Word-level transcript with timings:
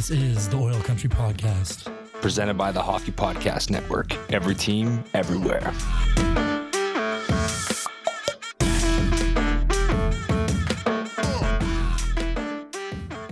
This 0.00 0.10
is 0.12 0.48
the 0.48 0.56
Oil 0.56 0.80
Country 0.80 1.10
Podcast. 1.10 1.94
Presented 2.22 2.54
by 2.54 2.72
the 2.72 2.80
Hockey 2.80 3.12
Podcast 3.12 3.68
Network. 3.68 4.16
Every 4.32 4.54
team, 4.54 5.04
everywhere. 5.12 5.74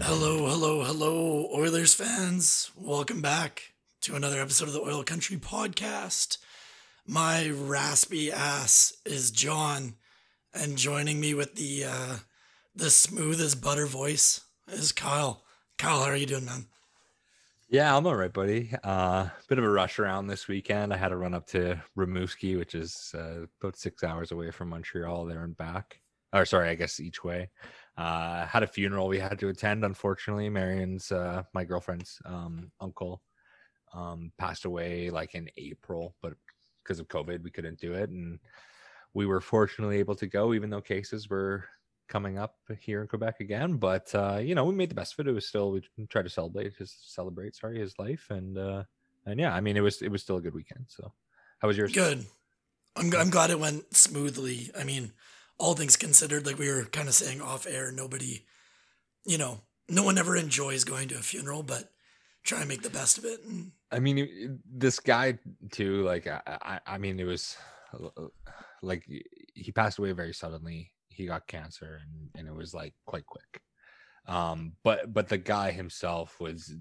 Hello, 0.02 0.46
hello, 0.46 0.84
hello, 0.84 1.48
Oilers 1.54 1.94
fans. 1.94 2.70
Welcome 2.76 3.22
back 3.22 3.72
to 4.02 4.14
another 4.14 4.38
episode 4.38 4.68
of 4.68 4.74
the 4.74 4.82
Oil 4.82 5.02
Country 5.04 5.38
Podcast. 5.38 6.36
My 7.06 7.48
raspy 7.48 8.30
ass 8.30 8.92
is 9.06 9.30
Jon, 9.30 9.94
and 10.52 10.76
joining 10.76 11.18
me 11.18 11.32
with 11.32 11.54
the 11.54 11.84
uh, 11.86 12.16
the 12.76 12.90
smooth 12.90 13.40
as 13.40 13.54
butter 13.54 13.86
voice 13.86 14.42
is 14.70 14.92
Kyle. 14.92 15.44
Kyle, 15.78 16.00
how 16.02 16.10
are 16.10 16.16
you 16.16 16.26
doing, 16.26 16.44
man? 16.44 16.66
Yeah, 17.68 17.96
I'm 17.96 18.04
all 18.04 18.16
right, 18.16 18.32
buddy. 18.32 18.72
Uh, 18.82 19.28
bit 19.48 19.58
of 19.58 19.64
a 19.64 19.70
rush 19.70 20.00
around 20.00 20.26
this 20.26 20.48
weekend. 20.48 20.92
I 20.92 20.96
had 20.96 21.10
to 21.10 21.16
run 21.16 21.34
up 21.34 21.46
to 21.48 21.80
Rimouski, 21.96 22.58
which 22.58 22.74
is 22.74 23.14
uh, 23.16 23.46
about 23.62 23.76
six 23.76 24.02
hours 24.02 24.32
away 24.32 24.50
from 24.50 24.70
Montreal, 24.70 25.26
there 25.26 25.44
and 25.44 25.56
back. 25.56 26.00
Or 26.32 26.44
sorry, 26.44 26.68
I 26.68 26.74
guess 26.74 26.98
each 26.98 27.22
way. 27.22 27.50
Uh, 27.96 28.44
had 28.46 28.64
a 28.64 28.66
funeral 28.66 29.06
we 29.06 29.20
had 29.20 29.38
to 29.38 29.50
attend. 29.50 29.84
Unfortunately, 29.84 30.48
Marion's, 30.48 31.12
uh, 31.12 31.44
my 31.54 31.62
girlfriend's 31.62 32.20
um, 32.24 32.72
uncle, 32.80 33.22
um, 33.94 34.32
passed 34.36 34.64
away 34.64 35.10
like 35.10 35.36
in 35.36 35.48
April, 35.56 36.16
but 36.20 36.34
because 36.82 36.98
of 36.98 37.06
COVID, 37.06 37.44
we 37.44 37.52
couldn't 37.52 37.78
do 37.78 37.92
it, 37.92 38.10
and 38.10 38.40
we 39.14 39.26
were 39.26 39.40
fortunately 39.40 39.98
able 39.98 40.16
to 40.16 40.26
go, 40.26 40.54
even 40.54 40.70
though 40.70 40.80
cases 40.80 41.30
were 41.30 41.66
coming 42.08 42.38
up 42.38 42.56
here 42.80 43.02
in 43.02 43.08
Quebec 43.08 43.40
again. 43.40 43.76
But 43.76 44.14
uh, 44.14 44.38
you 44.42 44.54
know, 44.54 44.64
we 44.64 44.74
made 44.74 44.90
the 44.90 44.94
best 44.94 45.14
of 45.14 45.26
it. 45.26 45.30
It 45.30 45.34
was 45.34 45.46
still 45.46 45.70
we 45.72 46.06
tried 46.06 46.22
to 46.22 46.30
celebrate 46.30 46.74
his 46.74 46.96
celebrate, 47.04 47.54
sorry, 47.54 47.78
his 47.78 47.98
life, 47.98 48.26
and 48.30 48.58
uh, 48.58 48.84
and 49.26 49.38
yeah, 49.38 49.54
I 49.54 49.60
mean, 49.60 49.76
it 49.76 49.82
was 49.82 50.02
it 50.02 50.10
was 50.10 50.22
still 50.22 50.36
a 50.36 50.40
good 50.40 50.54
weekend. 50.54 50.86
So, 50.88 51.12
how 51.58 51.68
was 51.68 51.76
yours? 51.76 51.92
Good. 51.92 52.24
I'm 52.96 53.14
I'm 53.14 53.30
glad 53.30 53.50
it 53.50 53.60
went 53.60 53.94
smoothly. 53.94 54.70
I 54.78 54.84
mean, 54.84 55.12
all 55.58 55.74
things 55.74 55.96
considered, 55.96 56.46
like 56.46 56.58
we 56.58 56.70
were 56.70 56.84
kind 56.84 57.08
of 57.08 57.14
saying 57.14 57.40
off 57.40 57.66
air, 57.68 57.92
nobody, 57.92 58.44
you 59.24 59.38
know, 59.38 59.60
no 59.88 60.02
one 60.02 60.18
ever 60.18 60.36
enjoys 60.36 60.84
going 60.84 61.08
to 61.08 61.16
a 61.16 61.22
funeral, 61.22 61.62
but 61.62 61.90
try 62.44 62.60
and 62.60 62.68
make 62.68 62.82
the 62.82 62.90
best 62.90 63.18
of 63.18 63.24
it. 63.24 63.44
And 63.44 63.72
I 63.92 63.98
mean, 63.98 64.60
this 64.70 65.00
guy 65.00 65.38
too. 65.70 66.02
Like, 66.02 66.26
I, 66.26 66.40
I, 66.46 66.80
I 66.86 66.98
mean, 66.98 67.20
it 67.20 67.24
was 67.24 67.56
like 68.82 69.08
he 69.54 69.72
passed 69.72 69.98
away 69.98 70.12
very 70.12 70.32
suddenly 70.32 70.92
he 71.18 71.26
got 71.26 71.46
cancer 71.46 72.00
and, 72.02 72.30
and 72.38 72.48
it 72.48 72.54
was 72.54 72.72
like 72.72 72.94
quite 73.06 73.26
quick. 73.26 73.62
Um 74.26 74.72
but 74.82 75.12
but 75.12 75.28
the 75.28 75.38
guy 75.38 75.70
himself 75.70 76.38
was 76.40 76.72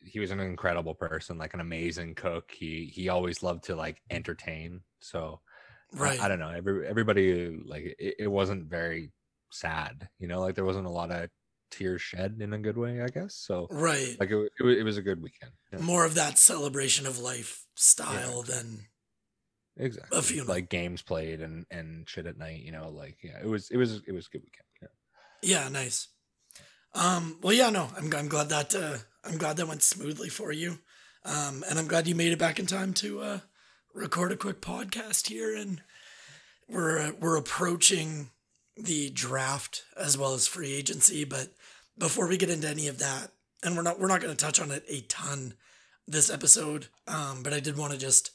he 0.00 0.20
was 0.20 0.30
an 0.30 0.40
incredible 0.40 0.94
person 0.94 1.38
like 1.38 1.54
an 1.54 1.60
amazing 1.60 2.14
cook. 2.14 2.50
He 2.52 2.90
he 2.94 3.08
always 3.08 3.42
loved 3.42 3.64
to 3.64 3.76
like 3.76 4.00
entertain. 4.10 4.82
So 5.00 5.40
right. 5.92 6.20
I, 6.20 6.26
I 6.26 6.28
don't 6.28 6.38
know 6.38 6.50
every, 6.50 6.86
everybody 6.86 7.60
like 7.64 7.96
it, 7.98 8.14
it 8.20 8.28
wasn't 8.28 8.70
very 8.70 9.12
sad 9.50 10.08
you 10.18 10.26
know 10.26 10.40
like 10.40 10.54
there 10.54 10.64
wasn't 10.64 10.86
a 10.86 10.90
lot 10.90 11.10
of 11.10 11.28
tears 11.70 12.00
shed 12.00 12.36
in 12.40 12.52
a 12.52 12.58
good 12.58 12.76
way 12.76 13.02
i 13.02 13.08
guess. 13.08 13.34
So 13.34 13.66
right. 13.70 14.16
like 14.20 14.30
it, 14.30 14.52
it, 14.60 14.78
it 14.78 14.82
was 14.82 14.98
a 14.98 15.02
good 15.02 15.22
weekend. 15.22 15.52
Yeah. 15.72 15.80
more 15.80 16.04
of 16.04 16.14
that 16.14 16.38
celebration 16.38 17.06
of 17.06 17.18
life 17.18 17.66
style 17.74 18.44
yeah. 18.46 18.54
than 18.54 18.86
exactly. 19.76 20.18
A 20.18 20.22
few 20.22 20.44
like 20.44 20.68
games 20.68 21.02
played 21.02 21.40
and 21.40 21.66
and 21.70 22.08
shit 22.08 22.26
at 22.26 22.38
night 22.38 22.62
you 22.62 22.72
know 22.72 22.88
like 22.88 23.18
yeah 23.22 23.38
it 23.42 23.48
was 23.48 23.70
it 23.70 23.76
was 23.76 24.02
it 24.06 24.12
was 24.12 24.26
a 24.26 24.30
good 24.30 24.42
weekend 24.42 24.66
yeah. 25.42 25.62
Yeah 25.62 25.68
nice. 25.68 26.08
Um 26.94 27.38
well 27.42 27.52
yeah 27.54 27.70
no 27.70 27.88
i'm, 27.96 28.12
I'm 28.14 28.28
glad 28.28 28.48
that 28.50 28.74
uh 28.74 28.98
i'm 29.24 29.38
glad 29.38 29.56
that 29.56 29.68
went 29.68 29.82
smoothly 29.82 30.28
for 30.28 30.52
you. 30.52 30.78
Um 31.24 31.64
and 31.68 31.78
i'm 31.78 31.86
glad 31.88 32.06
you 32.06 32.14
made 32.14 32.32
it 32.32 32.38
back 32.38 32.58
in 32.58 32.66
time 32.66 32.92
to 32.94 33.20
uh 33.20 33.38
record 33.94 34.32
a 34.32 34.36
quick 34.36 34.60
podcast 34.60 35.28
here 35.28 35.54
and 35.54 35.82
we're 36.68 36.98
uh, 36.98 37.12
we're 37.20 37.36
approaching 37.36 38.30
the 38.76 39.10
draft 39.10 39.84
as 39.96 40.16
well 40.16 40.32
as 40.34 40.46
free 40.46 40.72
agency 40.72 41.24
but 41.24 41.48
before 41.98 42.26
we 42.26 42.38
get 42.38 42.48
into 42.50 42.68
any 42.68 42.88
of 42.88 42.98
that 42.98 43.28
and 43.62 43.76
we're 43.76 43.82
not 43.82 44.00
we're 44.00 44.08
not 44.08 44.20
going 44.20 44.34
to 44.34 44.44
touch 44.44 44.58
on 44.60 44.70
it 44.70 44.82
a 44.88 45.02
ton 45.02 45.52
this 46.08 46.30
episode 46.30 46.86
um 47.06 47.42
but 47.42 47.52
i 47.52 47.60
did 47.60 47.76
want 47.76 47.92
to 47.92 47.98
just 47.98 48.30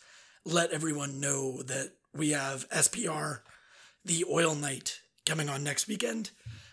let 0.47 0.71
everyone 0.71 1.19
know 1.19 1.61
that 1.63 1.91
we 2.15 2.31
have 2.31 2.69
SPR, 2.69 3.39
the 4.05 4.23
Oil 4.31 4.55
Night, 4.55 5.01
coming 5.25 5.49
on 5.49 5.63
next 5.63 5.87
weekend. 5.87 6.31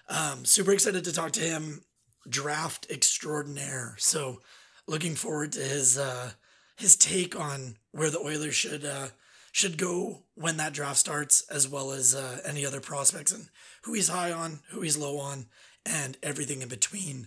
Um, 0.08 0.44
super 0.44 0.72
excited 0.72 1.04
to 1.04 1.12
talk 1.12 1.32
to 1.32 1.40
him. 1.40 1.82
Draft 2.28 2.86
extraordinaire. 2.88 3.96
So 3.98 4.40
looking 4.86 5.16
forward 5.16 5.52
to 5.52 5.60
his 5.60 5.98
uh, 5.98 6.30
his 6.76 6.94
take 6.96 7.38
on 7.38 7.76
where 7.90 8.10
the 8.10 8.20
Oilers 8.20 8.54
should 8.54 8.84
uh, 8.84 9.08
should 9.50 9.76
go 9.76 10.22
when 10.36 10.56
that 10.58 10.72
draft 10.72 10.98
starts, 10.98 11.44
as 11.50 11.68
well 11.68 11.90
as 11.90 12.14
uh, 12.14 12.40
any 12.44 12.64
other 12.64 12.80
prospects 12.80 13.32
and 13.32 13.48
who 13.82 13.92
he's 13.92 14.08
high 14.08 14.30
on, 14.30 14.60
who 14.70 14.82
he's 14.82 14.96
low 14.96 15.18
on, 15.18 15.46
and 15.84 16.16
everything 16.22 16.62
in 16.62 16.68
between. 16.68 17.26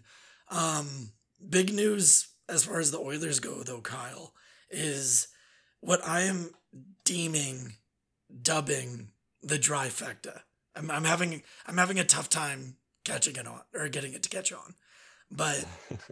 Um, 0.50 1.12
big 1.47 1.74
news 1.74 2.30
as 2.47 2.63
far 2.63 2.80
as 2.80 2.91
the 2.91 3.00
Oilers 3.00 3.41
go, 3.41 3.63
though, 3.63 3.81
Kyle, 3.81 4.34
is 4.72 5.28
what 5.82 6.06
I 6.06 6.22
am 6.22 6.52
deeming 7.04 7.74
dubbing 8.42 9.10
the 9.42 9.58
trifecta. 9.58 10.42
I'm, 10.76 10.92
I'm 10.92 11.04
having 11.06 11.44
I'm 11.66 11.78
having 11.78 12.00
a 12.00 12.04
tough 12.04 12.30
time 12.30 12.76
catching 13.04 13.36
it 13.36 13.48
on 13.48 13.62
or 13.74 13.88
getting 13.90 14.14
it 14.14 14.24
to 14.24 14.30
catch 14.30 14.52
on. 14.52 14.76
But 15.32 15.66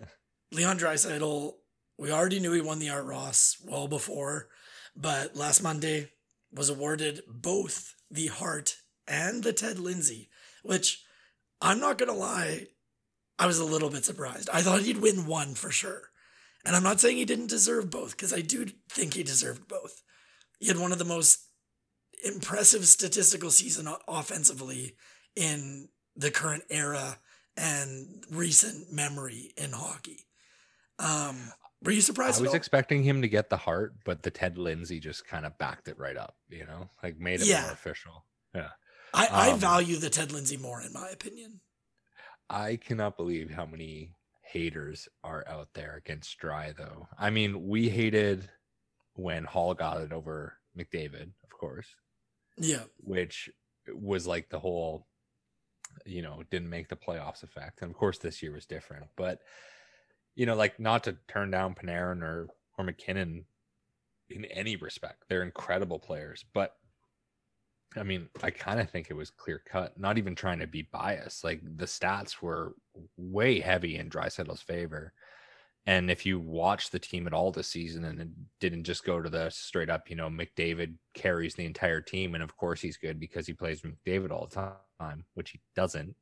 Leon 0.52 0.80
Draisaitl, 0.80 1.54
we 1.98 2.12
already 2.12 2.40
knew 2.40 2.52
he 2.52 2.62
won 2.62 2.80
the 2.80 2.90
Art 2.90 3.06
Ross 3.06 3.58
well 3.66 3.88
before, 3.88 4.48
but 4.96 5.36
last 5.36 5.62
Monday 5.62 6.12
was 6.54 6.70
awarded 6.70 7.22
both 7.28 7.96
the 8.10 8.28
Hart 8.28 8.78
and 9.08 9.44
the 9.44 9.54
Ted 9.54 9.80
Lindsay, 9.80 10.30
which 10.64 11.04
I'm 11.62 11.80
not 11.80 11.98
gonna 11.98 12.14
lie, 12.14 12.68
I 13.38 13.48
was 13.48 13.60
a 13.60 13.66
little 13.66 13.90
bit 13.90 14.06
surprised. 14.06 14.50
I 14.52 14.62
thought 14.62 14.82
he'd 14.82 15.02
win 15.02 15.26
one 15.26 15.56
for 15.56 15.72
sure. 15.72 16.10
And 16.66 16.76
I'm 16.76 16.84
not 16.84 17.00
saying 17.00 17.18
he 17.18 17.26
didn't 17.26 17.50
deserve 17.50 17.90
both, 17.92 18.12
because 18.12 18.34
I 18.34 18.42
do 18.42 18.66
think 18.90 19.14
he 19.14 19.24
deserved 19.24 19.68
both. 19.68 20.02
He 20.60 20.68
had 20.68 20.80
one 20.80 20.92
of 20.92 20.98
the 20.98 21.06
most 21.06 21.40
impressive 22.24 22.88
statistical 22.88 23.52
season 23.52 23.88
offensively 24.08 24.96
in 25.36 25.90
the 26.16 26.32
current 26.32 26.64
era 26.70 27.20
and 27.56 28.24
recent 28.32 28.92
memory 28.92 29.54
in 29.58 29.72
hockey. 29.72 30.26
Um, 30.98 31.52
were 31.84 31.92
you 31.92 32.02
surprised? 32.02 32.40
I 32.40 32.44
was 32.44 32.54
expecting 32.54 33.04
him 33.04 33.22
to 33.22 33.28
get 33.28 33.50
the 33.50 33.58
Hart, 33.58 33.94
but 34.04 34.24
the 34.24 34.32
Ted 34.32 34.58
Lindsay 34.58 35.00
just 35.00 35.28
kind 35.28 35.46
of 35.46 35.58
backed 35.58 35.88
it 35.88 36.00
right 36.00 36.18
up, 36.18 36.36
you 36.50 36.66
know, 36.66 36.90
like 37.04 37.20
made 37.20 37.42
it 37.42 37.48
yeah. 37.48 37.62
more 37.62 37.72
official. 37.72 38.26
Yeah. 38.56 38.70
I, 39.14 39.28
I 39.32 39.52
um, 39.52 39.60
value 39.60 39.98
the 39.98 40.10
Ted 40.10 40.32
Lindsay 40.32 40.58
more, 40.58 40.82
in 40.82 40.92
my 40.94 41.10
opinion. 41.10 41.60
I 42.50 42.78
cannot 42.78 43.18
believe 43.18 43.52
how 43.52 43.66
many 43.66 44.14
haters 44.56 45.10
are 45.22 45.44
out 45.50 45.68
there 45.74 45.96
against 45.98 46.38
Dry, 46.38 46.74
though. 46.78 47.10
I 47.20 47.30
mean, 47.30 47.68
we 47.68 47.90
hated 47.90 48.50
when 49.16 49.44
Hall 49.44 49.74
got 49.74 50.00
it 50.00 50.14
over 50.14 50.54
McDavid, 50.78 51.32
of 51.44 51.50
course. 51.52 51.88
Yeah. 52.58 52.84
Which 53.00 53.50
was 53.94 54.26
like 54.26 54.50
the 54.50 54.60
whole, 54.60 55.08
you 56.06 56.22
know, 56.22 56.42
didn't 56.50 56.70
make 56.70 56.88
the 56.88 56.96
playoffs 56.96 57.44
effect. 57.44 57.82
And 57.82 57.92
of 57.92 57.98
course, 57.98 58.18
this 58.18 58.42
year 58.42 58.54
was 58.54 58.66
different. 58.66 59.08
But, 59.18 59.40
you 60.36 60.46
know, 60.46 60.56
like 60.56 60.80
not 60.80 61.04
to 61.04 61.18
turn 61.28 61.52
down 61.52 61.76
Panarin 61.76 62.22
or, 62.22 62.48
or 62.78 62.86
MacKinnon 62.86 63.44
in 64.30 64.46
any 64.46 64.78
respect. 64.78 65.26
They're 65.28 65.44
incredible 65.44 66.00
players. 66.00 66.46
But 66.54 66.76
I 67.98 68.04
mean, 68.04 68.28
I 68.44 68.52
kind 68.52 68.80
of 68.80 68.90
think 68.90 69.08
it 69.10 69.16
was 69.16 69.30
clear 69.30 69.62
cut, 69.66 70.00
not 70.00 70.18
even 70.18 70.36
trying 70.36 70.60
to 70.60 70.68
be 70.68 70.88
biased. 70.92 71.44
Like 71.44 71.62
the 71.78 71.86
stats 71.86 72.42
were 72.42 72.76
way 73.18 73.60
heavy 73.60 73.98
in 73.98 74.10
Draisaitl's 74.10 74.62
favor. 74.62 75.14
And 75.88 76.10
if 76.10 76.26
you 76.26 76.40
watch 76.40 76.90
the 76.90 77.00
team 77.00 77.28
at 77.28 77.34
all 77.34 77.52
this 77.52 77.68
season 77.68 78.06
and 78.06 78.20
it 78.20 78.28
didn't 78.60 78.86
just 78.86 79.06
go 79.06 79.22
to 79.22 79.30
the 79.30 79.50
straight 79.52 79.90
up, 79.90 80.10
you 80.10 80.16
know, 80.16 80.30
McDavid 80.30 80.96
carries 81.14 81.54
the 81.54 81.66
entire 81.66 82.02
team. 82.02 82.34
And 82.34 82.44
of 82.44 82.58
course 82.58 82.82
he's 82.82 82.98
good 82.98 83.20
because 83.20 83.46
he 83.46 83.54
plays 83.54 83.82
McDavid 83.82 84.32
all 84.32 84.48
the 84.48 84.72
time, 85.00 85.26
which 85.36 85.52
he 85.52 85.62
doesn't. 85.76 86.16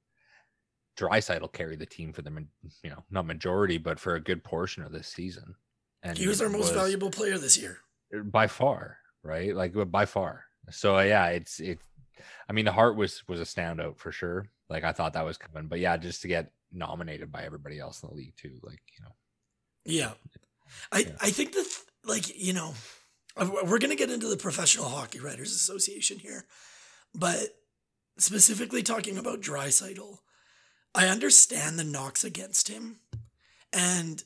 Draisaitl 0.97 1.41
will 1.41 1.47
carry 1.47 1.75
the 1.75 1.85
team 1.85 2.13
for 2.13 2.21
the, 2.21 2.45
you 2.83 2.89
know, 2.89 3.03
not 3.09 3.25
majority, 3.25 3.77
but 3.77 3.99
for 3.99 4.15
a 4.15 4.19
good 4.19 4.43
portion 4.43 4.83
of 4.83 4.91
this 4.91 5.07
season. 5.07 5.55
And 6.03 6.17
he 6.17 6.27
was 6.27 6.41
our 6.41 6.49
most 6.49 6.69
was, 6.69 6.71
valuable 6.71 7.09
player 7.09 7.37
this 7.37 7.57
year. 7.57 7.79
By 8.25 8.47
far, 8.47 8.97
right? 9.23 9.55
Like 9.55 9.73
by 9.89 10.05
far. 10.05 10.43
So 10.71 10.99
yeah, 10.99 11.27
it's 11.27 11.59
it. 11.59 11.79
I 12.49 12.53
mean, 12.53 12.65
the 12.65 12.71
Hart 12.71 12.95
was 12.95 13.23
was 13.27 13.39
a 13.39 13.43
standout 13.43 13.97
for 13.97 14.11
sure. 14.11 14.47
Like 14.69 14.83
I 14.83 14.91
thought 14.91 15.13
that 15.13 15.25
was 15.25 15.37
coming, 15.37 15.67
but 15.67 15.79
yeah, 15.79 15.97
just 15.97 16.21
to 16.21 16.27
get 16.27 16.51
nominated 16.71 17.31
by 17.31 17.43
everybody 17.43 17.79
else 17.79 18.01
in 18.01 18.09
the 18.09 18.15
league 18.15 18.35
too, 18.35 18.59
like 18.63 18.81
you 18.97 19.03
know. 19.03 19.15
Yeah, 19.85 20.13
I 20.91 20.99
yeah. 20.99 21.11
I 21.21 21.29
think 21.31 21.53
that 21.53 21.67
like 22.05 22.37
you 22.37 22.53
know, 22.53 22.73
uh, 23.37 23.49
we're 23.65 23.79
gonna 23.79 23.95
get 23.95 24.11
into 24.11 24.27
the 24.27 24.37
Professional 24.37 24.89
Hockey 24.89 25.19
Writers 25.19 25.51
Association 25.51 26.19
here, 26.19 26.45
but 27.13 27.49
specifically 28.17 28.83
talking 28.83 29.17
about 29.17 29.41
Draisaitl, 29.41 30.19
I 30.95 31.07
understand 31.07 31.77
the 31.77 31.83
knocks 31.83 32.23
against 32.23 32.67
him, 32.67 32.99
And 33.71 34.23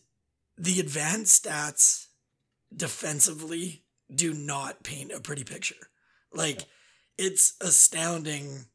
the 0.57 0.79
advanced 0.79 1.45
stats 1.45 2.07
defensively 2.75 3.83
do 4.13 4.33
not 4.33 4.83
paint 4.83 5.11
a 5.11 5.21
pretty 5.21 5.43
picture. 5.43 5.89
Like, 6.33 6.61
it's 7.17 7.55
astounding 7.61 8.65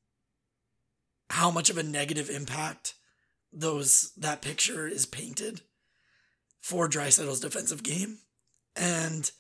how 1.31 1.50
much 1.50 1.70
of 1.70 1.78
a 1.78 1.82
negative 1.82 2.28
impact 2.28 2.94
those 3.52 4.12
that 4.16 4.43
picture 4.43 4.87
is 4.87 5.06
painted 5.06 5.62
for 6.60 6.88
Draisaitl's 6.88 7.40
defensive 7.40 7.82
game. 7.82 8.19
And 8.76 9.31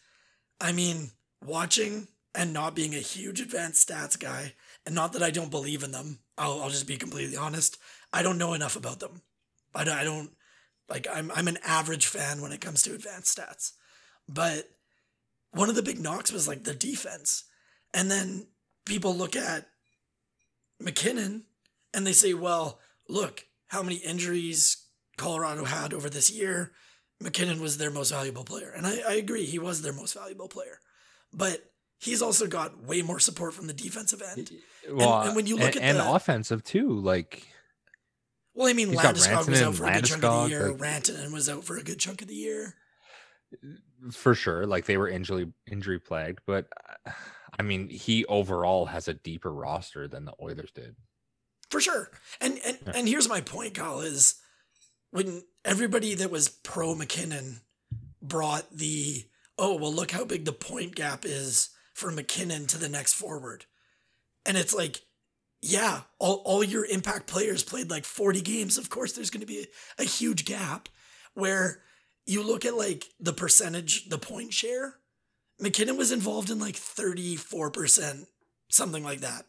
I 0.60 0.72
mean, 0.72 1.10
watching 1.44 2.08
and 2.34 2.52
not 2.52 2.74
being 2.74 2.94
a 2.94 2.98
huge 2.98 3.40
advanced 3.40 3.88
stats 3.88 4.18
guy, 4.18 4.54
and 4.86 4.94
not 4.94 5.12
that 5.12 5.22
I 5.22 5.30
don't 5.30 5.50
believe 5.50 5.82
in 5.82 5.92
them, 5.92 6.20
I'll, 6.38 6.62
I'll 6.62 6.70
just 6.70 6.86
be 6.86 6.96
completely 6.96 7.36
honest. 7.36 7.78
I 8.12 8.22
don't 8.22 8.38
know 8.38 8.54
enough 8.54 8.76
about 8.76 9.00
them. 9.00 9.22
I 9.74 9.84
don't, 9.84 9.96
I 9.96 10.04
don't 10.04 10.30
like, 10.88 11.06
I'm, 11.12 11.30
I'm 11.34 11.48
an 11.48 11.58
average 11.64 12.06
fan 12.06 12.40
when 12.40 12.52
it 12.52 12.60
comes 12.60 12.82
to 12.82 12.94
advanced 12.94 13.38
stats. 13.38 13.72
But 14.28 14.68
one 15.52 15.68
of 15.68 15.74
the 15.74 15.82
big 15.82 16.00
knocks 16.00 16.32
was 16.32 16.48
like 16.48 16.64
the 16.64 16.74
defense. 16.74 17.44
And 17.94 18.10
then 18.10 18.46
people 18.84 19.14
look 19.14 19.36
at 19.36 19.66
MacKinnon 20.80 21.44
and 21.94 22.06
they 22.06 22.12
say, 22.12 22.34
well, 22.34 22.78
look, 23.08 23.46
how 23.68 23.82
many 23.82 23.96
injuries 23.96 24.82
Colorado 25.16 25.64
had 25.64 25.92
over 25.92 26.10
this 26.10 26.30
year. 26.30 26.72
MacKinnon 27.20 27.60
was 27.60 27.78
their 27.78 27.90
most 27.90 28.10
valuable 28.10 28.44
player. 28.44 28.72
And 28.76 28.86
I, 28.86 29.00
I 29.08 29.12
agree, 29.14 29.44
he 29.44 29.58
was 29.58 29.82
their 29.82 29.92
most 29.92 30.14
valuable 30.14 30.48
player. 30.48 30.80
But 31.32 31.70
he's 31.98 32.20
also 32.20 32.46
got 32.46 32.82
way 32.84 33.02
more 33.02 33.20
support 33.20 33.54
from 33.54 33.68
the 33.68 33.72
defensive 33.72 34.22
end. 34.22 34.50
Well, 34.90 35.22
and 35.22 35.36
when 35.36 35.46
you 35.46 35.56
look 35.56 35.76
and, 35.76 35.84
at 35.84 35.96
and 35.96 36.16
offensive 36.16 36.64
too, 36.64 36.98
like 36.98 37.46
Well, 38.54 38.66
I 38.66 38.72
mean, 38.72 38.88
Landeskog 38.88 39.48
was 39.48 39.62
out 39.62 39.74
for 39.74 39.86
a 39.86 39.92
good 39.92 40.04
chunk 40.04 40.24
of 40.24 40.42
the 40.42 40.48
year. 40.48 40.72
like- 40.72 40.80
Rantanen 40.80 41.32
was 41.32 41.48
out 41.48 41.64
for 41.64 41.76
a 41.76 41.82
good 41.82 42.00
chunk 42.00 42.22
of 42.22 42.28
the 42.28 42.34
year. 42.34 42.74
for 44.10 44.34
sure, 44.34 44.66
like 44.66 44.86
they 44.86 44.96
were 44.96 45.08
injury 45.08 45.52
injury 45.70 46.00
plagued. 46.00 46.40
But 46.46 46.66
uh, 47.06 47.12
I 47.58 47.62
mean, 47.62 47.88
he 47.88 48.24
overall 48.26 48.86
has 48.86 49.08
a 49.08 49.14
deeper 49.14 49.52
roster 49.52 50.08
than 50.08 50.24
the 50.24 50.34
Oilers 50.40 50.70
did. 50.72 50.96
For 51.70 51.80
sure. 51.80 52.10
And 52.40 52.58
and, 52.64 52.78
Yeah. 52.86 52.92
and 52.96 53.08
here's 53.08 53.28
my 53.28 53.40
point, 53.40 53.74
Kyle, 53.74 54.00
is 54.00 54.36
when 55.10 55.44
everybody 55.64 56.14
that 56.14 56.30
was 56.30 56.48
pro 56.48 56.94
MacKinnon 56.94 57.60
brought 58.20 58.70
the 58.76 59.24
oh 59.58 59.74
well 59.76 59.92
look 59.92 60.10
how 60.12 60.24
big 60.24 60.44
the 60.44 60.52
point 60.52 60.94
gap 60.94 61.24
is 61.24 61.70
for 61.94 62.10
MacKinnon 62.10 62.66
to 62.68 62.78
the 62.78 62.88
next 62.88 63.14
forward. 63.14 63.66
And 64.46 64.56
it's 64.56 64.74
like, 64.74 65.00
yeah, 65.60 66.02
all, 66.18 66.36
all 66.44 66.64
your 66.64 66.84
impact 66.86 67.26
players 67.26 67.62
played 67.62 67.90
like 67.90 68.04
40 68.04 68.40
games. 68.40 68.78
Of 68.78 68.90
course 68.90 69.12
there's 69.12 69.30
gonna 69.30 69.46
be 69.46 69.66
a, 69.98 70.02
a 70.02 70.04
huge 70.04 70.44
gap 70.44 70.88
where 71.34 71.82
you 72.26 72.42
look 72.42 72.64
at 72.64 72.74
like 72.76 73.04
the 73.20 73.32
percentage, 73.32 74.08
the 74.08 74.18
point 74.18 74.52
share, 74.52 74.94
MacKinnon 75.62 75.96
was 75.96 76.10
involved 76.10 76.50
in 76.50 76.58
like 76.58 76.74
34%, 76.74 78.26
something 78.68 79.04
like 79.04 79.20
that. 79.20 79.46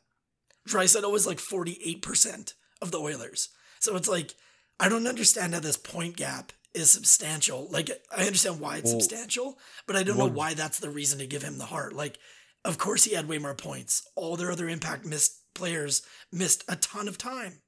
Draisaitl 0.69 1.11
was 1.11 1.25
like 1.25 1.39
48% 1.39 2.53
of 2.81 2.91
the 2.91 2.99
Oilers. 2.99 3.49
So 3.79 3.95
it's 3.95 4.07
like, 4.07 4.35
I 4.79 4.89
don't 4.89 5.07
understand 5.07 5.53
how 5.53 5.59
this 5.59 5.75
point 5.75 6.15
gap 6.15 6.53
is 6.73 6.91
substantial. 6.91 7.67
Like, 7.69 7.89
I 8.15 8.25
understand 8.25 8.59
why 8.59 8.77
it's 8.77 8.91
Well- 8.91 8.99
substantial, 9.01 9.59
but 9.87 9.95
I 9.95 10.03
don't 10.03 10.17
well- 10.17 10.27
know 10.27 10.33
why 10.33 10.53
that's 10.53 10.79
the 10.79 10.89
reason 10.91 11.17
to 11.19 11.27
give 11.27 11.41
him 11.41 11.57
the 11.57 11.65
Hart. 11.65 11.93
Like, 11.93 12.19
of 12.63 12.77
course 12.77 13.03
he 13.05 13.15
had 13.15 13.27
way 13.27 13.39
more 13.39 13.55
points. 13.55 14.07
All 14.15 14.37
their 14.37 14.51
other 14.51 14.69
impact 14.69 15.05
missed 15.05 15.53
players 15.55 16.03
missed 16.31 16.63
a 16.67 16.75
ton 16.75 17.07
of 17.07 17.17
time. 17.17 17.61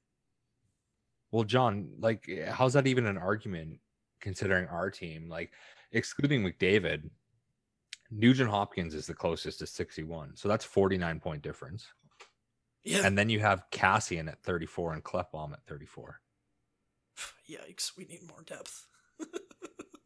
Well, 1.32 1.44
Jon, 1.44 1.94
like, 1.98 2.28
how's 2.48 2.74
that 2.74 2.86
even 2.86 3.06
an 3.06 3.18
argument 3.18 3.80
considering 4.20 4.68
our 4.68 4.90
team? 4.90 5.28
Like, 5.28 5.52
excluding 5.92 6.42
McDavid, 6.42 7.10
Nugent 8.10 8.50
Hopkins 8.50 8.94
is 8.94 9.06
the 9.06 9.14
closest 9.14 9.58
to 9.60 9.66
61. 9.66 10.36
So 10.36 10.48
that's 10.48 10.64
49 10.64 11.20
point 11.20 11.42
difference. 11.42 11.86
Yeah. 12.84 13.04
And 13.04 13.18
then 13.18 13.28
you 13.28 13.40
have 13.40 13.64
Kassian 13.72 14.28
at 14.28 14.42
34 14.42 14.94
and 14.94 15.04
Klefbom 15.04 15.52
at 15.52 15.64
34. 15.66 16.20
Yikes. 17.50 17.92
We 17.96 18.04
need 18.04 18.22
more 18.28 18.42
depth. 18.44 18.86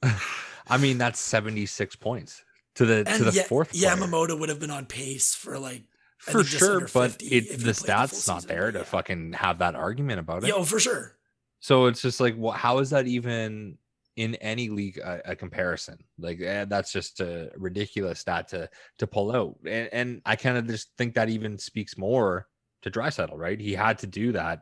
I 0.68 0.78
mean, 0.78 0.98
that's 0.98 1.20
76 1.20 1.96
points 1.96 2.42
to 2.76 2.86
the 2.86 3.04
to 3.04 3.24
the 3.24 3.32
fourth 3.32 3.72
player. 3.72 3.90
Yamamoto 3.90 4.38
would 4.38 4.48
have 4.48 4.60
been 4.60 4.70
on 4.70 4.86
pace 4.86 5.34
for 5.34 5.58
like, 5.58 5.82
for 6.18 6.44
sure, 6.44 6.88
but 6.92 7.22
it 7.22 7.48
the 7.50 7.56
played 7.56 7.60
the 7.60 7.72
stats 7.72 8.28
not 8.28 8.42
season, 8.42 8.48
there 8.48 8.72
to 8.72 8.78
yeah. 8.78 8.84
fucking 8.84 9.32
have 9.32 9.58
that 9.58 9.74
argument 9.74 10.20
about 10.20 10.44
it. 10.44 10.48
yo, 10.48 10.62
for 10.64 10.78
sure. 10.78 11.16
So 11.60 11.86
it's 11.86 12.00
just 12.00 12.20
like, 12.20 12.34
well, 12.38 12.52
how 12.52 12.78
is 12.78 12.90
that 12.90 13.06
even 13.06 13.76
in 14.20 14.34
any 14.36 14.68
league 14.68 14.98
a, 14.98 15.32
a 15.32 15.36
comparison? 15.36 15.98
Like 16.18 16.40
eh, 16.40 16.66
that's 16.68 16.92
just 16.92 17.20
a 17.20 17.50
ridiculous 17.56 18.20
stat 18.20 18.48
to 18.48 18.68
to 18.98 19.06
pull 19.06 19.32
out, 19.32 19.56
and, 19.66 19.88
and 19.92 20.22
I 20.26 20.36
kind 20.36 20.58
of 20.58 20.66
just 20.66 20.90
think 20.98 21.14
that 21.14 21.30
even 21.30 21.58
speaks 21.58 21.96
more 21.96 22.46
to 22.82 22.90
Draisaitl, 22.90 23.36
right? 23.36 23.60
He 23.60 23.72
had 23.72 23.98
to 23.98 24.06
do 24.06 24.32
that 24.32 24.60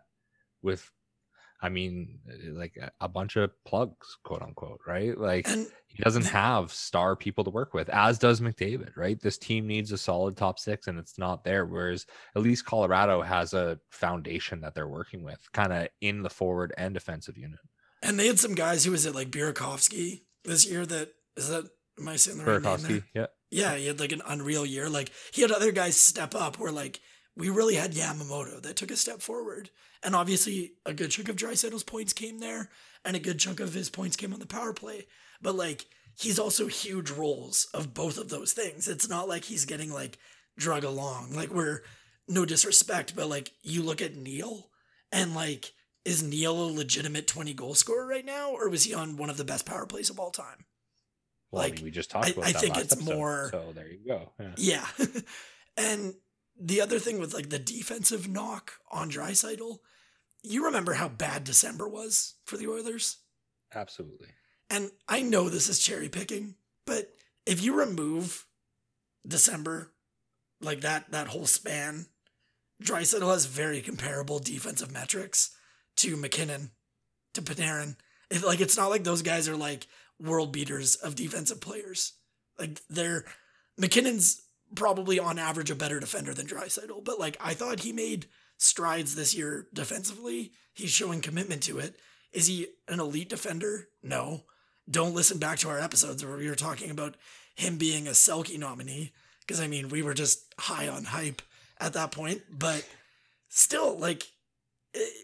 with, 0.63 0.91
I 1.61 1.69
mean, 1.69 2.21
eh, 2.31 2.51
like 2.53 2.77
a, 2.81 2.91
a 3.01 3.09
bunch 3.09 3.37
of 3.37 3.51
plugs, 3.65 4.19
quote 4.25 4.43
unquote, 4.43 4.81
right? 4.87 5.17
Like 5.19 5.49
And 5.49 5.67
he 5.87 6.03
doesn't 6.03 6.27
have 6.27 6.73
star 6.73 7.17
people 7.17 7.45
to 7.45 7.51
work 7.51 7.75
with, 7.75 7.89
as 7.89 8.19
does 8.19 8.41
McDavid, 8.41 8.97
right? 8.97 9.21
This 9.21 9.39
team 9.39 9.67
needs 9.67 9.93
a 9.93 9.99
solid 9.99 10.37
top 10.37 10.59
six, 10.59 10.87
and 10.87 10.99
it's 10.99 11.19
not 11.19 11.45
there. 11.45 11.67
Whereas 11.67 12.07
at 12.37 12.43
least 12.43 12.67
Colorado 12.67 13.23
has 13.23 13.55
a 13.55 13.79
foundation 13.91 14.61
that 14.61 14.75
they're 14.75 14.89
working 14.89 15.23
with, 15.25 15.41
kind 15.53 15.73
of 15.73 15.89
in 16.01 16.23
the 16.23 16.31
forward 16.31 16.73
and 16.79 16.95
defensive 16.95 17.37
unit. 17.37 17.61
And 18.09 18.19
they 18.19 18.27
had 18.27 18.39
some 18.39 18.55
guys 18.55 18.85
who 18.85 18.93
was 18.93 19.05
it 19.05 19.15
like 19.15 19.31
Burakovsky 19.31 20.23
this 20.45 20.67
year 20.69 20.87
that 20.87 21.13
is 21.37 21.51
that 21.51 21.65
am 21.99 22.09
I 22.09 22.17
saying 22.17 22.39
the 22.39 22.45
right 22.45 22.63
name? 22.63 22.63
Burakovsky, 22.63 22.89
there? 22.89 23.03
yeah. 23.15 23.27
Yeah, 23.51 23.77
he 23.77 23.87
had 23.87 24.01
like 24.01 24.13
an 24.13 24.23
unreal 24.27 24.65
year. 24.65 24.89
Like 24.89 25.11
he 25.33 25.43
had 25.43 25.53
other 25.53 25.73
guys 25.73 25.97
step 25.97 26.35
up 26.35 26.59
where 26.59 26.73
like 26.73 27.01
we 27.37 27.51
really 27.51 27.75
had 27.75 27.93
Yamamoto 27.93 28.63
that 28.63 28.77
took 28.77 28.91
a 28.91 28.97
step 28.97 29.21
forward. 29.21 29.69
And 30.03 30.15
obviously 30.15 30.73
a 30.87 30.95
good 30.95 31.11
chunk 31.11 31.29
of 31.29 31.37
Draisaitl's 31.37 31.85
points 31.85 32.15
came 32.15 32.39
there 32.39 32.71
and 33.05 33.15
a 33.15 33.21
good 33.21 33.39
chunk 33.39 33.61
of 33.61 33.75
his 33.75 33.91
points 33.91 34.17
came 34.17 34.33
on 34.33 34.41
the 34.41 34.47
power 34.47 34.73
play. 34.73 35.07
But 35.43 35.55
like 35.55 35.85
he's 36.19 36.39
also 36.39 36.67
huge 36.67 37.11
roles 37.11 37.69
of 37.75 37.93
both 37.93 38.17
of 38.17 38.31
those 38.31 38.55
things. 38.55 38.89
It's 38.89 39.09
not 39.09 39.29
like 39.29 39.45
he's 39.45 39.67
getting 39.67 39.93
like 39.93 40.19
drug 40.57 40.83
along. 40.83 41.35
Like 41.35 41.51
we're 41.51 41.83
no 42.27 42.47
disrespect, 42.47 43.15
but 43.15 43.29
like 43.29 43.53
you 43.63 43.83
look 43.83 44.01
at 44.01 44.17
Neal 44.17 44.71
and 45.13 45.35
like 45.35 45.73
is 46.05 46.23
Neal 46.23 46.59
a 46.61 46.71
legitimate 46.71 47.27
20 47.27 47.53
goal 47.55 47.75
scorer 47.75 48.07
right 48.07 48.25
now 48.25 48.51
or 48.53 48.69
was 48.69 48.85
he 48.85 48.95
on 48.95 49.17
one 49.17 49.31
of 49.31 49.37
the 49.37 49.45
best 49.45 49.67
power 49.67 49.87
plays 49.87 50.11
of 50.11 50.19
all 50.19 50.31
time? 50.31 50.65
Well, 51.51 51.63
I 51.63 51.67
Like, 51.67 51.75
mean, 51.77 51.85
we 51.85 51.91
just 51.91 52.11
talked 52.11 52.27
I- 52.29 52.31
about 52.31 52.45
I 52.47 52.53
that 52.53 52.61
think 52.61 52.77
it's 52.77 52.93
episode, 52.95 53.15
more- 53.15 53.49
So 53.51 53.73
there 53.75 53.89
you 53.91 53.99
go. 54.07 54.33
Yeah. 54.39 54.55
Yeah. 54.57 54.87
and 55.77 56.15
the 56.61 56.81
other 56.81 56.99
thing 56.99 57.19
with 57.19 57.35
like 57.35 57.51
the 57.51 57.59
defensive 57.59 58.29
knock 58.29 58.75
on 58.91 59.11
Draisaitl, 59.11 59.79
you 60.43 60.65
remember 60.65 60.95
how 60.95 61.09
bad 61.09 61.45
December 61.45 61.89
was 61.89 62.35
for 62.45 62.57
the 62.57 62.69
Oilers? 62.69 63.19
Absolutely. 63.75 64.29
And 64.71 64.91
I 65.09 65.23
know 65.23 65.49
this 65.49 65.69
is 65.69 65.79
cherry 65.79 66.09
picking, 66.09 66.55
but 66.87 67.13
if 67.47 67.63
you 67.63 67.75
remove 67.75 68.47
December, 69.27 69.93
like 70.61 70.81
that 70.83 71.11
that 71.13 71.29
whole 71.29 71.47
span, 71.47 72.07
Draisaitl 72.83 73.33
has 73.33 73.47
very 73.47 73.81
comparable 73.81 74.39
defensive 74.39 74.93
metrics 74.93 75.51
to 75.99 76.17
MacKinnon, 76.17 76.71
to 77.35 77.43
Panarin. 77.43 77.97
It, 78.31 78.43
like 78.43 78.61
it's 78.61 78.77
not 78.77 78.91
like 78.91 79.05
those 79.05 79.23
guys 79.23 79.49
are 79.49 79.57
like 79.57 79.87
world 80.21 80.53
beaters 80.53 80.97
of 80.97 81.15
defensive 81.15 81.61
players. 81.61 82.15
Like 82.59 82.81
they're 82.91 83.25
MacKinnon's 83.77 84.43
probably 84.75 85.19
on 85.19 85.39
average 85.39 85.71
a 85.71 85.75
better 85.75 86.01
defender 86.01 86.35
than 86.35 86.47
Draisaitl, 86.47 87.05
but 87.05 87.19
like 87.19 87.37
I 87.41 87.55
thought 87.55 87.81
he 87.81 87.93
made 87.93 88.27
strides 88.59 89.15
this 89.15 89.35
year 89.35 89.67
defensively. 89.73 90.53
He's 90.75 90.91
showing 90.91 91.21
commitment 91.21 91.63
to 91.65 91.79
it. 91.79 91.97
Is 92.33 92.47
he 92.47 92.67
an 92.89 93.01
elite 93.01 93.31
defender? 93.31 93.89
No. 94.03 94.45
Don't 94.91 95.15
listen 95.15 95.39
back 95.39 95.59
to 95.61 95.69
our 95.69 95.79
episodes 95.79 96.25
where 96.25 96.37
we 96.37 96.49
were 96.49 96.55
talking 96.55 96.91
about 96.91 97.17
him 97.55 97.77
being 97.77 98.07
a 98.07 98.13
Selke 98.13 98.59
nominee. 98.59 99.13
Because 99.41 99.61
I 99.61 99.67
mean, 99.67 99.89
we 99.89 100.03
were 100.03 100.15
just 100.15 100.55
high 100.59 100.89
on 100.89 101.05
hype 101.05 101.43
at 101.81 101.95
that 101.95 102.13
point. 102.13 102.43
But 102.51 102.87
still, 103.49 103.99
like, 103.99 104.27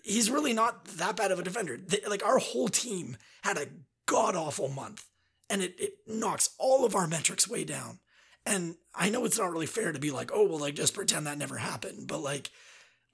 he's 0.05 0.31
really 0.31 0.53
not 0.53 0.85
that 0.87 1.17
bad 1.17 1.31
of 1.33 1.39
a 1.39 1.43
defender. 1.43 1.79
Like, 2.07 2.25
our 2.25 2.39
whole 2.39 2.69
team 2.69 3.17
had 3.43 3.59
a 3.59 3.69
god 4.07 4.37
awful 4.37 4.69
month, 4.69 5.05
and 5.51 5.63
it, 5.63 5.75
it 5.79 5.93
knocks 6.07 6.51
all 6.59 6.85
of 6.85 6.95
our 6.95 7.07
metrics 7.07 7.49
way 7.49 7.65
down. 7.65 8.01
And 8.47 8.77
I 8.95 9.09
know 9.09 9.25
it's 9.25 9.39
not 9.39 9.51
really 9.51 9.67
fair 9.67 9.93
to 9.93 9.99
be 9.99 10.11
like, 10.11 10.31
oh, 10.33 10.47
well, 10.47 10.59
like, 10.59 10.75
just 10.75 10.95
pretend 10.95 11.27
that 11.27 11.39
never 11.39 11.57
happened. 11.57 12.09
But, 12.09 12.19
like, 12.21 12.51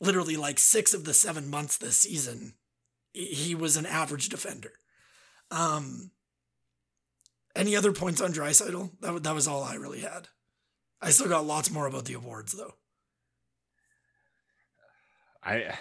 literally, 0.00 0.36
like, 0.36 0.58
six 0.58 0.92
of 0.92 1.04
the 1.04 1.14
seven 1.14 1.48
months 1.48 1.76
this 1.76 1.96
season, 1.98 2.54
he- 3.12 3.54
was 3.54 3.76
an 3.76 3.86
average 3.86 4.28
defender. 4.28 4.72
Um, 5.50 6.10
any 7.54 7.76
other 7.76 7.92
points 7.92 8.20
on 8.20 8.32
Draisaitl? 8.32 8.90
That 9.00 9.12
wa- 9.12 9.18
that 9.18 9.34
was 9.34 9.46
all 9.48 9.62
I 9.62 9.74
really 9.74 10.00
had. 10.00 10.28
I 11.00 11.10
still 11.10 11.28
got 11.28 11.46
lots 11.46 11.70
more 11.70 11.86
about 11.86 12.04
the 12.04 12.14
awards 12.14 12.52
though. 12.52 12.74
I 15.42 15.78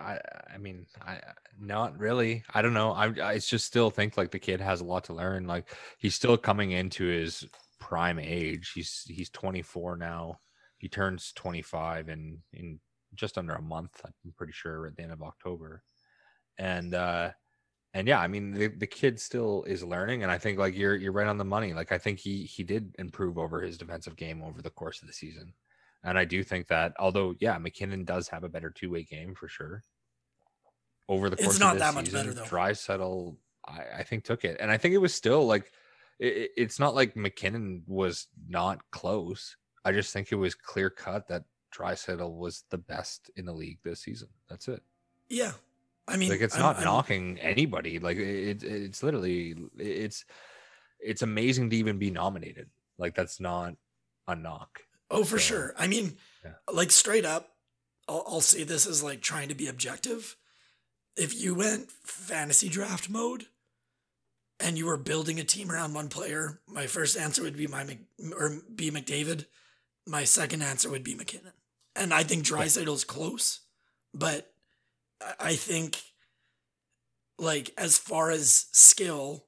I 0.00 0.18
I 0.54 0.58
mean 0.58 0.86
I 1.00 1.20
not 1.60 1.98
really. 1.98 2.44
I 2.52 2.62
don't 2.62 2.74
know. 2.74 2.92
I 2.92 3.12
I 3.22 3.38
just 3.38 3.66
still 3.66 3.90
think 3.90 4.16
like 4.16 4.30
the 4.30 4.38
kid 4.38 4.60
has 4.60 4.80
a 4.80 4.84
lot 4.84 5.04
to 5.04 5.14
learn. 5.14 5.46
Like 5.46 5.68
he's 5.98 6.14
still 6.14 6.36
coming 6.36 6.72
into 6.72 7.06
his 7.06 7.44
prime 7.78 8.18
age. 8.18 8.72
He's 8.74 9.04
he's 9.08 9.30
24 9.30 9.96
now. 9.96 10.40
He 10.78 10.88
turns 10.88 11.32
25 11.34 12.08
in 12.08 12.38
in 12.52 12.80
just 13.14 13.38
under 13.38 13.54
a 13.54 13.62
month. 13.62 14.00
I'm 14.04 14.32
pretty 14.36 14.52
sure 14.52 14.86
at 14.86 14.96
the 14.96 15.02
end 15.02 15.12
of 15.12 15.22
October. 15.22 15.82
And 16.58 16.94
uh 16.94 17.30
and 17.92 18.06
yeah, 18.06 18.20
I 18.20 18.28
mean 18.28 18.52
the, 18.52 18.68
the 18.68 18.86
kid 18.86 19.20
still 19.20 19.64
is 19.64 19.82
learning 19.82 20.22
and 20.22 20.30
I 20.30 20.38
think 20.38 20.58
like 20.58 20.76
you're 20.76 20.96
you're 20.96 21.12
right 21.12 21.26
on 21.26 21.38
the 21.38 21.44
money. 21.44 21.74
Like 21.74 21.92
I 21.92 21.98
think 21.98 22.20
he 22.20 22.44
he 22.44 22.62
did 22.62 22.94
improve 22.98 23.36
over 23.38 23.60
his 23.60 23.78
defensive 23.78 24.16
game 24.16 24.42
over 24.42 24.62
the 24.62 24.70
course 24.70 25.02
of 25.02 25.08
the 25.08 25.14
season. 25.14 25.52
And 26.02 26.16
I 26.18 26.24
do 26.24 26.42
think 26.42 26.68
that 26.68 26.94
although 26.98 27.34
yeah, 27.40 27.58
MacKinnon 27.58 28.04
does 28.04 28.28
have 28.28 28.44
a 28.44 28.48
better 28.48 28.70
two-way 28.70 29.02
game 29.04 29.34
for 29.34 29.48
sure. 29.48 29.82
Over 31.08 31.28
the 31.28 31.36
course 31.36 31.50
It's 31.50 31.58
not 31.58 31.72
of 31.76 31.78
this 31.80 31.88
that 31.88 31.94
much 31.94 32.04
season, 32.06 32.20
better, 32.20 32.34
though. 32.34 32.44
Draisaitl, 32.44 33.36
I, 33.66 33.80
I 33.98 34.02
think 34.04 34.24
took 34.24 34.44
it. 34.44 34.58
And 34.60 34.70
I 34.70 34.76
think 34.78 34.94
it 34.94 34.98
was 34.98 35.12
still 35.12 35.44
like 35.46 35.72
it, 36.18 36.50
it's 36.56 36.78
not 36.78 36.94
like 36.94 37.16
MacKinnon 37.16 37.82
was 37.86 38.28
not 38.48 38.78
close. 38.92 39.56
I 39.84 39.92
just 39.92 40.12
think 40.12 40.30
it 40.30 40.36
was 40.36 40.54
clear 40.54 40.88
cut 40.88 41.26
that 41.28 41.44
Draisaitl 41.76 42.32
was 42.36 42.64
the 42.70 42.78
best 42.78 43.30
in 43.36 43.44
the 43.44 43.52
league 43.52 43.78
this 43.82 44.00
season. 44.02 44.28
That's 44.48 44.68
it. 44.68 44.82
Yeah. 45.28 45.52
I 46.08 46.16
mean, 46.16 46.30
Like 46.30 46.40
it's 46.40 46.54
I'm- 46.54 46.62
not 46.62 46.76
I'm- 46.76 46.84
knocking 46.84 47.38
anybody. 47.40 47.98
Like 47.98 48.16
it, 48.16 48.62
it's 48.62 49.02
literally 49.02 49.56
it's 49.78 50.24
it's 51.00 51.22
amazing 51.22 51.70
to 51.70 51.76
even 51.76 51.98
be 51.98 52.10
nominated. 52.10 52.68
Like 52.98 53.14
that's 53.14 53.40
not 53.40 53.74
a 54.28 54.34
knock. 54.36 54.80
Oh, 55.10 55.24
for 55.24 55.38
So, 55.38 55.54
sure. 55.54 55.74
I 55.78 55.86
mean, 55.86 56.16
yeah. 56.44 56.52
like 56.72 56.90
straight 56.90 57.24
up, 57.24 57.50
I'll, 58.08 58.24
I'll 58.26 58.40
say 58.40 58.64
this 58.64 58.86
as 58.86 59.02
like 59.02 59.20
trying 59.20 59.48
to 59.48 59.54
be 59.54 59.66
objective. 59.66 60.36
If 61.16 61.38
you 61.38 61.54
went 61.54 61.90
fantasy 61.90 62.68
draft 62.68 63.10
mode 63.10 63.46
and 64.58 64.78
you 64.78 64.86
were 64.86 64.96
building 64.96 65.40
a 65.40 65.44
team 65.44 65.70
around 65.70 65.94
one 65.94 66.08
player, 66.08 66.60
my 66.66 66.86
first 66.86 67.16
answer 67.16 67.42
would 67.42 67.56
be 67.56 67.66
my 67.66 67.84
Mc, 67.84 67.98
or 68.38 68.60
be 68.74 68.90
McDavid. 68.90 69.46
My 70.06 70.24
second 70.24 70.62
answer 70.62 70.88
would 70.90 71.04
be 71.04 71.14
MacKinnon. 71.14 71.52
And 71.96 72.14
I 72.14 72.22
think 72.22 72.44
Draisaitl's 72.44 73.04
close, 73.04 73.60
but 74.14 74.52
I 75.38 75.54
think 75.54 76.00
like 77.38 77.72
as 77.76 77.98
far 77.98 78.30
as 78.30 78.66
skill 78.72 79.46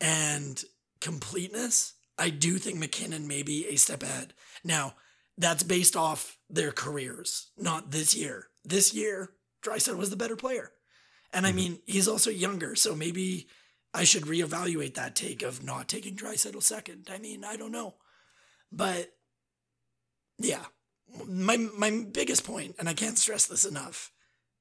and 0.00 0.62
completeness, 1.00 1.94
I 2.18 2.30
do 2.30 2.58
think 2.58 2.78
MacKinnon 2.78 3.28
may 3.28 3.42
be 3.42 3.66
a 3.68 3.76
step 3.76 4.02
ahead. 4.02 4.32
Now, 4.64 4.94
that's 5.36 5.62
based 5.62 5.96
off 5.96 6.38
their 6.48 6.72
careers, 6.72 7.50
not 7.58 7.90
this 7.90 8.14
year. 8.14 8.48
This 8.64 8.94
year, 8.94 9.32
Draisaitl 9.62 9.96
was 9.98 10.10
the 10.10 10.16
better 10.16 10.36
player. 10.36 10.72
And 11.32 11.46
I 11.46 11.52
Mhm. 11.52 11.54
mean, 11.54 11.82
he's 11.86 12.08
also 12.08 12.30
younger, 12.30 12.74
so 12.74 12.94
maybe 12.94 13.48
I 13.92 14.04
should 14.04 14.24
reevaluate 14.24 14.94
that 14.94 15.14
take 15.16 15.42
of 15.42 15.62
not 15.62 15.88
taking 15.88 16.16
Draisaitl 16.16 16.62
second. 16.62 17.08
I 17.10 17.18
mean, 17.18 17.44
I 17.44 17.56
don't 17.56 17.72
know. 17.72 17.96
But 18.72 19.16
yeah, 20.38 20.66
my 21.26 21.56
my 21.56 21.90
biggest 22.12 22.44
point, 22.44 22.76
and 22.78 22.88
I 22.88 22.94
can't 22.94 23.18
stress 23.18 23.46
this 23.46 23.64
enough, 23.64 24.12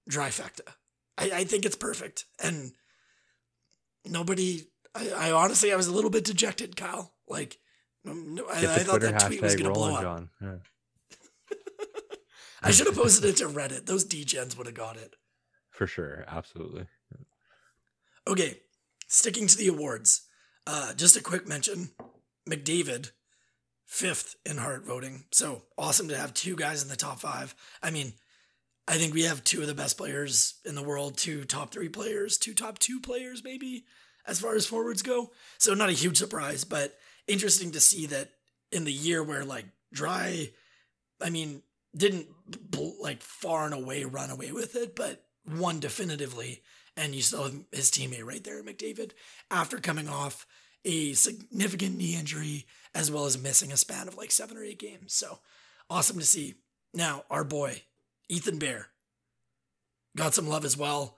trifecta. 0.10 0.76
I, 1.18 1.32
I 1.32 1.44
think 1.46 1.66
it's 1.66 1.76
perfect. 1.76 2.26
And 2.40 2.74
nobody 4.06 4.68
I, 4.94 5.10
I 5.10 5.32
honestly 5.32 5.72
I 5.72 5.76
was 5.76 5.88
a 5.88 5.94
little 5.94 6.10
bit 6.10 6.24
dejected, 6.26 6.76
Kyle. 6.76 7.15
Like 7.28 7.58
um, 8.08 8.36
no, 8.36 8.46
I, 8.48 8.60
I 8.60 8.80
thought 8.80 9.02
that 9.02 9.20
tweet 9.20 9.42
was 9.42 9.56
gonna 9.56 9.72
blow 9.72 10.02
rolling, 10.02 10.06
up. 10.06 10.24
Yeah. 10.42 11.58
I 12.62 12.72
should 12.72 12.88
have 12.88 12.96
posted 12.96 13.26
it 13.26 13.38
to 13.38 13.48
Reddit. 13.48 13.86
Those 13.86 14.06
degens 14.06 14.58
would 14.58 14.68
have 14.68 14.76
got 14.76 14.98
it. 14.98 15.16
For 15.72 15.88
sure. 15.88 16.24
Absolutely. 16.28 16.86
Okay, 18.28 18.60
sticking 19.08 19.48
to 19.48 19.58
the 19.58 19.68
awards. 19.68 20.22
Uh, 20.66 20.94
just 20.94 21.18
a 21.18 21.22
quick 21.22 21.48
mention: 21.48 21.90
McDavid, 22.50 23.12
fifth 23.86 24.36
in 24.46 24.58
Hart 24.58 24.86
voting. 24.86 25.26
So 25.32 25.64
awesome 25.78 26.08
to 26.10 26.18
have 26.18 26.34
two 26.34 26.56
guys 26.56 26.82
in 26.82 26.90
the 26.90 26.96
top 26.96 27.20
five. 27.20 27.56
I 27.82 27.92
mean, 27.92 28.14
I 28.88 28.98
think 28.98 29.14
we 29.14 29.24
have 29.24 29.44
two 29.44 29.62
of 29.62 29.68
the 29.68 29.76
best 29.76 29.98
players 29.98 30.56
in 30.64 30.76
the 30.76 30.84
world, 30.84 31.18
two 31.18 31.44
top 31.44 31.72
three 31.72 31.90
players, 31.90 32.38
two 32.38 32.54
top 32.54 32.78
two 32.80 33.00
players, 33.00 33.44
maybe 33.44 33.86
as 34.28 34.40
far 34.40 34.56
as 34.56 34.66
forwards 34.66 35.02
go. 35.02 35.32
So 35.58 35.74
not 35.74 35.90
a 35.90 35.94
huge 35.94 36.18
surprise, 36.18 36.64
but 36.64 36.96
interesting 37.28 37.72
to 37.72 37.80
see 37.80 38.06
that 38.08 38.30
in 38.72 38.84
the 38.84 38.94
year 38.94 39.24
where 39.24 39.46
like 39.46 39.66
dry, 39.94 40.52
I 41.22 41.30
mean, 41.30 41.62
didn't 41.96 42.28
like 43.00 43.22
far 43.22 43.66
and 43.66 43.74
away 43.74 44.04
run 44.04 44.30
away 44.30 44.52
with 44.52 44.76
it, 44.76 44.96
but 44.96 45.24
won 45.48 45.80
definitively. 45.80 46.62
And 46.98 47.14
you 47.14 47.22
saw 47.22 47.50
his 47.72 47.92
teammate 47.92 48.26
right 48.26 48.44
there, 48.44 48.64
McDavid, 48.64 49.12
after 49.52 49.80
coming 49.80 50.08
off 50.08 50.46
a 50.86 51.14
significant 51.14 51.98
knee 51.98 52.16
injury 52.16 52.66
as 52.94 53.12
well 53.12 53.26
as 53.26 53.42
missing 53.42 53.72
a 53.72 53.78
span 53.78 54.08
of 54.08 54.16
like 54.16 54.32
seven 54.32 54.56
or 54.56 54.64
eight 54.64 54.80
games. 54.80 55.14
So 55.14 55.40
awesome 55.90 56.20
to 56.20 56.26
see. 56.26 56.56
Now, 56.94 57.24
our 57.30 57.44
boy, 57.44 57.82
Ethan 58.30 58.60
Bear, 58.60 58.88
got 60.16 60.34
some 60.34 60.48
love 60.48 60.64
as 60.64 60.78
well. 60.78 61.18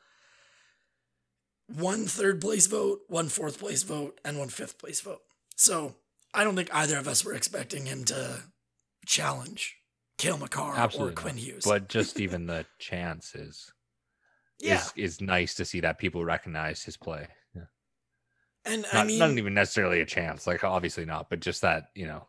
One 1.67 2.05
third 2.05 2.41
place 2.41 2.65
vote, 2.65 3.01
one 3.07 3.27
fourth 3.27 3.59
place 3.59 3.83
vote, 3.83 4.19
and 4.23 4.39
one 4.39 4.49
fifth 4.49 4.79
place 4.79 5.01
vote. 5.01 5.21
So 5.57 5.95
I 6.33 6.43
don't 6.43 6.55
think 6.55 6.73
either 6.73 6.97
of 6.97 7.07
us 7.07 7.25
were 7.25 7.33
expecting 7.33 7.87
him 7.87 8.05
to 8.05 8.43
challenge 9.05 9.75
Cale 10.17 10.37
Makar 10.37 10.73
Absolutely. 10.75 11.11
or 11.13 11.15
Quinn 11.15 11.35
not. 11.35 11.43
Hughes. 11.43 11.63
But 11.65 11.89
just 11.89 12.19
even 12.19 12.45
the 12.45 12.65
chances 12.79 13.71
yeah, 14.59 14.75
is 14.75 14.93
is 14.95 15.21
nice 15.21 15.55
to 15.55 15.65
see 15.65 15.79
that 15.81 15.99
people 15.99 16.23
recognize 16.23 16.83
his 16.83 16.95
play. 16.97 17.27
Yeah. 17.55 17.63
and 18.65 18.81
Not, 18.83 18.95
I 18.95 19.03
mean, 19.03 19.19
not 19.19 19.31
even 19.31 19.53
necessarily 19.53 20.01
a 20.01 20.05
chance, 20.05 20.47
like 20.47 20.63
obviously 20.63 21.05
not, 21.05 21.29
but 21.29 21.39
just 21.39 21.61
that 21.61 21.89
you 21.93 22.07
know 22.07 22.27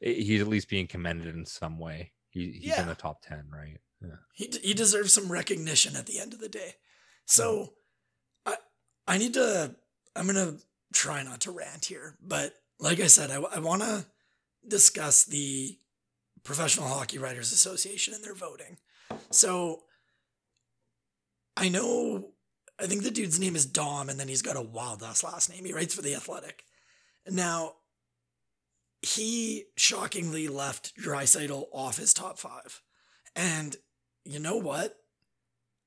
he's 0.00 0.40
at 0.40 0.48
least 0.48 0.68
being 0.68 0.86
commended 0.86 1.34
in 1.34 1.46
some 1.46 1.78
way. 1.78 2.12
He, 2.28 2.52
he's 2.60 2.70
Yeah. 2.70 2.82
in 2.82 2.88
the 2.88 2.94
top 2.94 3.22
ten, 3.22 3.46
right? 3.50 3.78
Yeah. 4.00 4.16
he 4.34 4.50
he 4.62 4.74
deserves 4.74 5.12
some 5.12 5.30
recognition 5.30 5.96
at 5.96 6.06
the 6.06 6.18
end 6.20 6.34
of 6.34 6.40
the 6.40 6.48
day. 6.48 6.74
So 7.24 7.74
hmm. 8.46 8.52
I 8.52 8.56
I 9.14 9.18
need 9.18 9.34
to 9.34 9.74
I'm 10.14 10.26
gonna 10.26 10.56
try 10.92 11.22
not 11.22 11.40
to 11.42 11.50
rant 11.50 11.86
here, 11.86 12.16
but 12.20 12.54
like 12.84 13.00
I 13.00 13.06
said, 13.06 13.30
I, 13.30 13.36
I 13.36 13.60
want 13.60 13.80
to 13.80 14.04
discuss 14.68 15.24
the 15.24 15.78
Professional 16.44 16.86
Hockey 16.86 17.18
Writers 17.18 17.50
Association 17.50 18.12
and 18.12 18.22
their 18.22 18.34
voting. 18.34 18.76
So 19.30 19.84
I 21.56 21.70
know 21.70 22.32
I 22.78 22.86
think 22.86 23.02
the 23.02 23.10
dude's 23.10 23.40
name 23.40 23.56
is 23.56 23.64
Dom, 23.64 24.10
and 24.10 24.20
then 24.20 24.28
he's 24.28 24.42
got 24.42 24.56
a 24.56 24.62
wild 24.62 25.02
ass 25.02 25.24
last 25.24 25.48
name. 25.48 25.64
He 25.64 25.72
writes 25.72 25.94
for 25.94 26.02
the 26.02 26.14
Athletic. 26.14 26.64
Now 27.26 27.76
he 29.00 29.64
shockingly 29.76 30.48
left 30.48 30.94
Draisaitl 30.96 31.66
off 31.72 31.96
his 31.96 32.12
top 32.12 32.38
five. 32.38 32.82
And 33.34 33.76
you 34.26 34.38
know 34.38 34.56
what? 34.56 34.96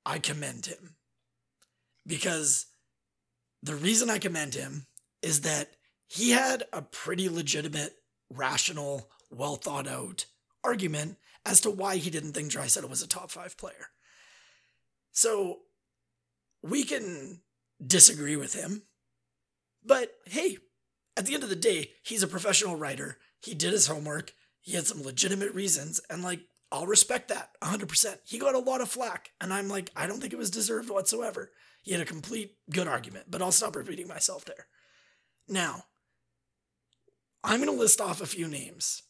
I 0.03 0.17
commend 0.17 0.65
him. 0.65 0.95
Because 2.07 2.65
the 3.61 3.75
reason 3.75 4.09
I 4.09 4.17
commend 4.17 4.55
him 4.55 4.87
is 5.21 5.41
that 5.41 5.76
he 6.07 6.31
had 6.31 6.63
a 6.73 6.81
pretty 6.81 7.29
legitimate, 7.29 7.95
rational, 8.29 9.09
well 9.29 9.55
thought 9.55 9.87
out 9.87 10.25
argument 10.63 11.17
as 11.45 11.61
to 11.61 11.71
why 11.71 11.97
he 11.97 12.09
didn't 12.09 12.33
think 12.33 12.51
Draisaitl 12.51 12.89
was 12.89 13.01
a 13.01 13.07
top 13.07 13.31
five 13.31 13.57
player. 13.57 13.87
So 15.11 15.59
we 16.61 16.83
can 16.83 17.41
disagree 17.85 18.35
with 18.35 18.53
him, 18.53 18.83
but 19.83 20.11
hey, 20.25 20.57
at 21.15 21.25
the 21.25 21.33
end 21.33 21.43
of 21.43 21.49
the 21.49 21.55
day, 21.55 21.91
he's 22.03 22.23
a 22.23 22.27
professional 22.27 22.75
writer. 22.75 23.17
He 23.41 23.53
did 23.53 23.71
his 23.71 23.87
homework. 23.87 24.33
He 24.61 24.73
had 24.75 24.85
some 24.85 25.01
legitimate 25.01 25.53
reasons, 25.53 26.01
and 26.09 26.23
like 26.23 26.41
I'll 26.71 26.85
respect 26.85 27.29
that 27.29 27.51
100%. 27.63 28.17
He 28.25 28.37
got 28.37 28.55
a 28.55 28.59
lot 28.59 28.81
of 28.81 28.89
flack, 28.89 29.31
and 29.39 29.53
I'm 29.53 29.69
like, 29.69 29.89
I 29.95 30.05
don't 30.07 30.19
think 30.19 30.33
it 30.33 30.39
was 30.39 30.51
deserved 30.51 30.89
whatsoever. 30.89 31.51
He 31.81 31.93
had 31.93 32.01
a 32.01 32.05
complete 32.05 32.57
good 32.69 32.87
argument, 32.87 33.25
but 33.29 33.41
I'll 33.41 33.51
stop 33.53 33.75
repeating 33.75 34.07
myself 34.07 34.43
there. 34.43 34.67
Now, 35.47 35.85
I'm 37.43 37.61
going 37.61 37.71
to 37.71 37.79
list 37.79 38.01
off 38.01 38.21
a 38.21 38.25
few 38.25 38.47
names 38.47 39.03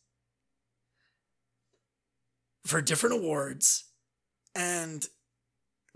for 2.65 2.81
different 2.81 3.15
awards, 3.15 3.86
and 4.53 5.07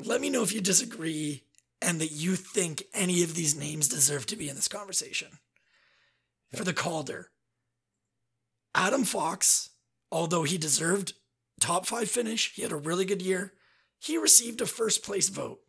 let 0.04 0.22
me 0.22 0.30
know 0.30 0.42
if 0.42 0.54
you 0.54 0.62
disagree 0.62 1.44
and 1.82 2.00
that 2.00 2.12
you 2.12 2.36
think 2.36 2.84
any 2.94 3.24
of 3.24 3.36
these 3.36 3.58
names 3.58 3.88
deserve 3.88 4.26
to 4.28 4.36
be 4.36 4.48
in 4.48 4.56
this 4.56 4.68
conversation. 4.68 5.28
For 6.56 6.64
the 6.64 6.74
Calder, 6.74 7.32
Adam 8.76 9.04
Fox, 9.04 9.70
although 10.12 10.44
he 10.44 10.58
deserved 10.58 11.14
top 11.60 11.86
five 11.86 12.10
finish, 12.10 12.54
he 12.54 12.62
had 12.62 12.72
a 12.72 12.78
really 12.78 13.06
good 13.06 13.22
year, 13.22 13.54
he 14.00 14.18
received 14.18 14.62
a 14.62 14.66
first 14.66 15.04
place 15.04 15.30
vote. 15.30 15.60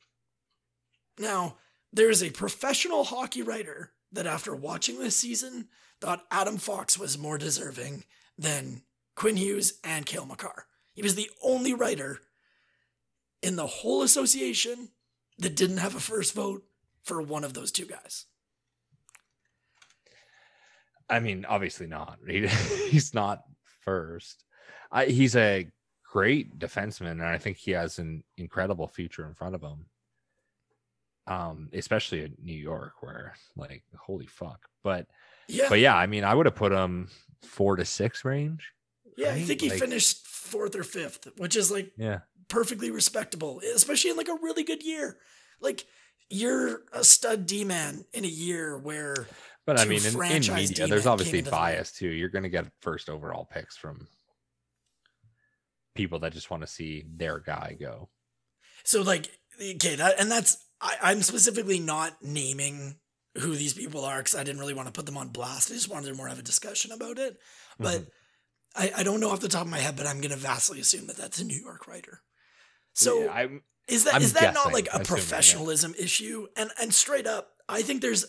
Now, 1.19 1.57
there 1.92 2.11
is 2.11 2.23
a 2.23 2.31
professional 2.31 3.04
hockey 3.04 3.42
writer 3.42 3.92
that, 4.12 4.26
after 4.26 4.54
watching 4.54 4.99
this 4.99 5.16
season, 5.16 5.69
thought 6.02 6.25
Adam 6.32 6.56
Fox 6.56 6.99
was 6.99 7.16
more 7.16 7.38
deserving 7.38 8.02
than 8.37 8.82
Quinn 9.14 9.37
Hughes 9.37 9.75
and 9.85 10.04
Cale 10.04 10.26
Makar. 10.26 10.66
He 10.94 11.02
was 11.02 11.14
the 11.14 11.30
only 11.44 11.75
writer 11.75 12.18
in 13.40 13.54
the 13.54 13.68
whole 13.68 14.02
association 14.02 14.88
that 15.38 15.54
didn't 15.54 15.76
have 15.76 15.94
a 15.94 16.00
first 16.00 16.35
vote 16.35 16.64
for 17.04 17.23
one 17.23 17.44
of 17.44 17.54
those 17.54 17.71
two 17.71 17.87
guys. 17.87 18.26
I 21.09 21.21
mean, 21.21 21.44
obviously 21.49 21.87
not. 21.87 22.18
He, 22.26 22.49
he's 22.49 23.14
not 23.14 23.44
first. 23.85 24.44
I, 24.90 25.04
he's 25.04 25.37
a 25.37 25.68
great 26.11 26.59
defenseman, 26.59 27.12
and 27.12 27.23
I 27.23 27.38
think 27.38 27.59
he 27.59 27.71
has 27.71 28.00
an 28.00 28.25
incredible 28.37 28.88
future 28.88 29.25
in 29.25 29.35
front 29.35 29.54
of 29.54 29.62
him. 29.62 29.87
Um, 31.28 31.68
especially 31.73 32.25
in 32.25 32.35
New 32.42 32.59
York, 32.59 32.94
where 33.00 33.35
like 33.56 33.85
holy 33.97 34.26
fuck. 34.26 34.66
But 34.82 35.06
Yeah. 35.52 35.66
but 35.68 35.78
yeah, 35.80 35.97
I 35.97 36.06
mean, 36.06 36.25
I 36.25 36.35
would 36.35 36.47
have 36.47 36.54
put 36.54 36.73
him 36.73 37.09
four 37.42 37.76
to 37.76 37.85
six 37.85 38.25
range. 38.25 38.73
yeah, 39.16 39.32
I 39.32 39.42
think 39.42 39.61
he 39.61 39.71
Like- 39.71 39.78
finished 39.78 40.26
fourth 40.26 40.75
or 40.76 40.85
fifth, 40.85 41.28
which 41.37 41.56
is 41.56 41.71
like 41.71 41.92
Yeah, 41.97 42.21
perfectly 42.49 42.90
respectable, 42.90 43.61
especially 43.75 44.11
in 44.11 44.16
like 44.16 44.28
a 44.28 44.38
really 44.42 44.62
good 44.64 44.82
year. 44.82 45.18
Like 45.61 45.85
you're 46.30 46.82
a 46.92 47.04
stud 47.04 47.47
D 47.47 47.64
man 47.64 48.04
in 48.12 48.25
a 48.25 48.28
year 48.28 48.78
where 48.78 49.28
but 49.66 49.78
I 49.78 49.85
mean, 49.85 50.00
in, 50.04 50.14
in 50.14 50.54
media, 50.54 50.87
there's 50.88 51.06
obviously 51.06 51.42
bias 51.42 51.92
too. 51.92 52.09
You're 52.09 52.30
going 52.30 52.42
to 52.42 52.49
get 52.49 52.66
first 52.80 53.09
overall 53.09 53.44
picks 53.44 53.76
from 53.76 54.09
people 55.94 56.18
that 56.21 56.32
just 56.32 56.50
want 56.50 56.62
to 56.62 56.66
see 56.66 57.04
their 57.16 57.38
guy 57.38 57.76
go. 57.78 58.09
so 58.85 59.02
like 59.02 59.30
okay 59.61 59.94
that 59.94 60.18
and 60.18 60.30
that's 60.30 60.56
I, 60.80 60.97
I'm 61.02 61.23
specifically 61.23 61.78
not 61.78 62.16
naming 62.23 62.97
who 63.38 63.54
these 63.56 63.74
people 63.74 64.04
are 64.04 64.18
because 64.18 64.34
I 64.34 64.44
didn't 64.44 64.60
really 64.60 64.74
want 64.74 64.88
to 64.88 64.92
put 64.92 65.06
them 65.06 65.16
on 65.16 65.28
blast. 65.28 65.70
I 65.70 65.74
just 65.74 65.88
wanted 65.88 66.08
to 66.08 66.14
more 66.14 66.28
have 66.28 66.38
a 66.38 66.42
discussion 66.42 66.92
about 66.92 67.18
it. 67.18 67.38
But 67.78 68.02
Mhm. 68.02 68.08
I, 68.74 68.92
I 68.98 69.02
don't 69.02 69.20
know 69.20 69.30
off 69.30 69.40
the 69.40 69.48
top 69.48 69.62
of 69.66 69.70
my 69.70 69.78
head, 69.78 69.96
but 69.96 70.06
I'm 70.06 70.20
gonna 70.20 70.36
vastly 70.36 70.80
assume 70.80 71.06
that 71.06 71.16
that's 71.16 71.38
a 71.38 71.44
New 71.44 71.60
York 71.60 71.86
writer. 71.86 72.22
So 72.94 73.24
Yeah, 73.24 73.32
I'm 73.32 73.62
Is 73.88 74.04
that 74.04 74.14
I'm 74.14 74.22
is 74.22 74.32
that 74.34 74.54
not 74.54 74.72
like 74.72 74.88
a 74.92 74.98
yeah. 74.98 75.02
professionalism 75.04 75.94
issue? 75.98 76.46
And 76.56 76.70
and 76.78 76.92
straight 76.94 77.26
up, 77.26 77.56
I 77.68 77.82
think 77.82 78.00
there's 78.02 78.24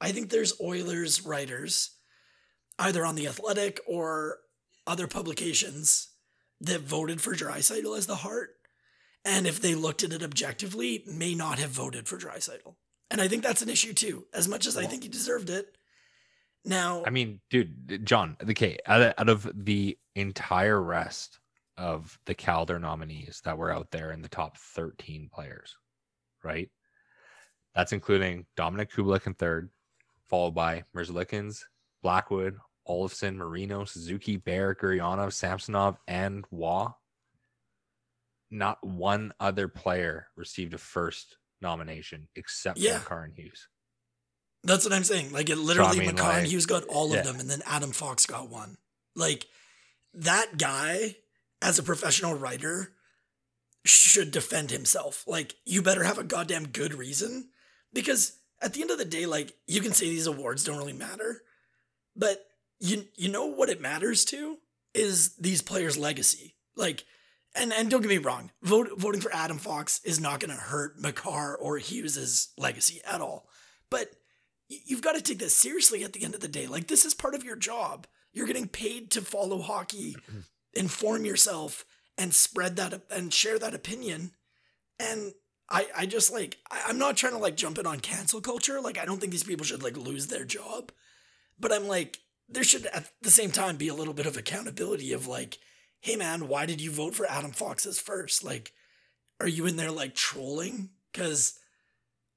I 0.00 0.12
think 0.12 0.30
there's 0.30 0.58
Oilers 0.60 1.22
writers 1.22 1.90
either 2.78 3.04
on 3.06 3.14
the 3.14 3.26
Athletic 3.26 3.80
or 3.86 4.38
other 4.86 5.06
publications 5.06 6.08
that 6.60 6.82
voted 6.82 7.20
for 7.20 7.34
Draisaitl 7.34 7.96
as 7.96 8.06
the 8.06 8.16
Hart. 8.16 8.50
And 9.24 9.46
if 9.46 9.60
they 9.60 9.74
looked 9.74 10.04
at 10.04 10.12
it 10.12 10.22
objectively, 10.22 11.02
may 11.06 11.34
not 11.34 11.58
have 11.58 11.70
voted 11.70 12.06
for 12.06 12.16
Draisaitl. 12.18 12.76
And 13.10 13.20
I 13.20 13.28
think 13.28 13.42
that's 13.42 13.62
an 13.62 13.68
issue 13.68 13.92
too, 13.92 14.26
as 14.34 14.48
much 14.48 14.66
as 14.66 14.76
I 14.76 14.86
think 14.86 15.02
he 15.02 15.08
deserved 15.08 15.50
it. 15.50 15.76
Now, 16.64 17.04
I 17.06 17.10
mean, 17.10 17.40
dude, 17.48 18.04
Jon, 18.04 18.36
okay, 18.42 18.78
out 18.86 19.00
of, 19.00 19.14
out 19.18 19.28
of 19.28 19.50
the 19.54 19.96
entire 20.16 20.82
rest 20.82 21.38
of 21.76 22.18
the 22.26 22.34
Calder 22.34 22.80
nominees 22.80 23.40
that 23.44 23.56
were 23.56 23.70
out 23.70 23.92
there 23.92 24.10
in 24.10 24.20
the 24.20 24.28
top 24.28 24.56
13 24.56 25.28
players, 25.32 25.76
right? 26.42 26.68
That's 27.76 27.92
including 27.92 28.46
Dominik 28.56 28.90
Kubalik 28.90 29.26
in 29.26 29.34
third, 29.34 29.70
followed 30.24 30.54
by 30.54 30.82
Merzlikins, 30.96 31.62
Blackwood, 32.02 32.58
Olofsson, 32.88 33.36
Marino, 33.36 33.84
Suzuki, 33.84 34.36
Bear, 34.36 34.74
Gurianov, 34.74 35.32
Samsonov, 35.32 35.98
and 36.08 36.44
Waugh. 36.50 36.94
Not 38.50 38.84
one 38.84 39.32
other 39.38 39.68
player 39.68 40.28
received 40.36 40.74
a 40.74 40.78
first 40.78 41.36
nomination 41.60 42.28
except 42.34 42.78
Yeah. 42.78 42.98
for 43.00 43.08
Karin 43.08 43.32
Hughes. 43.34 43.68
That's 44.64 44.84
what 44.84 44.92
I'm 44.92 45.04
saying. 45.04 45.32
Like 45.32 45.48
it 45.48 45.56
literally, 45.56 46.00
mean, 46.00 46.08
Makar 46.14 46.30
and 46.30 46.42
like- 46.42 46.46
Hughes 46.50 46.66
got 46.66 46.84
all 46.84 47.12
yeah. 47.12 47.20
of 47.20 47.24
them, 47.26 47.38
and 47.40 47.48
then 47.48 47.62
Adam 47.66 47.92
Fox 47.92 48.26
got 48.26 48.48
one. 48.48 48.78
Like 49.14 49.46
that 50.14 50.58
guy, 50.58 51.16
as 51.62 51.78
a 51.78 51.82
professional 51.82 52.34
writer, 52.34 52.92
should 53.84 54.30
defend 54.32 54.70
himself. 54.70 55.24
Like 55.26 55.54
you 55.64 55.82
better 55.82 56.02
have 56.04 56.18
a 56.18 56.24
goddamn 56.24 56.68
good 56.68 56.94
reason, 56.94 57.50
because 57.92 58.38
at 58.60 58.72
the 58.72 58.80
end 58.82 58.90
of 58.90 58.98
the 58.98 59.04
day, 59.04 59.26
like 59.26 59.54
you 59.66 59.80
can 59.80 59.92
say 59.92 60.06
these 60.06 60.26
awards 60.26 60.64
don't 60.64 60.78
really 60.78 60.92
matter, 60.92 61.42
but 62.16 62.44
you 62.80 63.06
you 63.14 63.28
know 63.30 63.46
what 63.46 63.68
it 63.70 63.80
matters 63.80 64.24
to 64.26 64.58
is 64.94 65.36
these 65.36 65.62
players' 65.62 65.96
legacy. 65.98 66.56
Like. 66.74 67.04
And, 67.58 67.72
and 67.72 67.90
don't 67.90 68.02
get 68.02 68.08
me 68.08 68.18
wrong, 68.18 68.50
vote, 68.62 68.90
voting 68.96 69.20
for 69.20 69.34
Adam 69.34 69.58
Fox 69.58 70.00
is 70.04 70.20
not 70.20 70.40
going 70.40 70.54
to 70.54 70.60
hurt 70.60 71.00
Makar 71.00 71.56
or 71.56 71.78
Hughes's 71.78 72.48
legacy 72.58 73.00
at 73.10 73.20
all. 73.20 73.48
But 73.90 74.10
you've 74.68 75.02
got 75.02 75.14
to 75.14 75.22
take 75.22 75.38
this 75.38 75.56
seriously 75.56 76.04
at 76.04 76.12
the 76.12 76.22
end 76.22 76.34
of 76.34 76.40
the 76.40 76.48
day. 76.48 76.66
Like 76.66 76.86
this 76.86 77.04
is 77.04 77.14
part 77.14 77.34
of 77.34 77.44
your 77.44 77.56
job. 77.56 78.06
You're 78.32 78.46
getting 78.46 78.68
paid 78.68 79.10
to 79.12 79.22
follow 79.22 79.60
hockey, 79.60 80.16
inform 80.74 81.24
yourself, 81.24 81.84
and 82.18 82.34
spread 82.34 82.76
that 82.76 83.02
and 83.10 83.32
share 83.32 83.58
that 83.58 83.74
opinion. 83.74 84.32
And 84.98 85.32
I, 85.70 85.86
I 85.96 86.06
just 86.06 86.32
like 86.32 86.58
I, 86.70 86.82
I'm 86.88 86.98
not 86.98 87.16
trying 87.16 87.32
to 87.32 87.38
like 87.38 87.56
jump 87.56 87.78
in 87.78 87.86
on 87.86 88.00
cancel 88.00 88.40
culture. 88.40 88.80
Like 88.80 88.98
I 88.98 89.04
don't 89.04 89.18
think 89.18 89.32
these 89.32 89.44
people 89.44 89.64
should 89.64 89.82
like 89.82 89.96
lose 89.96 90.26
their 90.26 90.44
job, 90.44 90.92
but 91.58 91.72
I'm 91.72 91.88
like 91.88 92.18
there 92.48 92.64
should 92.64 92.86
at 92.86 93.10
the 93.22 93.30
same 93.30 93.50
time 93.50 93.76
be 93.76 93.88
a 93.88 93.94
little 93.94 94.14
bit 94.14 94.26
of 94.26 94.36
accountability 94.36 95.12
of 95.12 95.26
like, 95.26 95.58
hey 96.00 96.16
man, 96.16 96.48
why 96.48 96.66
did 96.66 96.80
you 96.80 96.90
vote 96.90 97.14
for 97.14 97.30
Adam 97.30 97.52
Fox 97.52 97.86
as 97.86 97.98
first? 97.98 98.44
Like, 98.44 98.72
are 99.40 99.48
you 99.48 99.66
in 99.66 99.76
there 99.76 99.90
like 99.90 100.14
trolling? 100.14 100.90
Because 101.12 101.58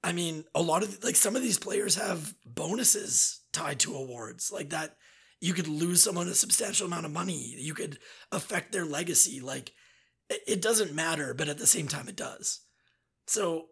I 0.03 0.11
mean, 0.11 0.45
a 0.55 0.61
lot 0.61 0.83
of 0.83 1.03
like 1.03 1.15
some 1.15 1.35
of 1.35 1.41
these 1.41 1.59
players 1.59 1.95
have 1.95 2.33
bonuses 2.45 3.41
tied 3.51 3.79
to 3.81 3.95
awards 3.95 4.51
like 4.51 4.69
that. 4.69 4.95
You 5.41 5.53
could 5.53 5.67
lose 5.67 6.03
someone 6.03 6.27
a 6.27 6.33
substantial 6.33 6.87
amount 6.87 7.05
of 7.05 7.11
money. 7.11 7.55
You 7.57 7.73
could 7.73 7.99
affect 8.31 8.71
their 8.71 8.85
legacy. 8.85 9.39
Like 9.39 9.71
it, 10.29 10.41
it 10.47 10.61
doesn't 10.61 10.93
matter, 10.93 11.33
but 11.33 11.49
at 11.49 11.57
the 11.57 11.67
same 11.67 11.87
time, 11.87 12.07
it 12.07 12.15
does. 12.15 12.61
So, 13.27 13.67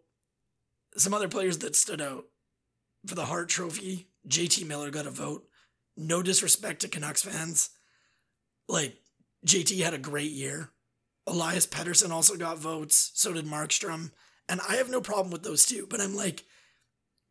some 0.96 1.14
other 1.14 1.28
players 1.28 1.58
that 1.58 1.76
stood 1.76 2.00
out 2.00 2.24
for 3.06 3.14
the 3.14 3.26
Hart 3.26 3.48
Trophy, 3.48 4.08
JT 4.28 4.66
Miller 4.66 4.90
got 4.90 5.06
a 5.06 5.10
vote. 5.10 5.44
No 5.96 6.22
disrespect 6.22 6.80
to 6.80 6.88
Canucks 6.88 7.22
fans. 7.22 7.70
Like, 8.68 8.96
JT 9.46 9.82
had 9.82 9.94
a 9.94 9.98
great 9.98 10.30
year. 10.30 10.70
Elias 11.26 11.66
Pettersson 11.66 12.10
also 12.10 12.36
got 12.36 12.58
votes. 12.58 13.10
So 13.14 13.32
did 13.32 13.46
Markstrom. 13.46 14.12
And 14.48 14.60
I 14.68 14.76
have 14.76 14.90
no 14.90 15.00
problem 15.00 15.30
with 15.30 15.42
those 15.42 15.66
two. 15.66 15.86
But 15.88 16.00
I'm 16.00 16.16
like, 16.16 16.44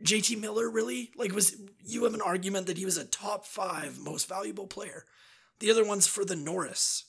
JT 0.03 0.39
Miller 0.39 0.69
really? 0.69 1.11
Like, 1.17 1.33
was 1.33 1.55
you 1.83 2.03
have 2.03 2.13
an 2.13 2.21
argument 2.21 2.67
that 2.67 2.77
he 2.77 2.85
was 2.85 2.97
a 2.97 3.05
top 3.05 3.45
five 3.45 3.97
most 3.99 4.29
valuable 4.29 4.67
player? 4.67 5.05
The 5.59 5.71
other 5.71 5.85
one's 5.85 6.07
for 6.07 6.23
the 6.23 6.35
Norris. 6.35 7.05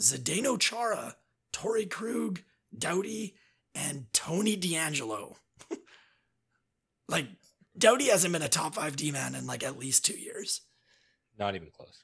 Zdeno 0.00 0.58
Chara, 0.58 1.16
Torrey 1.52 1.84
Krug, 1.84 2.40
Doughty, 2.76 3.34
and 3.74 4.06
Tony 4.14 4.56
DeAngelo. 4.56 5.36
like, 7.08 7.26
Doughty 7.76 8.08
hasn't 8.08 8.32
been 8.32 8.42
a 8.42 8.48
top 8.48 8.74
five 8.74 8.96
D 8.96 9.10
man 9.10 9.34
in 9.34 9.46
like 9.46 9.62
at 9.62 9.78
least 9.78 10.04
two 10.04 10.18
years. 10.18 10.62
Not 11.38 11.54
even 11.54 11.70
close. 11.70 12.02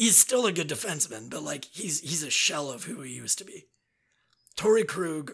He's 0.00 0.16
still 0.16 0.46
a 0.46 0.52
good 0.52 0.70
defenseman, 0.70 1.28
but 1.28 1.42
like 1.42 1.66
he's 1.66 2.00
he's 2.00 2.22
a 2.22 2.30
shell 2.30 2.70
of 2.70 2.84
who 2.84 3.02
he 3.02 3.12
used 3.12 3.36
to 3.36 3.44
be. 3.44 3.66
Torrey 4.56 4.82
Krug 4.82 5.32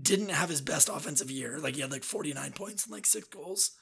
didn't 0.00 0.30
have 0.30 0.48
his 0.48 0.62
best 0.62 0.88
offensive 0.88 1.30
year. 1.30 1.58
Like 1.58 1.74
he 1.74 1.82
had 1.82 1.92
like 1.92 2.02
49 2.02 2.52
points 2.52 2.86
and 2.86 2.94
like 2.94 3.04
six 3.04 3.28
goals. 3.28 3.72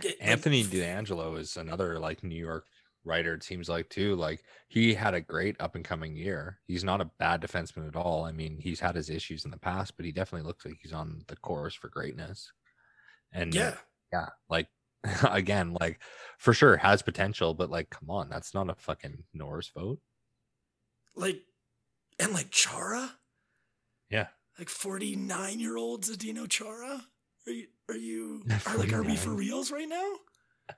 Get- 0.00 0.18
like, 0.18 0.28
Anthony 0.28 0.64
DeAngelo 0.64 1.38
is 1.38 1.56
another 1.56 2.00
like 2.00 2.24
New 2.24 2.34
York 2.34 2.66
writer. 3.04 3.34
It 3.34 3.44
seems 3.44 3.68
like 3.68 3.88
too. 3.88 4.16
Like 4.16 4.42
he 4.66 4.92
had 4.92 5.14
a 5.14 5.20
great 5.20 5.54
up 5.60 5.76
and 5.76 5.84
coming 5.84 6.16
year. 6.16 6.58
He's 6.66 6.82
not 6.82 7.00
a 7.00 7.10
bad 7.20 7.40
defenseman 7.40 7.86
at 7.86 7.94
all. 7.94 8.24
I 8.24 8.32
mean, 8.32 8.58
he's 8.58 8.80
had 8.80 8.96
his 8.96 9.08
issues 9.08 9.44
in 9.44 9.52
the 9.52 9.56
past, 9.56 9.96
but 9.96 10.04
he 10.04 10.10
definitely 10.10 10.48
looks 10.48 10.64
like 10.64 10.78
he's 10.82 10.92
on 10.92 11.22
the 11.28 11.36
course 11.36 11.76
for 11.76 11.90
greatness. 11.90 12.50
And 13.32 13.54
yeah. 13.54 13.76
yeah, 14.12 14.30
like 14.50 14.66
again, 15.22 15.76
like 15.80 16.00
for 16.38 16.52
sure 16.52 16.76
has 16.76 17.02
potential, 17.02 17.54
but 17.54 17.70
like, 17.70 17.90
come 17.90 18.10
on, 18.10 18.28
that's 18.28 18.54
not 18.54 18.70
a 18.70 18.74
fucking 18.74 19.24
Norris 19.34 19.70
vote. 19.74 19.98
Like 21.14 21.42
and 22.18 22.32
like 22.32 22.50
Chara? 22.50 23.12
Yeah. 24.10 24.28
Like 24.58 24.68
49 24.68 25.60
year 25.60 25.76
old 25.76 26.04
Zdeno 26.04 26.48
Chara? 26.48 27.02
Are 27.46 27.52
you 27.52 27.66
are 27.88 27.96
you 27.96 28.42
are 28.66 28.76
like 28.76 28.92
are 28.92 29.02
we 29.02 29.16
for 29.16 29.30
reals 29.30 29.70
right 29.70 29.88
now? 29.88 30.12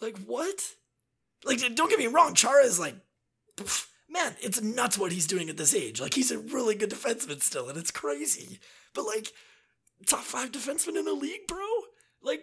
Like 0.00 0.16
what? 0.18 0.62
Like 1.44 1.58
don't 1.74 1.90
get 1.90 1.98
me 1.98 2.06
wrong, 2.06 2.34
Chara 2.34 2.62
is 2.62 2.78
like 2.78 2.94
man, 4.08 4.36
it's 4.40 4.60
nuts 4.62 4.96
what 4.96 5.12
he's 5.12 5.26
doing 5.26 5.48
at 5.48 5.56
this 5.56 5.74
age. 5.74 6.00
Like 6.00 6.14
he's 6.14 6.30
a 6.30 6.38
really 6.38 6.76
good 6.76 6.90
defenseman 6.90 7.42
still, 7.42 7.68
and 7.68 7.76
it's 7.76 7.90
crazy. 7.90 8.60
But 8.94 9.06
like 9.06 9.32
top 10.06 10.20
five 10.20 10.52
defenseman 10.52 10.96
in 10.98 11.04
the 11.04 11.12
league, 11.12 11.46
bro. 11.48 11.66
Like 12.22 12.42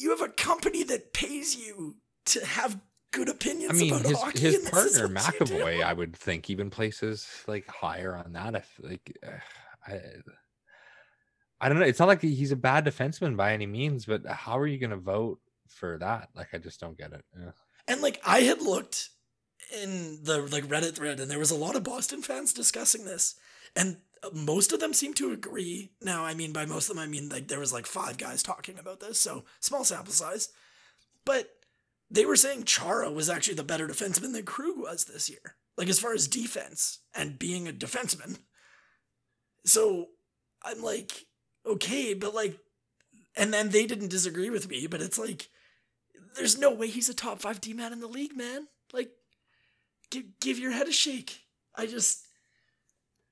you 0.00 0.10
have 0.10 0.20
a 0.22 0.28
company 0.28 0.82
that 0.84 1.12
pays 1.12 1.56
you 1.56 1.96
to 2.26 2.44
have 2.44 2.80
good 3.12 3.28
I 3.28 3.32
opinions 3.32 3.80
mean, 3.80 3.92
about 3.92 4.06
his 4.06 4.18
hockey. 4.18 4.40
his 4.40 4.54
and 4.56 4.66
this 4.66 4.84
is 4.84 4.98
partner 5.00 5.14
what 5.14 5.40
you 5.40 5.46
do? 5.46 5.54
McAvoy, 5.54 5.82
I 5.82 5.92
would 5.92 6.16
think, 6.16 6.50
even 6.50 6.70
places 6.70 7.26
like 7.46 7.66
higher 7.66 8.16
on 8.16 8.32
that. 8.32 8.54
If 8.54 8.80
like, 8.82 9.16
I, 9.86 10.00
I 11.60 11.68
don't 11.68 11.78
know. 11.78 11.84
It's 11.84 11.98
not 11.98 12.08
like 12.08 12.22
he's 12.22 12.52
a 12.52 12.56
bad 12.56 12.84
defenseman 12.84 13.36
by 13.36 13.52
any 13.52 13.66
means, 13.66 14.06
but 14.06 14.26
how 14.26 14.58
are 14.58 14.66
you 14.66 14.78
going 14.78 14.90
to 14.90 14.96
vote 14.96 15.40
for 15.68 15.98
that? 15.98 16.30
Like, 16.34 16.48
I 16.52 16.58
just 16.58 16.80
don't 16.80 16.96
get 16.96 17.12
it. 17.12 17.24
Yeah. 17.38 17.50
And 17.88 18.00
like 18.00 18.20
I 18.24 18.40
had 18.40 18.62
looked 18.62 19.10
in 19.82 20.20
the 20.22 20.42
like 20.42 20.64
Reddit 20.64 20.96
thread, 20.96 21.20
and 21.20 21.30
there 21.30 21.38
was 21.38 21.50
a 21.50 21.56
lot 21.56 21.76
of 21.76 21.84
Boston 21.84 22.22
fans 22.22 22.52
discussing 22.52 23.04
this, 23.04 23.34
and 23.76 23.98
most 24.32 24.72
of 24.72 24.80
them 24.80 24.92
seem 24.92 25.14
to 25.14 25.32
agree. 25.32 25.92
Now, 26.02 26.24
I 26.24 26.34
mean, 26.34 26.52
by 26.52 26.66
most 26.66 26.90
of 26.90 26.96
them, 26.96 27.02
I 27.02 27.06
mean 27.06 27.28
like 27.28 27.48
there 27.48 27.60
was 27.60 27.72
like 27.72 27.86
five 27.86 28.18
guys 28.18 28.42
talking 28.42 28.78
about 28.78 29.00
this, 29.00 29.20
so 29.20 29.44
small 29.60 29.84
sample 29.84 30.12
size, 30.12 30.50
but 31.24 31.50
they 32.10 32.24
were 32.24 32.36
saying 32.36 32.64
Chara 32.64 33.10
was 33.10 33.30
actually 33.30 33.54
the 33.54 33.62
better 33.62 33.86
defenseman 33.86 34.32
than 34.32 34.44
Krug 34.44 34.76
was 34.76 35.04
this 35.04 35.30
year, 35.30 35.56
like 35.76 35.88
as 35.88 36.00
far 36.00 36.12
as 36.12 36.28
defense 36.28 36.98
and 37.14 37.38
being 37.38 37.68
a 37.68 37.72
defenseman. 37.72 38.38
So 39.64 40.08
I'm 40.62 40.82
like, 40.82 41.26
okay, 41.64 42.14
but 42.14 42.34
like, 42.34 42.58
and 43.36 43.54
then 43.54 43.70
they 43.70 43.86
didn't 43.86 44.08
disagree 44.08 44.50
with 44.50 44.68
me, 44.68 44.86
but 44.86 45.00
it's 45.00 45.18
like, 45.18 45.48
there's 46.34 46.58
no 46.58 46.72
way 46.72 46.88
he's 46.88 47.08
a 47.08 47.14
top 47.14 47.40
five 47.40 47.60
D 47.60 47.72
man 47.72 47.92
in 47.92 48.00
the 48.00 48.06
league, 48.06 48.36
man. 48.36 48.66
Like, 48.92 49.10
give 50.10 50.24
give 50.40 50.58
your 50.58 50.72
head 50.72 50.88
a 50.88 50.92
shake. 50.92 51.40
I 51.74 51.86
just, 51.86 52.26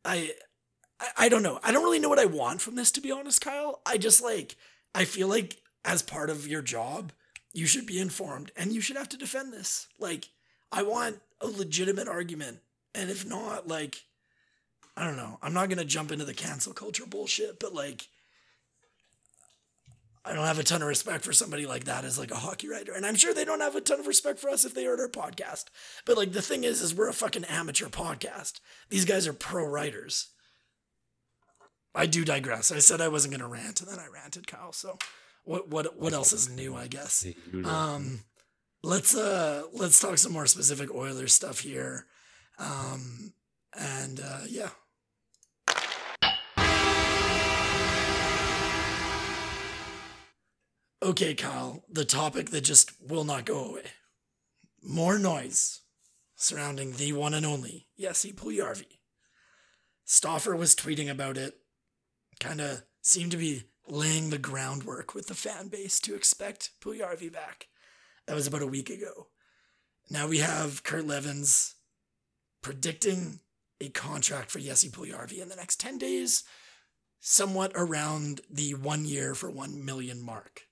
I, 0.05 0.33
I, 1.01 1.07
I 1.17 1.29
don't 1.29 1.43
know. 1.43 1.61
I 1.63 1.73
don't 1.73 1.85
really 1.85 1.99
know 1.99 2.09
what 2.09 2.19
I 2.19 2.27
want 2.27 2.61
from 2.61 2.77
this, 2.77 2.91
to 2.93 3.01
be 3.01 3.13
honest, 3.13 3.41
Kyle. 3.41 3.81
I 3.87 3.99
just 3.99 4.23
like, 4.23 4.57
I 4.95 5.05
feel 5.05 5.29
like 5.29 5.59
as 5.85 6.03
part 6.03 6.31
of 6.31 6.47
your 6.47 6.63
job, 6.63 7.13
you 7.53 7.67
should 7.67 7.87
be 7.87 8.01
informed 8.01 8.53
and 8.57 8.73
you 8.73 8.81
should 8.81 8.97
have 8.97 9.09
to 9.11 9.17
defend 9.17 9.53
this. 9.53 9.89
Like, 9.99 10.29
I 10.71 10.83
want 10.83 11.21
a 11.41 11.47
legitimate 11.47 12.09
argument. 12.09 12.59
And 12.95 13.11
if 13.11 13.27
not, 13.27 13.69
like, 13.69 14.03
I 14.97 15.05
don't 15.05 15.17
know. 15.17 15.39
I'm 15.43 15.55
not 15.55 15.69
going 15.69 15.79
to 15.79 15.85
jump 15.85 16.11
into 16.11 16.25
the 16.25 16.35
cancel 16.35 16.73
culture 16.73 17.07
bullshit, 17.07 17.61
but 17.61 17.75
like, 17.75 18.09
I 20.25 20.35
don't 20.35 20.45
have 20.45 20.59
a 20.59 20.65
ton 20.65 20.83
of 20.83 20.89
respect 20.89 21.25
for 21.25 21.33
somebody 21.33 21.65
like 21.65 21.85
that 21.85 22.05
as 22.05 22.19
like 22.19 22.31
a 22.31 22.37
hockey 22.37 22.69
writer. 22.69 22.93
And 22.93 23.07
I'm 23.07 23.15
sure 23.15 23.33
they 23.33 23.47
don't 23.47 23.61
have 23.61 23.77
a 23.77 23.81
ton 23.81 24.01
of 24.01 24.07
respect 24.07 24.39
for 24.39 24.51
us 24.51 24.65
if 24.65 24.75
they 24.75 24.85
heard 24.85 25.01
our 25.01 25.09
podcast. 25.09 25.67
But 26.05 26.19
like 26.19 26.33
the 26.33 26.43
thing 26.43 26.65
is, 26.65 26.83
is 26.83 26.95
we're 26.95 27.09
a 27.09 27.15
fucking 27.15 27.45
amateur 27.45 27.87
podcast. 27.87 28.61
These 28.91 29.07
guys 29.07 29.27
are 29.27 29.33
pro 29.33 29.65
writers. 29.65 30.29
I 31.99 32.07
do 32.07 32.25
digress. 32.25 32.71
I 32.71 32.79
said 32.79 33.01
I 33.01 33.09
wasn't 33.09 33.33
gonna 33.35 33.49
rant 33.49 33.81
and 33.81 33.91
then 33.91 33.99
I 33.99 34.07
ranted, 34.07 34.47
Kyle. 34.47 34.73
So 34.73 34.99
what 35.43 35.69
what 35.69 35.99
what 35.99 36.13
else 36.13 36.33
is 36.33 36.49
new, 36.49 36.77
I 36.77 36.87
guess? 36.87 37.27
Um 37.65 38.21
let's 38.85 39.17
uh 39.17 39.65
let's 39.73 39.99
talk 39.99 40.17
some 40.17 40.33
more 40.33 40.47
specific 40.47 40.95
Oilers 40.95 41.33
stuff 41.33 41.59
here. 41.59 42.07
Um 42.61 43.33
and 43.77 44.21
uh 44.21 44.43
yeah. 44.49 44.71
Okay, 51.03 51.35
Kyle, 51.35 51.85
the 51.91 52.05
topic 52.05 52.51
that 52.51 52.61
just 52.61 52.93
will 53.01 53.25
not 53.25 53.45
go 53.45 53.71
away. 53.71 53.91
More 54.85 55.19
noise 55.19 55.81
surrounding 56.37 56.93
the 56.93 57.13
one 57.13 57.35
and 57.35 57.45
only 57.45 57.89
Jesse 57.99 58.33
Puljujarvi. 58.33 58.99
Stauffer 60.05 60.55
was 60.55 60.77
tweeting 60.77 61.11
about 61.11 61.37
it, 61.37 61.55
kind 62.39 62.61
of 62.61 62.83
seemed 63.03 63.31
to 63.33 63.37
be 63.37 63.65
laying 63.87 64.31
the 64.31 64.39
groundwork 64.39 65.15
with 65.15 65.27
the 65.27 65.35
fan 65.35 65.69
base 65.69 65.99
to 66.01 66.15
expect 66.15 66.71
Puljujarvi 66.81 67.33
back. 67.33 67.69
That 68.27 68.35
was 68.35 68.47
about 68.47 68.63
a 68.63 68.67
week 68.67 68.91
ago. 68.91 69.29
Now 70.11 70.29
we 70.29 70.39
have 70.39 70.83
Kurt 70.83 71.07
Leavins 71.07 71.75
predicting 72.63 73.41
a 73.81 73.89
contract 73.91 74.51
for 74.51 74.59
Jesse 74.59 74.89
Puljujarvi 74.89 75.41
in 75.41 75.49
the 75.49 75.57
next 75.57 75.81
10 75.81 75.99
days, 75.99 76.45
somewhat 77.21 77.73
around 77.75 78.41
the 78.51 78.75
one 78.75 79.05
year 79.05 79.35
for 79.35 79.51
1 79.51 79.85
million 79.85 80.21
mark. 80.21 80.63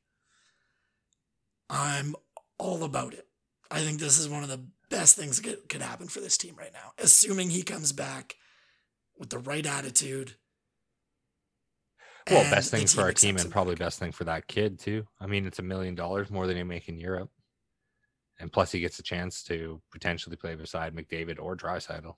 I'm 1.68 2.14
all 2.58 2.84
about 2.84 3.14
it. 3.14 3.26
I 3.70 3.80
think 3.80 3.98
this 3.98 4.18
is 4.18 4.28
one 4.28 4.42
of 4.42 4.48
the 4.48 4.64
best 4.90 5.16
things 5.16 5.40
that 5.40 5.68
could 5.68 5.82
happen 5.82 6.08
for 6.08 6.20
this 6.20 6.38
team 6.38 6.54
right 6.56 6.72
now, 6.72 6.92
assuming 6.98 7.50
he 7.50 7.62
comes 7.62 7.92
back 7.92 8.36
with 9.18 9.30
the 9.30 9.38
right 9.38 9.66
attitude. 9.66 10.36
Well, 12.30 12.42
and 12.42 12.50
best 12.50 12.70
thing 12.70 12.88
for 12.88 13.02
our 13.02 13.12
team 13.12 13.36
and 13.36 13.50
probably 13.50 13.76
best 13.76 13.98
thing 13.98 14.12
for 14.12 14.24
that 14.24 14.46
kid 14.48 14.78
too. 14.78 15.06
I 15.20 15.26
mean, 15.26 15.46
it's 15.46 15.58
a 15.60 15.62
million 15.62 15.94
dollars 15.94 16.30
more 16.30 16.46
than 16.46 16.56
he 16.56 16.62
make 16.64 16.88
in 16.88 16.98
Europe, 16.98 17.30
and 18.38 18.52
plus 18.52 18.72
he 18.72 18.80
gets 18.80 18.98
a 18.98 19.02
chance 19.02 19.42
to 19.44 19.82
potentially 19.90 20.36
play 20.36 20.54
beside 20.54 20.94
McDavid 20.94 21.38
or 21.40 21.56
Draisaitl. 21.56 22.16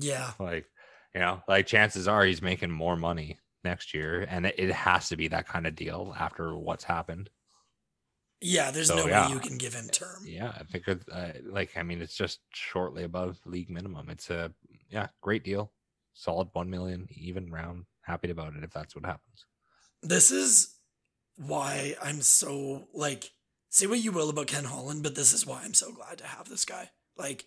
Yeah, 0.00 0.34
Like, 0.38 0.66
you 1.14 1.20
know, 1.20 1.42
like 1.48 1.66
chances 1.66 2.08
are 2.08 2.24
he's 2.24 2.42
making 2.42 2.70
more 2.70 2.96
money 2.96 3.38
next 3.64 3.94
year, 3.94 4.22
and 4.28 4.46
it, 4.46 4.54
it 4.58 4.72
has 4.72 5.08
to 5.08 5.16
be 5.16 5.28
that 5.28 5.46
kind 5.48 5.66
of 5.66 5.74
deal 5.74 6.14
after 6.18 6.56
what's 6.56 6.84
happened. 6.84 7.30
yeah. 8.40 8.70
There's 8.70 8.88
So, 8.88 8.96
no 8.96 9.06
yeah. 9.06 9.28
way 9.28 9.32
you 9.34 9.40
can 9.40 9.58
give 9.58 9.74
him 9.74 9.88
term. 9.88 10.24
Yeah, 10.24 10.50
I 10.50 10.64
think 10.64 10.88
uh, 10.88 11.32
like 11.44 11.76
I 11.76 11.82
mean, 11.82 12.00
it's 12.02 12.16
just 12.16 12.40
shortly 12.52 13.04
above 13.04 13.40
league 13.46 13.70
minimum. 13.70 14.10
It's 14.10 14.30
a 14.30 14.54
yeah, 14.88 15.08
great 15.20 15.44
deal, 15.44 15.72
solid 16.14 16.48
one 16.52 16.70
million, 16.70 17.08
even 17.10 17.50
round. 17.50 17.86
Happy 18.06 18.30
about 18.30 18.54
it 18.54 18.62
if 18.64 18.72
that's 18.72 18.94
what 18.94 19.04
happens. 19.04 19.44
This 20.02 20.30
is 20.30 20.74
why 21.36 21.96
I'm 22.02 22.22
so 22.22 22.88
like. 22.94 23.30
Say 23.68 23.86
what 23.86 23.98
you 23.98 24.12
will 24.12 24.30
about 24.30 24.46
Ken 24.46 24.64
Holland, 24.64 25.02
but 25.02 25.14
this 25.16 25.32
is 25.34 25.44
why 25.44 25.60
I'm 25.62 25.74
so 25.74 25.92
glad 25.92 26.18
to 26.18 26.24
have 26.26 26.48
this 26.48 26.64
guy. 26.64 26.90
Like, 27.18 27.44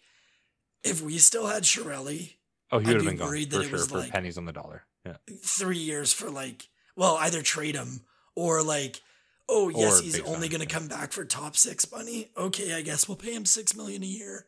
if 0.84 1.02
we 1.02 1.18
still 1.18 1.48
had 1.48 1.64
Chiarelli 1.64 2.34
Oh, 2.72 2.80
he 2.80 2.86
would 2.88 2.96
have 2.98 3.02
be 3.02 3.08
been 3.08 3.18
gone 3.18 3.28
worried 3.30 3.52
for 3.52 3.58
that 3.60 3.66
it 3.66 3.70
sure 3.70 3.80
was 3.80 3.88
for 3.88 3.98
like- 4.00 4.12
pennies 4.12 4.38
on 4.38 4.46
the 4.46 4.52
dollar. 4.54 4.84
Yeah, 5.06 5.16
three 5.44 5.78
years 5.80 6.12
for 6.14 6.30
like, 6.30 6.68
well, 6.96 7.16
either 7.22 7.42
trade 7.42 7.76
him 7.76 8.02
or 8.36 8.62
like, 8.62 9.02
oh 9.48 9.70
yes, 9.70 10.02
Or 10.02 10.04
he's 10.04 10.20
only 10.20 10.50
gonna 10.50 10.66
yeah. 10.66 10.70
come 10.70 10.88
back 10.88 11.14
for 11.14 11.24
top 11.24 11.56
six 11.56 11.90
money. 11.90 12.30
Okay, 12.38 12.74
I 12.74 12.82
guess 12.82 13.08
we'll 13.08 13.16
pay 13.18 13.34
him 13.34 13.46
six 13.46 13.76
million 13.76 14.04
a 14.04 14.08
year. 14.08 14.46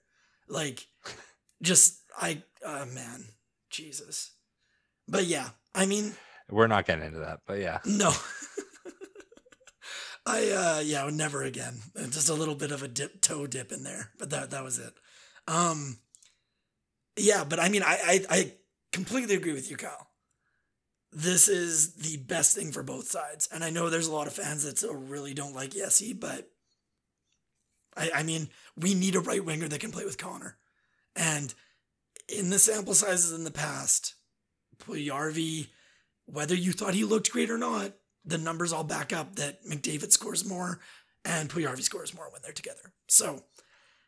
Like, 0.49 0.87
just 1.61 2.01
I, 2.19 2.43
uh, 2.65 2.85
man, 2.93 3.29
Jesus. 3.69 4.31
But 5.07 5.25
yeah, 5.25 5.49
I 5.73 5.85
mean, 5.85 6.13
we're 6.49 6.67
not 6.67 6.85
getting 6.85 7.05
into 7.05 7.19
that, 7.19 7.39
but 7.47 7.59
yeah, 7.59 7.79
no. 7.85 8.11
I 10.25 10.51
uh 10.51 10.81
yeah, 10.83 11.09
never 11.11 11.43
again. 11.43 11.79
Uh, 11.95 12.07
Just 12.07 12.29
a 12.29 12.33
little 12.33 12.55
bit 12.55 12.71
of 12.71 12.83
a 12.83 12.87
dip 12.87 13.21
toe 13.21 13.47
dip 13.47 13.71
in 13.71 13.83
there, 13.83 14.11
but 14.19 14.29
that 14.29 14.51
that 14.51 14.63
was 14.63 14.77
it. 14.77 14.93
Um 15.47 15.99
yeah, 17.17 17.43
but 17.43 17.59
I 17.59 17.69
mean 17.69 17.83
I 17.83 17.97
I, 18.05 18.25
I 18.29 18.53
completely 18.91 19.35
agree 19.35 19.53
with 19.53 19.71
you, 19.71 19.77
Kyle. 19.77 20.07
This 21.11 21.47
is 21.47 21.95
the 21.95 22.17
best 22.17 22.55
thing 22.55 22.71
for 22.71 22.83
both 22.83 23.07
sides. 23.07 23.49
And 23.51 23.63
I 23.63 23.69
know 23.69 23.89
there's 23.89 24.07
a 24.07 24.13
lot 24.13 24.27
of 24.27 24.33
fans 24.33 24.63
that 24.63 24.77
still 24.77 24.95
really 24.95 25.33
don't 25.33 25.55
like 25.55 25.71
Yessie, 25.71 26.17
but 26.17 26.49
I 27.97 28.11
I 28.15 28.23
mean, 28.23 28.49
we 28.77 28.93
need 28.93 29.15
a 29.15 29.21
right 29.21 29.43
winger 29.43 29.67
that 29.67 29.81
can 29.81 29.91
play 29.91 30.05
with 30.05 30.17
Connor. 30.17 30.57
And 31.15 31.53
in 32.29 32.49
the 32.49 32.59
sample 32.59 32.93
sizes 32.93 33.33
in 33.33 33.43
the 33.43 33.51
past, 33.51 34.15
Puljujarvi, 34.81 35.67
whether 36.25 36.55
you 36.55 36.71
thought 36.71 36.93
he 36.93 37.03
looked 37.03 37.31
great 37.31 37.49
or 37.49 37.57
not, 37.57 37.93
the 38.25 38.37
numbers 38.37 38.71
all 38.71 38.83
back 38.83 39.13
up 39.13 39.35
that 39.35 39.65
McDavid 39.65 40.11
scores 40.11 40.47
more 40.47 40.79
and 41.25 41.49
Puljujarvi 41.49 41.81
scores 41.81 42.13
more 42.13 42.29
when 42.31 42.41
they're 42.41 42.51
together. 42.51 42.93
So 43.07 43.43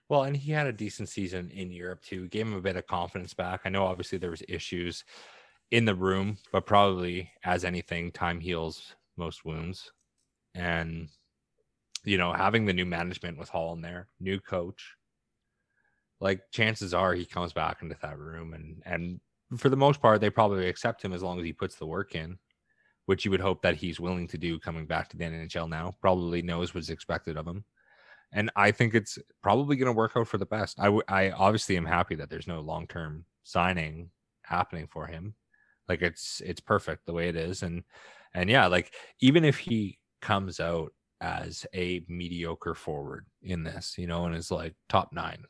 Well, 0.10 0.24
and 0.24 0.36
he 0.36 0.52
had 0.52 0.68
a 0.68 0.74
decent 0.74 1.10
season 1.10 1.50
in 1.52 1.72
Europe 1.72 2.04
too. 2.04 2.28
Gave 2.28 2.48
him 2.48 2.54
a 2.54 2.62
bit 2.62 2.76
of 2.76 2.88
confidence 2.88 3.34
back. 3.34 3.62
I 3.66 3.70
know 3.70 3.86
obviously 3.86 4.18
there 4.18 4.32
was 4.32 4.44
issues 4.48 5.04
in 5.72 5.86
the 5.86 5.96
room, 5.96 6.38
but 6.52 6.66
probably 6.66 7.32
as 7.44 7.66
anything, 7.66 8.12
time 8.12 8.40
heals 8.40 8.96
most 9.18 9.46
wounds. 9.46 9.92
And 10.56 11.10
you 12.06 12.18
know, 12.18 12.34
having 12.34 12.66
the 12.66 12.74
new 12.74 12.86
management 12.86 13.38
with 13.38 13.50
Hall 13.50 13.74
in 13.74 13.82
there, 13.82 14.10
new 14.20 14.40
coach, 14.40 14.96
like 16.20 16.42
chances 16.52 16.94
are 16.94 17.14
he 17.14 17.26
comes 17.26 17.54
back 17.54 17.82
into 17.82 17.96
that 18.02 18.18
room 18.20 18.54
and 18.54 18.82
and 18.86 19.20
for 19.58 19.70
the 19.70 19.76
most 19.78 20.02
part 20.02 20.22
they 20.22 20.30
probably 20.30 20.68
accept 20.68 21.04
him 21.04 21.14
as 21.14 21.24
long 21.24 21.40
as 21.40 21.46
he 21.46 21.54
puts 21.54 21.76
the 21.76 21.86
work 21.86 22.16
in, 22.16 22.38
which 23.06 23.26
you 23.26 23.32
would 23.32 23.42
hope 23.42 23.62
that 23.62 23.76
he's 23.76 24.00
willing 24.00 24.28
to 24.28 24.38
do 24.38 24.60
coming 24.60 24.86
back 24.86 25.10
to 25.10 25.18
the 25.18 25.24
NHL 25.24 25.70
now. 25.70 25.96
Probably 26.02 26.42
knows 26.42 26.74
what's 26.74 26.90
expected 26.90 27.38
of 27.38 27.48
him 27.48 27.64
and 28.34 28.52
I 28.56 28.72
think 28.72 28.96
it's 28.96 29.20
probably 29.42 29.76
going 29.76 29.88
to 29.88 29.98
work 29.98 30.14
out 30.16 30.28
for 30.28 30.38
the 30.38 30.46
best. 30.46 30.80
I, 30.80 30.86
w- 30.86 31.04
I 31.08 31.30
obviously 31.32 31.78
am 31.78 31.86
happy 31.86 32.16
that 32.16 32.30
there's 32.30 32.48
no 32.48 32.60
long 32.62 32.88
term 32.88 33.26
signing 33.44 34.10
happening 34.42 34.88
for 34.88 35.06
him. 35.06 35.36
Like 35.88 36.02
it's 36.02 36.42
it's 36.44 36.60
perfect 36.60 37.06
the 37.06 37.14
way 37.14 37.30
it 37.30 37.36
is, 37.36 37.62
and 37.62 37.84
and 38.34 38.50
yeah, 38.50 38.68
like 38.68 38.94
even 39.20 39.46
if 39.46 39.58
he 39.58 40.00
comes 40.22 40.60
out 40.60 40.94
as 41.22 41.66
a 41.76 42.04
mediocre 42.08 42.74
forward 42.74 43.28
in 43.44 43.64
this, 43.64 43.96
you 43.98 44.08
know, 44.08 44.26
and 44.26 44.36
is 44.36 44.50
like 44.50 44.74
top 44.90 45.12
nine 45.14 45.44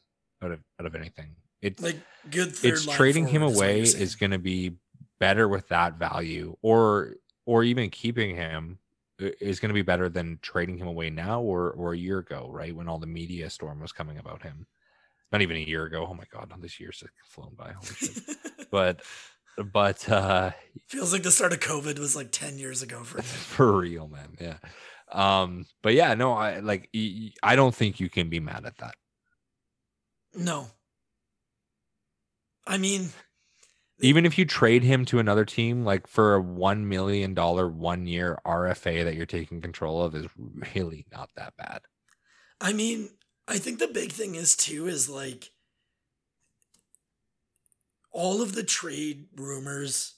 out 0.44 0.52
of 0.52 0.60
out 0.80 0.86
of 0.86 0.96
anything, 0.96 1.36
it's 1.64 1.82
like 1.82 1.98
good 2.30 2.56
third 2.56 2.74
it's 2.74 2.86
trading 2.86 3.28
him 3.28 3.42
away 3.42 3.82
is 3.82 4.16
going 4.16 4.32
to 4.32 4.40
be 4.40 4.76
better 5.20 5.48
with 5.48 5.70
that 5.70 5.98
value, 5.98 6.56
or 6.62 7.16
or 7.46 7.64
even 7.64 7.90
keeping 7.90 8.36
him 8.36 8.80
is 9.20 9.60
going 9.60 9.70
to 9.70 9.74
be 9.74 9.82
better 9.82 10.10
than 10.10 10.40
trading 10.42 10.78
him 10.78 10.88
away 10.88 11.10
now 11.10 11.42
or 11.42 11.72
or 11.72 11.94
a 11.94 11.98
year 11.98 12.20
ago, 12.20 12.50
right? 12.52 12.76
When 12.76 12.88
all 12.88 13.00
the 13.00 13.08
media 13.08 13.50
storm 13.50 13.80
was 13.80 13.92
coming 13.92 14.18
about 14.18 14.44
him. 14.44 14.68
Not 15.32 15.42
even 15.42 15.58
a 15.58 15.62
year 15.62 15.86
ago. 15.86 16.06
Oh 16.08 16.14
my 16.14 16.26
god, 16.32 16.54
this 16.60 16.80
year's 16.80 17.04
flown 17.26 17.56
by. 17.56 17.74
But 18.72 19.02
but 19.72 20.10
uh 20.10 20.52
Feels 20.88 21.14
like 21.14 21.22
the 21.22 21.32
start 21.32 21.54
of 21.54 21.60
COVID 21.60 22.00
was 22.00 22.16
like 22.16 22.32
10 22.32 22.58
years 22.58 22.82
ago 22.82 23.04
for 23.04 23.22
for 23.22 23.78
real, 23.78 24.08
man. 24.08 24.36
Yeah. 24.42 24.58
Um, 25.12 25.68
but 25.84 25.94
yeah, 25.94 26.16
no, 26.16 26.34
I 26.34 26.60
like 26.60 26.90
I 27.44 27.56
don't 27.56 27.74
think 27.74 28.00
you 28.00 28.10
can 28.10 28.30
be 28.30 28.40
mad 28.40 28.66
at 28.66 28.78
that. 28.80 28.96
No. 30.34 30.68
I 32.66 32.78
mean, 32.78 33.14
Even 34.00 34.26
if 34.26 34.38
you 34.38 34.46
trade 34.46 34.84
him 34.84 35.06
to 35.06 35.18
another 35.20 35.46
team, 35.46 35.84
like 35.86 36.06
for 36.08 36.36
a 36.36 36.42
one 36.42 36.88
million 36.88 37.34
dollar 37.34 37.68
one 37.68 38.06
year 38.06 38.40
RFA 38.46 39.04
that 39.04 39.16
you're 39.16 39.26
taking 39.26 39.62
control 39.62 40.04
of, 40.04 40.16
is 40.16 40.28
really 40.76 41.06
not 41.12 41.30
that 41.36 41.56
bad. 41.58 41.82
I 42.60 42.74
mean, 42.74 43.10
I 43.48 43.58
think 43.60 43.80
the 43.80 43.88
big 43.88 44.12
thing 44.12 44.36
is 44.36 44.56
too 44.56 44.88
is 44.88 45.10
like 45.10 45.52
all 48.12 48.42
of 48.42 48.54
the 48.54 48.64
trade 48.64 49.28
rumors 49.36 50.16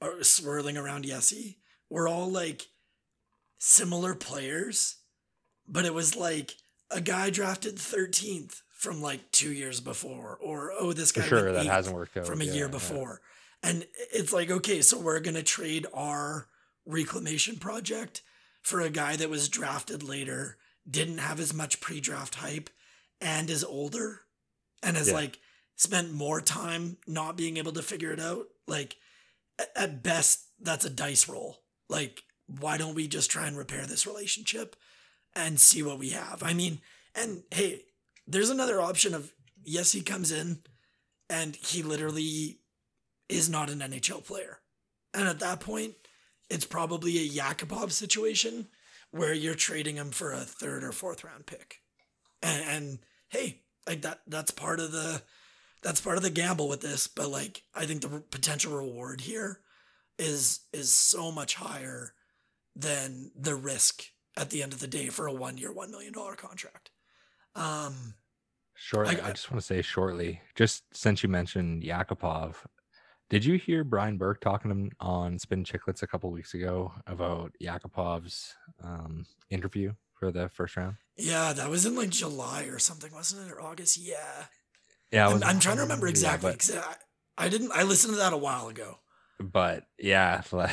are 0.00 0.22
swirling 0.22 0.76
around 0.76 1.04
Yessi 1.04 1.56
were 1.90 2.08
all 2.08 2.30
like 2.30 2.66
similar 3.58 4.14
players, 4.14 4.96
but 5.66 5.84
it 5.84 5.94
was 5.94 6.16
like 6.16 6.54
a 6.90 7.00
guy 7.00 7.30
drafted 7.30 7.76
13th 7.76 8.62
from 8.78 9.02
like 9.02 9.30
two 9.32 9.52
years 9.52 9.80
before, 9.80 10.38
or 10.40 10.72
oh, 10.78 10.92
this 10.92 11.10
guy 11.10 11.22
sure, 11.22 11.52
that 11.52 11.66
hasn't 11.66 11.94
worked 11.94 12.16
out 12.16 12.26
from 12.26 12.40
a 12.40 12.44
Yeah, 12.44 12.52
year 12.54 12.64
yeah. 12.66 12.70
before. 12.70 13.20
And 13.60 13.84
it's 14.14 14.32
like, 14.32 14.52
okay, 14.52 14.82
so 14.82 15.00
we're 15.00 15.18
going 15.18 15.34
to 15.34 15.42
trade 15.42 15.84
our 15.92 16.46
reclamation 16.86 17.56
project 17.56 18.22
for 18.62 18.80
a 18.80 18.88
guy 18.88 19.16
that 19.16 19.28
was 19.28 19.48
drafted 19.48 20.04
later, 20.04 20.58
didn't 20.88 21.18
have 21.18 21.40
as 21.40 21.52
much 21.52 21.80
pre 21.80 22.00
draft 22.00 22.36
hype, 22.36 22.70
and 23.20 23.50
is 23.50 23.64
older 23.64 24.20
and 24.80 24.96
has 24.96 25.08
Yeah. 25.08 25.14
like 25.14 25.40
spent 25.74 26.12
more 26.12 26.40
time 26.40 26.98
not 27.04 27.36
being 27.36 27.56
able 27.56 27.72
to 27.72 27.82
figure 27.82 28.12
it 28.12 28.20
out. 28.20 28.46
Like, 28.68 28.96
at 29.74 30.04
best, 30.04 30.44
that's 30.60 30.84
a 30.84 30.90
dice 30.90 31.28
roll. 31.28 31.62
Like, 31.88 32.22
why 32.46 32.78
don't 32.78 32.94
we 32.94 33.08
just 33.08 33.28
try 33.28 33.48
and 33.48 33.58
repair 33.58 33.86
this 33.86 34.06
relationship 34.06 34.76
and 35.34 35.58
see 35.58 35.82
what 35.82 35.98
we 35.98 36.10
have? 36.10 36.44
I 36.44 36.54
mean, 36.54 36.80
and 37.14 37.42
hey, 37.50 37.82
there's 38.28 38.50
another 38.50 38.80
option 38.80 39.14
of 39.14 39.32
yes, 39.64 39.92
he 39.92 40.02
comes 40.02 40.30
in 40.30 40.58
and 41.28 41.56
he 41.56 41.82
literally 41.82 42.60
is 43.28 43.48
not 43.48 43.70
an 43.70 43.80
NHL 43.80 44.24
player. 44.24 44.58
And 45.12 45.28
at 45.28 45.40
that 45.40 45.60
point, 45.60 45.94
it's 46.48 46.64
probably 46.64 47.18
a 47.18 47.28
Yakupov 47.28 47.90
situation 47.90 48.68
where 49.10 49.34
you're 49.34 49.54
trading 49.54 49.96
him 49.96 50.10
for 50.10 50.32
a 50.32 50.38
third 50.38 50.84
or 50.84 50.92
fourth 50.92 51.24
round 51.24 51.46
pick. 51.46 51.76
And, 52.42 52.62
and 52.68 52.98
hey, 53.28 53.62
like 53.86 54.02
that 54.02 54.20
that's 54.26 54.50
part 54.50 54.80
of 54.80 54.92
the 54.92 55.22
that's 55.82 56.00
part 56.00 56.16
of 56.16 56.22
the 56.22 56.30
gamble 56.30 56.68
with 56.68 56.80
this, 56.80 57.06
but 57.06 57.30
like 57.30 57.62
I 57.74 57.86
think 57.86 58.02
the 58.02 58.20
potential 58.30 58.76
reward 58.76 59.22
here 59.22 59.60
is 60.18 60.60
is 60.72 60.92
so 60.92 61.32
much 61.32 61.54
higher 61.54 62.12
than 62.76 63.30
the 63.34 63.54
risk 63.54 64.04
at 64.36 64.50
the 64.50 64.62
end 64.62 64.72
of 64.72 64.80
the 64.80 64.86
day 64.86 65.08
for 65.08 65.26
a 65.26 65.32
one 65.32 65.58
year, 65.58 65.72
$1 65.72 65.90
million 65.90 66.12
contract. 66.12 66.90
Um, 67.56 68.14
Shortly, 68.80 69.20
I, 69.20 69.28
I- 69.28 69.32
just 69.32 69.50
want 69.50 69.60
to 69.60 69.66
say 69.66 69.82
shortly, 69.82 70.40
just 70.54 70.84
since 70.94 71.22
you 71.22 71.28
mentioned 71.28 71.82
Yakupov, 71.82 72.54
did 73.28 73.44
you 73.44 73.56
hear 73.58 73.82
Brian 73.84 74.16
Burke 74.16 74.40
talking 74.40 74.92
on 75.00 75.38
Spin 75.38 75.64
Chicklets 75.64 76.02
a 76.02 76.06
couple 76.06 76.30
weeks 76.30 76.54
ago 76.54 76.92
about 77.06 77.52
Yakupov's 77.62 78.54
um, 78.82 79.26
interview 79.50 79.92
for 80.14 80.30
the 80.32 80.48
first 80.48 80.76
round? 80.76 80.96
yeah, 81.16 81.52
that 81.52 81.68
was 81.68 81.84
in 81.84 81.96
like 81.96 82.10
July 82.10 82.62
or 82.64 82.78
something, 82.78 83.12
wasn't 83.12 83.46
it? 83.48 83.52
Or 83.52 83.60
August? 83.60 83.96
Yeah. 83.98 84.44
Yeah, 85.10 85.28
I'm, 85.28 85.42
I'm 85.42 85.58
trying 85.58 85.76
to 85.76 85.82
remember 85.82 86.06
exactly. 86.06 86.52
but- 86.52 86.58
'cause 86.60 86.76
I, 86.76 86.94
I 87.46 87.48
didn't, 87.48 87.72
I 87.74 87.82
listened 87.82 88.12
to 88.14 88.18
that 88.18 88.32
a 88.32 88.36
while 88.36 88.68
ago. 88.68 88.98
but 89.40 89.86
yeah, 89.98 90.42
like, 90.52 90.70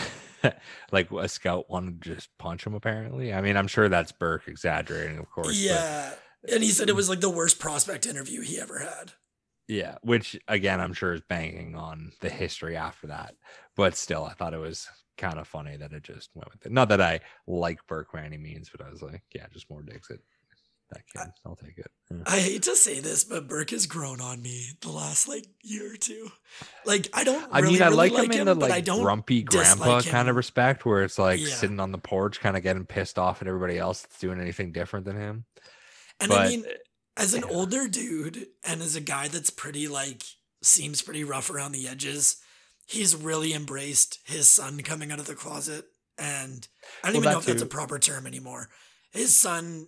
like 0.92 1.12
a 1.12 1.28
scout 1.28 1.70
wanted 1.70 2.02
to 2.04 2.14
just 2.16 2.30
punch 2.38 2.66
him. 2.68 2.74
Apparently, 2.76 3.34
I 3.34 3.42
mean, 3.42 3.58
I'm 3.58 3.68
sure 3.68 3.90
that's 3.90 4.12
Burke 4.12 4.48
exaggerating, 4.48 5.18
of 5.18 5.30
course. 5.32 5.48
but 5.48 5.56
yeah. 5.56 6.14
And 6.52 6.64
he 6.64 6.70
said 6.70 6.90
it 6.90 6.94
hmm. 6.94 6.98
was 6.98 7.10
like 7.10 7.22
the 7.22 7.30
worst 7.30 7.60
prospect 7.60 8.06
interview 8.06 8.42
he 8.42 8.60
ever 8.60 8.80
had. 8.80 9.14
yeah, 9.68 9.96
which 10.04 10.38
again, 10.48 10.80
I'm 10.80 10.94
sure 10.94 11.14
is 11.14 11.22
banking 11.22 11.76
on 11.76 12.12
the 12.22 12.30
history 12.30 12.76
after 12.78 13.08
that. 13.08 13.36
But 13.76 13.96
still, 13.96 14.24
I 14.26 14.34
thought 14.34 14.54
it 14.54 14.60
was 14.60 14.88
kind 15.18 15.40
of 15.40 15.48
funny 15.48 15.78
that 15.78 15.92
it 15.94 16.04
just 16.04 16.30
went 16.36 16.52
with 16.52 16.66
it. 16.66 16.72
Not 16.72 16.90
that 16.90 17.02
I 17.02 17.22
like 17.48 17.86
Burke 17.88 18.12
by 18.14 18.22
any 18.24 18.38
means, 18.38 18.70
but 18.70 18.86
I 18.86 18.90
was 18.90 19.02
like, 19.02 19.24
yeah, 19.34 19.46
just 19.52 19.70
more 19.70 19.82
digs 19.82 20.10
it. 20.10 20.22
That 20.92 21.02
kid, 21.12 21.32
I'll 21.44 21.56
take 21.56 21.80
it. 21.80 21.90
Yeah. 22.12 22.18
I 22.28 22.38
hate 22.38 22.62
to 22.64 22.76
say 22.76 23.00
this, 23.00 23.24
but 23.24 23.48
Burke 23.48 23.72
has 23.72 23.88
grown 23.88 24.22
on 24.22 24.40
me 24.40 24.68
the 24.82 24.92
last 24.92 25.28
like 25.28 25.48
year 25.64 25.92
or 25.94 25.98
two. 25.98 26.30
Like 26.86 27.10
I 27.12 27.24
don't. 27.24 27.44
I 27.52 27.62
mean, 27.62 27.82
I 27.82 27.86
really 27.86 27.98
like, 27.98 28.12
like 28.12 28.26
him 28.26 28.32
in 28.34 28.38
him, 28.42 28.46
the 28.46 28.56
but 28.56 28.72
I 28.72 28.76
like 28.76 28.86
don't. 28.86 29.02
grumpy 29.02 29.42
grandpa 29.42 30.02
kind 30.02 30.30
of 30.30 30.36
respect, 30.36 30.86
where 30.86 31.04
it's 31.04 31.18
like 31.18 31.40
Yeah. 31.40 31.48
sitting 31.48 31.80
on 31.80 31.92
the 31.92 31.98
porch, 31.98 32.40
kind 32.40 32.56
of 32.56 32.62
getting 32.62 32.86
pissed 32.86 33.18
off 33.18 33.42
at 33.42 33.48
everybody 33.48 33.80
else 33.80 34.04
that's 34.04 34.20
doing 34.20 34.40
anything 34.40 34.72
different 34.72 35.06
than 35.08 35.16
him. 35.16 35.46
And 36.20 36.30
but 36.30 36.40
I 36.40 36.48
mean, 36.48 36.66
as 37.18 37.34
an 37.34 37.44
yeah. 37.48 37.56
older 37.56 37.88
dude 37.88 38.48
and 38.64 38.82
as 38.82 38.96
a 38.96 39.02
guy 39.02 39.28
that's 39.28 39.50
pretty 39.50 39.88
like 39.88 40.24
seems 40.62 41.02
pretty 41.02 41.24
rough 41.24 41.50
around 41.50 41.72
the 41.72 41.88
edges, 41.88 42.38
he's 42.86 43.16
really 43.16 43.54
embraced 43.54 44.20
his 44.26 44.48
son 44.48 44.82
coming 44.82 45.12
out 45.12 45.20
of 45.20 45.28
the 45.28 45.36
closet. 45.36 45.86
And 46.18 46.68
I 47.04 47.08
don't 47.08 47.16
Well, 47.16 47.24
even 47.24 47.32
know 47.34 47.40
if 47.40 47.46
that's 47.46 47.62
a 47.62 47.68
proper 47.68 48.00
term 48.00 48.26
anymore. 48.26 48.70
His 49.12 49.36
son 49.36 49.88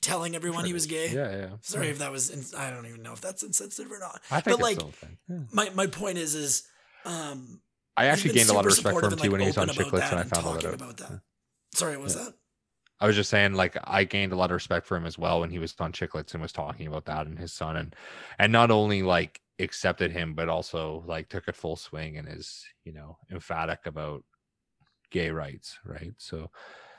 telling 0.00 0.34
everyone 0.34 0.64
he 0.64 0.72
was 0.72 0.86
gay. 0.86 1.10
yeah, 1.10 1.36
yeah. 1.36 1.48
Sorry 1.60 1.86
yeah. 1.86 1.92
if 1.92 1.98
that 1.98 2.12
was. 2.12 2.30
In, 2.30 2.44
I 2.58 2.70
don't 2.70 2.86
even 2.86 3.02
know 3.02 3.12
if 3.12 3.20
that's 3.20 3.42
insensitive 3.42 3.90
or 3.90 3.98
not. 3.98 4.20
I 4.30 4.40
think 4.40 4.58
but, 4.60 4.70
it's 4.72 4.82
like. 4.82 4.94
Yeah. 5.28 5.38
My 5.52 5.70
my 5.70 5.86
point 5.86 6.18
is 6.18 6.34
is 6.34 6.64
um 7.04 7.60
I 7.96 8.06
actually 8.06 8.34
gained 8.34 8.50
a 8.50 8.52
lot 8.52 8.66
of 8.66 8.72
respect 8.72 8.98
for 8.98 9.06
him 9.06 9.16
too 9.16 9.22
and, 9.24 9.32
when 9.32 9.40
he 9.40 9.46
was 9.48 9.58
on 9.58 9.68
Chicklets, 9.68 9.90
that 9.92 10.12
and 10.12 10.20
I 10.20 10.24
found 10.24 10.60
that 10.60 10.64
out. 10.66 10.74
about 10.74 10.96
that. 10.98 11.20
Sorry, 11.74 11.96
what 11.96 12.04
was 12.04 12.16
that? 12.16 12.34
I 13.02 13.06
was 13.06 13.16
just 13.16 13.30
saying, 13.30 13.54
like, 13.54 13.76
I 13.84 14.04
gained 14.04 14.32
a 14.32 14.36
lot 14.36 14.50
of 14.50 14.54
respect 14.54 14.86
for 14.86 14.96
him 14.96 15.06
as 15.06 15.18
well 15.18 15.40
when 15.40 15.50
he 15.50 15.58
was 15.58 15.74
on 15.80 15.92
Chicklets 15.92 16.32
and 16.34 16.40
was 16.42 16.52
talking 16.52 16.86
about 16.86 17.04
that 17.06 17.26
and 17.26 17.38
his 17.38 17.52
son, 17.52 17.76
and 17.76 17.96
and 18.38 18.52
not 18.52 18.70
only 18.70 19.02
like 19.02 19.40
accepted 19.58 20.10
him, 20.12 20.34
but 20.34 20.48
also 20.48 21.02
like 21.06 21.28
took 21.28 21.48
it 21.48 21.56
full 21.56 21.76
swing 21.76 22.16
and 22.16 22.28
is 22.28 22.64
you 22.84 22.92
know 22.92 23.18
emphatic 23.30 23.80
about 23.86 24.22
gay 25.10 25.30
rights, 25.30 25.78
right? 25.84 26.12
So, 26.16 26.50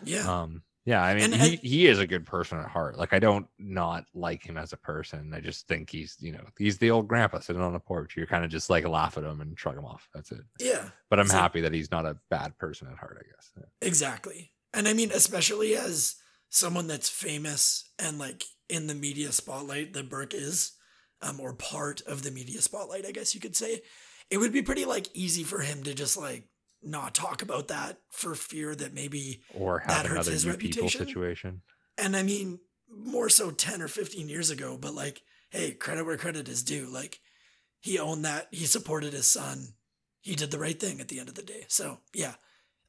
Yeah. 0.04 0.30
um, 0.42 0.62
yeah, 0.86 1.02
I 1.02 1.16
mean, 1.16 1.24
And- 1.34 1.36
he 1.36 1.52
and- 1.54 1.60
he 1.63 1.88
is 1.88 2.00
a 2.00 2.06
good 2.08 2.26
person 2.26 2.60
at 2.60 2.68
heart. 2.70 2.98
Like, 2.98 3.13
I 3.13 3.20
don't 3.20 3.48
not 3.58 4.04
like 4.13 4.44
him 4.44 4.58
as 4.58 4.74
a 4.74 4.78
person. 4.78 5.34
I 5.34 5.39
just 5.39 5.68
think 5.68 5.89
he's 5.89 6.18
you 6.20 6.32
know 6.34 6.46
he's 6.58 6.78
the 6.78 6.92
old 6.92 7.08
grandpa 7.08 7.39
sitting 7.39 7.62
on 7.62 7.74
a 7.76 7.80
porch. 7.80 8.16
You're 8.18 8.28
kind 8.28 8.44
of 8.46 8.52
just 8.52 8.70
like 8.70 8.86
laugh 8.88 9.18
at 9.18 9.24
him 9.24 9.39
and 9.42 9.58
shrug 9.58 9.78
him 9.78 9.86
off. 9.86 10.08
That's 10.13 10.32
it. 10.32 10.42
yeah. 10.60 10.89
But 11.10 11.20
I'm 11.20 11.30
happy 11.30 11.62
that 11.62 11.74
he's 11.74 11.92
not 11.92 12.06
a 12.06 12.18
bad 12.30 12.58
person 12.58 12.88
at 12.92 12.98
heart. 12.98 13.18
I 13.26 13.26
guess. 13.34 13.52
Yeah. 13.58 13.88
Exactly. 13.88 14.52
And 14.74 14.88
I 14.88 14.94
mean, 14.94 15.12
especially 15.12 15.76
as 15.76 16.16
someone 16.50 16.88
that's 16.88 17.10
famous 17.10 17.90
and 18.00 18.18
like 18.20 18.44
in 18.70 18.88
the 18.88 18.96
media 18.96 19.32
spotlight 19.32 19.94
that 19.94 20.10
Burke 20.10 20.34
is, 20.34 20.74
um, 21.22 21.40
or 21.40 21.54
part 21.54 22.02
of 22.02 22.24
the 22.24 22.32
media 22.32 22.62
spotlight, 22.62 23.06
I 23.06 23.12
guess 23.12 23.34
you 23.34 23.42
could 23.42 23.56
say, 23.56 23.82
it 24.30 24.38
would 24.38 24.52
be 24.54 24.62
pretty 24.62 24.86
like 24.86 25.08
easy 25.14 25.44
for 25.44 25.60
him 25.60 25.84
to 25.84 25.94
just 25.94 26.18
like 26.18 26.48
not 26.82 27.14
talk 27.16 27.42
about 27.42 27.70
that 27.70 27.98
for 28.12 28.36
fear 28.36 28.76
that 28.76 28.94
maybe 28.94 29.42
Or 29.54 29.84
That 29.88 30.06
hurts 30.06 30.28
his 30.28 30.46
reputation. 30.48 31.06
situation. 31.06 31.62
and 31.98 32.16
I 32.16 32.24
mean 32.24 32.60
more 32.90 33.30
so 33.30 33.52
10 33.52 33.82
or 33.82 33.88
15 33.88 34.28
years 34.30 34.50
ago, 34.50 34.78
but 34.80 34.94
like, 34.94 35.22
hey, 35.50 35.72
credit 35.72 36.06
where 36.06 36.18
credit 36.18 36.48
is 36.50 36.62
due. 36.64 36.88
Like 36.92 37.20
he 37.80 37.98
owned 38.00 38.26
that, 38.26 38.48
he 38.52 38.66
supported 38.66 39.14
his 39.14 39.28
son. 39.28 39.76
He 40.22 40.36
did 40.36 40.52
the 40.52 40.60
right 40.60 40.80
thing 40.80 41.00
at 41.02 41.08
the 41.08 41.20
end 41.20 41.30
of 41.30 41.36
the 41.36 41.42
day. 41.44 41.66
So 41.70 42.00
yeah, 42.14 42.34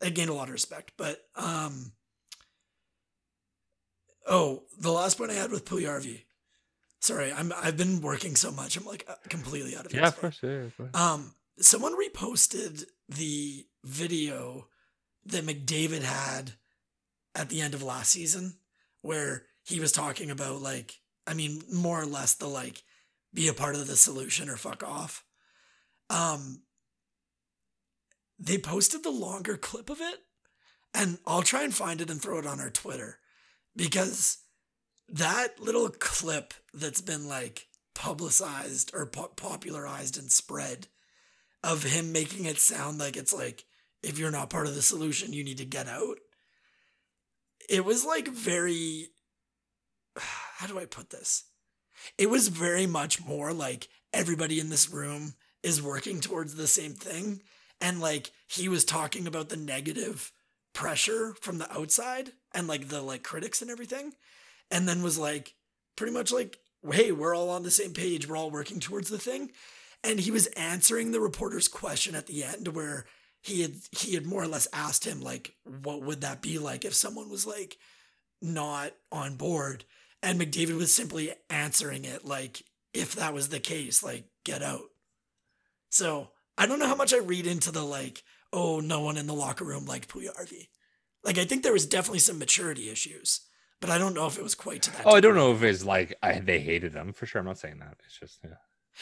I 0.03 0.11
gained 0.11 0.31
a 0.31 0.35
lot 0.35 0.49
of 0.49 0.53
respect. 0.53 0.93
But 0.97 1.21
um 1.37 1.93
oh, 4.27 4.65
the 4.79 4.93
last 4.93 5.19
point 5.19 5.31
I 5.31 5.35
had 5.35 5.51
with 5.51 5.65
Puljujarvi. 5.65 6.23
Sorry, 7.01 7.33
I'm 7.33 7.53
I've 7.63 7.77
been 7.77 8.01
working 8.01 8.37
so 8.37 8.51
much. 8.51 8.77
I'm 8.77 8.87
like 8.87 9.09
completely 9.29 9.77
out 9.77 9.87
of 9.87 9.93
it. 9.93 9.99
Yeah, 9.99 10.11
course. 10.11 10.41
Yeah. 10.43 10.65
Um, 10.95 11.35
someone 11.59 11.95
reposted 11.99 12.85
the 13.09 13.67
video 13.85 14.69
that 15.27 15.47
McDavid 15.47 16.03
had 16.03 16.53
at 17.35 17.49
the 17.49 17.61
end 17.61 17.75
of 17.75 17.83
last 17.83 18.11
season 18.13 18.55
where 19.03 19.45
he 19.65 19.81
was 19.81 19.93
talking 19.93 20.31
about 20.31 20.63
like, 20.63 21.01
I 21.27 21.35
mean, 21.35 21.63
more 21.73 22.01
or 22.01 22.07
less 22.07 22.35
the 22.35 22.47
like 22.47 22.83
be 23.33 23.49
a 23.49 23.55
part 23.55 23.75
of 23.75 23.87
the 23.87 23.97
solution 23.97 24.49
or 24.49 24.57
fuck 24.57 24.83
off. 24.83 25.25
Um, 26.11 26.63
they 28.39 28.59
posted 28.59 29.03
the 29.03 29.11
longer 29.11 29.57
clip 29.57 29.91
of 29.91 30.01
it, 30.01 30.21
and 30.93 31.19
I'll 31.27 31.43
try 31.43 31.63
and 31.63 31.75
find 31.75 32.01
it 32.01 32.11
and 32.11 32.21
throw 32.21 32.39
it 32.39 32.47
on 32.47 32.61
our 32.61 32.71
Twitter 32.71 33.19
because 33.77 34.39
that 35.09 35.61
little 35.61 35.89
clip 35.89 36.55
that's 36.73 37.01
been 37.01 37.29
like 37.29 37.67
publicized 37.95 38.91
or 38.95 39.07
po- 39.07 39.33
popularized 39.37 40.19
and 40.19 40.31
spread 40.31 40.89
of 41.63 41.83
him 41.83 42.13
making 42.13 42.45
it 42.45 42.59
sound 42.59 42.99
like 42.99 43.17
it's 43.17 43.33
like 43.33 43.65
if 44.03 44.19
you're 44.19 44.31
not 44.31 44.51
part 44.51 44.67
of 44.67 44.75
the 44.75 44.83
solution 44.83 45.33
you 45.33 45.45
need 45.45 45.59
to 45.59 45.65
get 45.65 45.89
out 45.89 46.19
it 47.69 47.85
was 47.85 48.05
like 48.05 48.29
very 48.29 49.09
how 50.17 50.67
do 50.67 50.79
i 50.79 50.85
put 50.85 51.11
this? 51.11 51.45
It 52.19 52.29
was 52.29 52.49
very 52.49 52.87
much 52.87 53.25
more 53.25 53.53
like 53.53 53.89
everybody 54.13 54.61
in 54.61 54.69
this 54.69 54.91
room 54.91 55.35
is 55.63 55.81
working 55.81 56.21
towards 56.21 56.55
the 56.55 56.67
same 56.67 56.93
thing 56.93 57.41
and 57.81 58.01
like 58.01 58.31
he 58.47 58.69
was 58.69 58.85
talking 58.85 59.27
about 59.27 59.49
the 59.49 59.57
negative 59.57 60.33
pressure 60.73 61.35
from 61.41 61.59
the 61.59 61.73
outside 61.73 62.33
and 62.53 62.67
like 62.67 62.89
the 62.89 63.01
like 63.01 63.23
critics 63.23 63.63
and 63.63 63.71
everything 63.71 64.13
and 64.71 64.89
then 64.89 65.03
was 65.03 65.19
like 65.19 65.55
pretty 65.97 66.13
much 66.13 66.33
like, 66.33 66.59
hey, 66.93 67.13
we're 67.13 67.35
all 67.35 67.51
on 67.51 67.63
the 67.63 67.71
same 67.71 67.93
page. 67.93 68.29
We're 68.29 68.37
all 68.37 68.51
working 68.51 68.81
towards 68.81 69.09
the 69.09 69.19
thing. 69.19 69.53
And 70.03 70.21
he 70.21 70.31
was 70.31 70.47
answering 70.49 71.13
the 71.13 71.21
reporter's 71.21 71.69
question 71.69 72.15
at 72.15 72.27
the 72.27 72.45
end 72.45 72.69
where 72.69 73.07
he 73.41 73.63
had 73.63 73.75
he 73.93 74.15
had 74.15 74.27
more 74.27 74.43
or 74.43 74.49
less 74.49 74.69
asked 74.73 75.05
him 75.07 75.21
like 75.21 75.55
what 75.65 76.03
would 76.03 76.23
that 76.23 76.41
be 76.41 76.59
like 76.59 76.85
if 76.85 76.95
someone 76.95 77.29
was 77.29 77.47
like 77.47 77.77
not 78.41 78.93
on 79.13 79.37
board 79.37 79.85
and 80.23 80.41
McDavid 80.41 80.77
was 80.77 80.95
simply 80.95 81.33
answering 81.51 82.07
it 82.07 82.25
like 82.25 82.63
if 82.95 83.15
that 83.17 83.35
was 83.35 83.51
the 83.51 83.61
case 83.61 84.03
like 84.03 84.25
get 84.45 84.63
out 84.63 84.85
so 85.91 86.31
I 86.57 86.67
don't 86.67 86.79
know 86.79 86.89
how 86.89 86.95
much 86.95 87.13
I 87.15 87.19
read 87.19 87.47
into 87.47 87.71
the 87.71 87.83
like 87.85 88.23
oh 88.53 88.81
no 88.81 89.01
one 89.01 89.17
in 89.17 89.27
the 89.27 89.35
locker 89.35 89.65
room 89.65 89.87
liked 89.87 90.09
Puljujarvi 90.09 90.69
like 91.23 91.39
I 91.39 91.45
think 91.45 91.63
there 91.63 91.73
was 91.73 91.87
definitely 91.87 92.21
some 92.21 92.39
maturity 92.39 92.91
issues 92.91 93.41
but 93.81 93.91
I 93.91 93.99
don't 93.99 94.15
know 94.15 94.27
if 94.27 94.39
it 94.39 94.43
was 94.43 94.55
quite 94.55 94.83
to 94.83 94.93
that 94.93 95.03
Oh, 95.07 95.15
I 95.15 95.21
don't 95.21 95.35
know 95.35 95.53
if 95.53 95.63
it's 95.63 95.85
like 95.85 96.17
I, 96.23 96.39
they 96.39 96.61
hated 96.61 96.95
him 96.95 97.13
for 97.13 97.27
sure. 97.27 97.41
I'm 97.41 97.47
not 97.47 97.59
saying 97.59 97.81
that. 97.81 97.97
It's 98.07 98.19
just 98.19 98.39
yeah. 98.43 98.55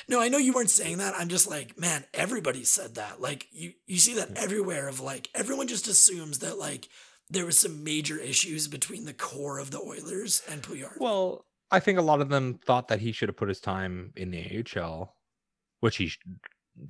No, 0.08 0.20
I 0.20 0.28
know 0.28 0.38
you 0.38 0.54
weren't 0.54 0.70
saying 0.70 0.98
that. 0.98 1.14
I'm 1.16 1.28
just 1.28 1.48
like, 1.48 1.78
man, 1.78 2.04
everybody 2.14 2.64
said 2.64 2.94
that. 2.94 3.20
Like 3.20 3.46
you 3.52 3.74
you 3.86 3.98
see 3.98 4.14
that 4.14 4.36
everywhere 4.36 4.88
of 4.88 5.00
like 5.00 5.28
everyone 5.34 5.68
just 5.68 5.86
assumes 5.86 6.38
that 6.38 6.58
like 6.58 6.88
there 7.30 7.46
was 7.46 7.58
some 7.58 7.84
major 7.84 8.18
issues 8.18 8.68
between 8.68 9.04
the 9.04 9.12
core 9.12 9.58
of 9.58 9.70
the 9.70 9.78
Oilers 9.80 10.42
and 10.50 10.62
Puyard. 10.62 10.98
Well, 10.98 11.44
I 11.70 11.78
think 11.80 11.98
a 11.98 12.02
lot 12.02 12.20
of 12.20 12.28
them 12.28 12.58
thought 12.64 12.88
that 12.88 13.00
he 13.00 13.12
should 13.12 13.28
have 13.28 13.36
put 13.36 13.48
his 13.48 13.60
time 13.60 14.12
in 14.16 14.30
the 14.30 14.64
AHL, 14.76 15.14
which 15.80 15.96
he 15.96 16.08
sh- 16.08 16.18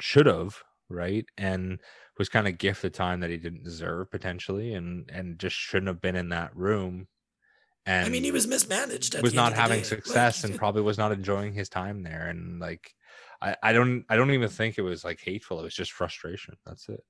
should 0.01 0.27
have, 0.27 0.57
right? 0.89 1.25
And 1.37 1.81
was 2.19 2.29
kind 2.29 2.47
of 2.47 2.59
gifted 2.59 2.95
time 2.95 3.21
that 3.21 3.31
he 3.31 3.37
didn't 3.37 3.65
deserve 3.65 4.11
potentially, 4.11 4.75
and 4.75 5.11
and 5.11 5.39
just 5.39 5.57
shouldn't 5.57 5.89
have 5.89 6.01
been 6.01 6.17
in 6.17 6.31
that 6.31 6.55
room. 6.57 7.09
And 7.85 8.07
I 8.07 8.09
mean, 8.11 8.25
he 8.25 8.31
was 8.31 8.47
mismanaged. 8.47 9.21
Was 9.23 9.35
not 9.35 9.55
having 9.55 9.83
success 9.83 10.43
Like, 10.43 10.51
and 10.51 10.59
probably 10.59 10.83
was 10.83 10.99
not 10.99 11.13
enjoying 11.13 11.53
his 11.53 11.69
time 11.69 12.03
there. 12.03 12.29
And 12.29 12.61
like, 12.61 12.95
I 13.41 13.57
I 13.63 13.73
don't 13.73 14.05
I 14.09 14.17
don't 14.17 14.31
even 14.31 14.49
think 14.49 14.79
it 14.79 14.83
was 14.83 15.05
like 15.05 15.21
hateful. 15.21 15.59
It 15.61 15.65
was 15.65 15.75
just 15.75 15.93
frustration. 15.93 16.57
That's 16.65 16.89
it. 16.89 17.01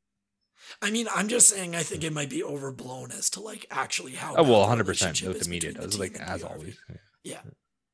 I 0.81 0.91
mean, 0.91 1.09
I'm 1.15 1.29
just 1.29 1.49
saying. 1.49 1.75
I 1.75 1.83
think 1.83 2.05
it 2.05 2.13
might 2.13 2.31
be 2.31 2.43
overblown 2.43 3.11
as 3.11 3.29
to 3.31 3.41
like 3.41 3.67
actually 3.71 4.13
how. 4.13 4.35
Oh 4.37 4.45
well, 4.45 4.61
100 4.61 4.87
percent. 4.87 5.21
relationship 5.21 5.45
The 5.45 5.51
media 5.51 5.73
the 5.73 5.81
does, 5.81 5.99
like 5.99 6.19
as 6.19 6.43
always. 6.43 6.79
Yeah. 6.89 6.97
Yeah. 7.25 7.41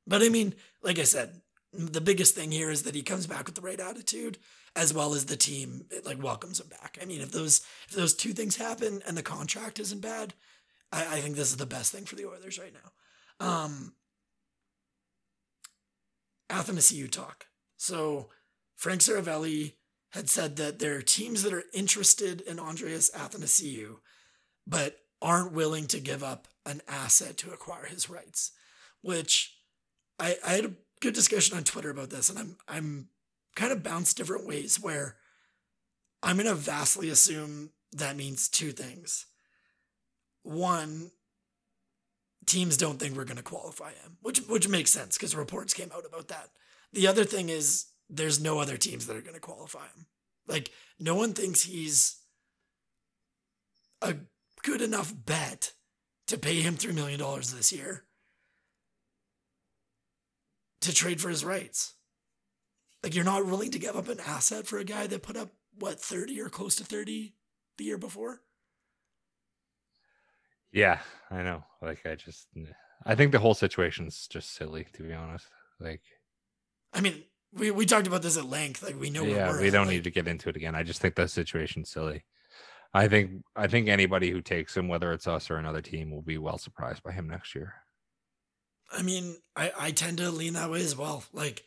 But 0.06 0.22
I 0.22 0.28
mean, 0.28 0.54
like 0.82 0.98
I 0.98 1.04
said, 1.04 1.40
the 1.72 2.00
biggest 2.00 2.34
thing 2.34 2.50
here 2.50 2.70
is 2.70 2.84
that 2.84 2.94
he 2.94 3.02
comes 3.02 3.26
back 3.26 3.46
with 3.46 3.54
the 3.54 3.60
right 3.60 3.80
attitude 3.80 4.38
as 4.76 4.94
well 4.94 5.14
as 5.14 5.26
the 5.26 5.36
team 5.36 5.86
it, 5.90 6.06
like 6.06 6.22
welcomes 6.22 6.60
him 6.60 6.68
back. 6.68 6.98
I 7.00 7.04
mean, 7.04 7.20
if 7.20 7.32
those 7.32 7.62
if 7.88 7.94
those 7.94 8.14
two 8.14 8.32
things 8.32 8.56
happen 8.56 9.02
and 9.06 9.16
the 9.16 9.22
contract 9.22 9.78
isn't 9.78 10.00
bad, 10.00 10.34
I, 10.92 11.16
I 11.16 11.20
think 11.20 11.36
this 11.36 11.50
is 11.50 11.56
the 11.56 11.66
best 11.66 11.92
thing 11.92 12.04
for 12.04 12.16
the 12.16 12.26
Oilers 12.26 12.58
right 12.58 12.72
now. 12.72 13.46
Um 13.46 13.92
Athanasiou 16.50 17.10
talk. 17.10 17.46
So 17.76 18.30
Frank 18.76 19.00
Seravalli 19.00 19.74
had 20.12 20.30
said 20.30 20.56
that 20.56 20.78
there 20.78 20.96
are 20.96 21.02
teams 21.02 21.42
that 21.42 21.52
are 21.52 21.64
interested 21.74 22.40
in 22.40 22.58
Andreas 22.58 23.10
Athanasiou, 23.10 23.96
but 24.66 24.96
aren't 25.20 25.52
willing 25.52 25.86
to 25.88 26.00
give 26.00 26.22
up 26.22 26.48
an 26.64 26.80
asset 26.88 27.36
to 27.38 27.50
acquire 27.50 27.86
his 27.86 28.08
rights. 28.08 28.52
Which 29.02 29.56
I, 30.18 30.36
I 30.44 30.52
had 30.52 30.64
a 30.64 30.74
good 31.00 31.14
discussion 31.14 31.56
on 31.56 31.64
Twitter 31.64 31.90
about 31.90 32.10
this, 32.10 32.30
and 32.30 32.38
I'm 32.38 32.56
I'm 32.66 33.08
kind 33.56 33.72
of 33.72 33.82
bounce 33.82 34.14
different 34.14 34.46
ways 34.46 34.80
where 34.80 35.16
I'm 36.22 36.36
gonna 36.36 36.54
vastly 36.54 37.08
assume 37.10 37.70
that 37.92 38.16
means 38.16 38.48
two 38.48 38.72
things. 38.72 39.26
One, 40.42 41.10
teams 42.46 42.76
don't 42.76 42.98
think 42.98 43.16
we're 43.16 43.24
gonna 43.24 43.42
qualify 43.42 43.90
him, 43.90 44.16
which 44.22 44.40
which 44.40 44.68
makes 44.68 44.90
sense 44.90 45.16
because 45.16 45.36
reports 45.36 45.74
came 45.74 45.90
out 45.94 46.06
about 46.06 46.28
that. 46.28 46.50
The 46.92 47.06
other 47.06 47.24
thing 47.24 47.48
is 47.48 47.86
there's 48.08 48.40
no 48.40 48.58
other 48.58 48.76
teams 48.76 49.06
that 49.06 49.16
are 49.16 49.22
gonna 49.22 49.40
qualify 49.40 49.84
him. 49.96 50.06
Like 50.46 50.70
no 50.98 51.14
one 51.14 51.34
thinks 51.34 51.62
he's 51.62 52.16
a 54.00 54.14
good 54.62 54.80
enough 54.80 55.12
bet 55.14 55.72
to 56.26 56.38
pay 56.38 56.60
him 56.60 56.76
three 56.76 56.92
million 56.92 57.18
dollars 57.18 57.52
this 57.52 57.72
year 57.72 58.04
to 60.80 60.94
trade 60.94 61.20
for 61.20 61.28
his 61.28 61.44
rights. 61.44 61.94
Like 63.02 63.14
you're 63.14 63.24
not 63.24 63.46
willing 63.46 63.70
to 63.70 63.78
give 63.78 63.96
up 63.96 64.08
an 64.08 64.20
asset 64.26 64.66
for 64.66 64.78
a 64.78 64.84
guy 64.84 65.06
that 65.06 65.22
put 65.22 65.36
up 65.36 65.50
what 65.78 66.00
30 66.00 66.40
or 66.40 66.48
close 66.48 66.74
to 66.76 66.84
30 66.84 67.34
the 67.76 67.84
year 67.84 67.98
before? 67.98 68.40
Yeah, 70.72 71.00
I 71.30 71.42
know. 71.42 71.64
Like 71.80 72.04
I 72.04 72.14
just 72.14 72.48
I 73.06 73.14
think 73.14 73.32
the 73.32 73.38
whole 73.38 73.54
situation's 73.54 74.26
just 74.26 74.54
silly 74.54 74.86
to 74.94 75.02
be 75.02 75.14
honest. 75.14 75.46
Like 75.80 76.02
I 76.92 77.00
mean, 77.00 77.22
we, 77.52 77.70
we 77.70 77.86
talked 77.86 78.06
about 78.06 78.22
this 78.22 78.36
at 78.36 78.44
length. 78.44 78.82
Like 78.82 78.98
we 78.98 79.10
know 79.10 79.22
yeah, 79.22 79.60
we 79.60 79.70
don't 79.70 79.86
like- 79.86 79.96
need 79.96 80.04
to 80.04 80.10
get 80.10 80.28
into 80.28 80.48
it 80.48 80.56
again. 80.56 80.74
I 80.74 80.82
just 80.82 81.00
think 81.00 81.14
the 81.14 81.28
situation's 81.28 81.90
silly. 81.90 82.24
I 82.94 83.06
think 83.08 83.42
I 83.54 83.66
think 83.66 83.88
anybody 83.88 84.30
who 84.30 84.40
takes 84.40 84.76
him, 84.76 84.88
whether 84.88 85.12
it's 85.12 85.26
us 85.26 85.50
or 85.50 85.56
another 85.56 85.82
team, 85.82 86.10
will 86.10 86.22
be 86.22 86.38
well 86.38 86.58
surprised 86.58 87.02
by 87.02 87.12
him 87.12 87.28
next 87.28 87.54
year. 87.54 87.74
I 88.90 89.02
mean, 89.02 89.36
I, 89.54 89.72
I 89.78 89.90
tend 89.90 90.18
to 90.18 90.30
lean 90.30 90.54
that 90.54 90.70
way 90.70 90.80
as 90.80 90.96
well. 90.96 91.22
Like, 91.34 91.64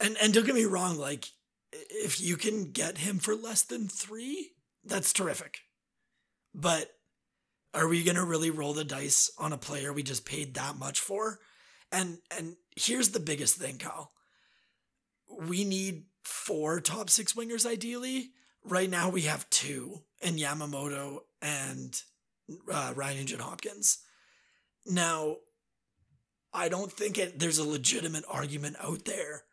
and 0.00 0.16
and 0.20 0.32
don't 0.32 0.46
get 0.46 0.54
me 0.54 0.64
wrong. 0.64 0.96
Like, 0.96 1.26
if 1.72 2.20
you 2.20 2.36
can 2.36 2.72
get 2.72 2.98
him 2.98 3.18
for 3.18 3.34
less 3.34 3.62
than 3.62 3.88
three, 3.88 4.52
that's 4.84 5.12
terrific. 5.12 5.58
But 6.54 6.90
are 7.74 7.88
we 7.88 8.04
gonna 8.04 8.24
really 8.24 8.50
roll 8.50 8.72
the 8.72 8.84
dice 8.84 9.30
on 9.38 9.52
a 9.52 9.58
player 9.58 9.92
we 9.92 10.02
just 10.02 10.24
paid 10.24 10.54
that 10.54 10.78
much 10.78 11.00
for? 11.00 11.40
And 11.92 12.18
and 12.36 12.56
here's 12.76 13.10
the 13.10 13.20
biggest 13.20 13.56
thing, 13.56 13.78
Kyle. 13.78 14.12
We 15.28 15.64
need 15.64 16.04
four 16.22 16.80
top 16.80 17.10
six 17.10 17.34
wingers 17.34 17.66
ideally. 17.66 18.30
Right 18.64 18.90
now 18.90 19.08
we 19.08 19.22
have 19.22 19.48
two 19.50 20.02
in 20.20 20.36
Yamamoto 20.36 21.20
and 21.40 22.00
uh, 22.70 22.92
Ryan 22.94 23.18
Nugent 23.18 23.40
Hopkins. 23.40 23.98
Now, 24.86 25.36
I 26.52 26.68
don't 26.68 26.90
think 26.90 27.18
it, 27.18 27.38
there's 27.38 27.58
a 27.58 27.68
legitimate 27.68 28.24
argument 28.28 28.76
out 28.80 29.04
there 29.04 29.44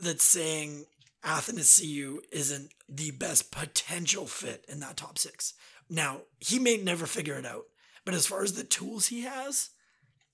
that's 0.00 0.24
saying 0.24 0.86
Athanasiou 1.24 2.18
isn't 2.32 2.70
the 2.88 3.10
best 3.12 3.50
potential 3.52 4.26
fit 4.26 4.64
in 4.68 4.80
that 4.80 4.96
top 4.96 5.18
six. 5.18 5.54
Now, 5.88 6.22
he 6.38 6.58
may 6.58 6.76
never 6.76 7.06
figure 7.06 7.34
it 7.34 7.46
out, 7.46 7.64
but 8.04 8.14
as 8.14 8.26
far 8.26 8.42
as 8.42 8.54
the 8.54 8.64
tools 8.64 9.08
he 9.08 9.22
has, 9.22 9.70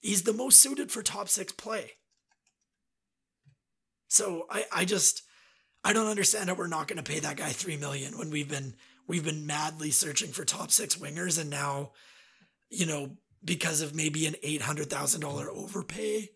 he's 0.01 0.23
the 0.23 0.33
most 0.33 0.61
suited 0.61 0.93
for 0.93 1.03
top 1.03 1.29
six 1.29 1.53
play. 1.53 1.93
So 4.09 4.47
I, 4.51 4.65
I 4.73 4.85
just 4.85 5.23
I 5.83 5.93
don't 5.93 6.07
understand 6.09 6.49
how 6.49 6.55
we're 6.55 6.67
not 6.67 6.89
going 6.89 7.03
to 7.03 7.11
pay 7.11 7.21
that 7.21 7.37
guy 7.37 7.51
three 7.51 7.77
million 7.77 8.19
when 8.19 8.31
we've 8.31 8.49
been 8.49 8.75
we've 9.07 9.25
been 9.25 9.47
madly 9.47 9.91
searching 9.91 10.31
for 10.31 10.45
top 10.45 10.71
six 10.71 10.97
wingers 10.97 11.41
and 11.41 11.51
now, 11.51 11.93
you 12.71 12.87
know, 12.87 13.17
because 13.45 13.81
of 13.81 13.95
maybe 13.95 14.27
an 14.27 14.37
eight 14.43 14.63
hundred 14.63 14.91
thousand 14.91 15.21
dollar 15.21 15.51
overpay, 15.51 16.31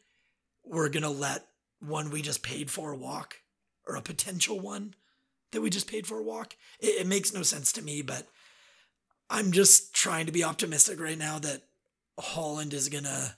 we're 0.64 0.88
gonna 0.88 1.10
let 1.10 1.46
one 1.80 2.10
we 2.10 2.22
just 2.22 2.42
paid 2.42 2.70
for 2.70 2.92
a 2.92 2.96
walk 2.96 3.36
or 3.86 3.96
a 3.96 4.02
potential 4.02 4.60
one 4.60 4.94
that 5.52 5.60
we 5.60 5.70
just 5.70 5.90
paid 5.90 6.06
for 6.06 6.18
a 6.18 6.22
walk. 6.22 6.54
It, 6.78 7.00
it 7.00 7.06
makes 7.06 7.34
no 7.34 7.42
sense 7.42 7.72
to 7.72 7.82
me, 7.82 8.02
but 8.02 8.26
I'm 9.28 9.52
just 9.52 9.94
trying 9.94 10.26
to 10.26 10.32
be 10.32 10.44
optimistic 10.44 11.00
right 11.00 11.18
now 11.18 11.38
that 11.38 11.62
Holland 12.18 12.74
is 12.74 12.88
gonna 12.88 13.36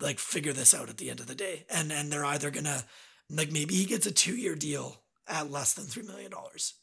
like 0.00 0.18
figure 0.18 0.52
this 0.52 0.74
out 0.74 0.88
at 0.88 0.96
the 0.96 1.10
end 1.10 1.20
of 1.20 1.26
the 1.26 1.34
day, 1.34 1.64
and 1.70 1.92
and 1.92 2.10
they're 2.12 2.24
either 2.24 2.50
gonna 2.50 2.84
like 3.30 3.52
maybe 3.52 3.74
he 3.74 3.84
gets 3.84 4.06
a 4.06 4.12
two 4.12 4.36
year 4.36 4.54
deal 4.54 5.02
at 5.26 5.50
less 5.50 5.74
than 5.74 5.84
three 5.84 6.02
million 6.02 6.30
dollars, 6.30 6.74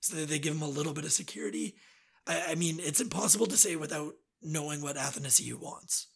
so 0.00 0.16
that 0.16 0.28
they 0.28 0.38
give 0.38 0.54
him 0.54 0.62
a 0.62 0.68
little 0.68 0.92
bit 0.92 1.04
of 1.04 1.12
security. 1.12 1.76
I, 2.26 2.50
I 2.50 2.54
mean, 2.54 2.78
it's 2.80 3.00
impossible 3.00 3.46
to 3.46 3.56
say 3.56 3.76
without 3.76 4.14
knowing 4.42 4.82
what 4.82 4.96
Athanasiou 4.96 5.60
wants. 5.60 6.08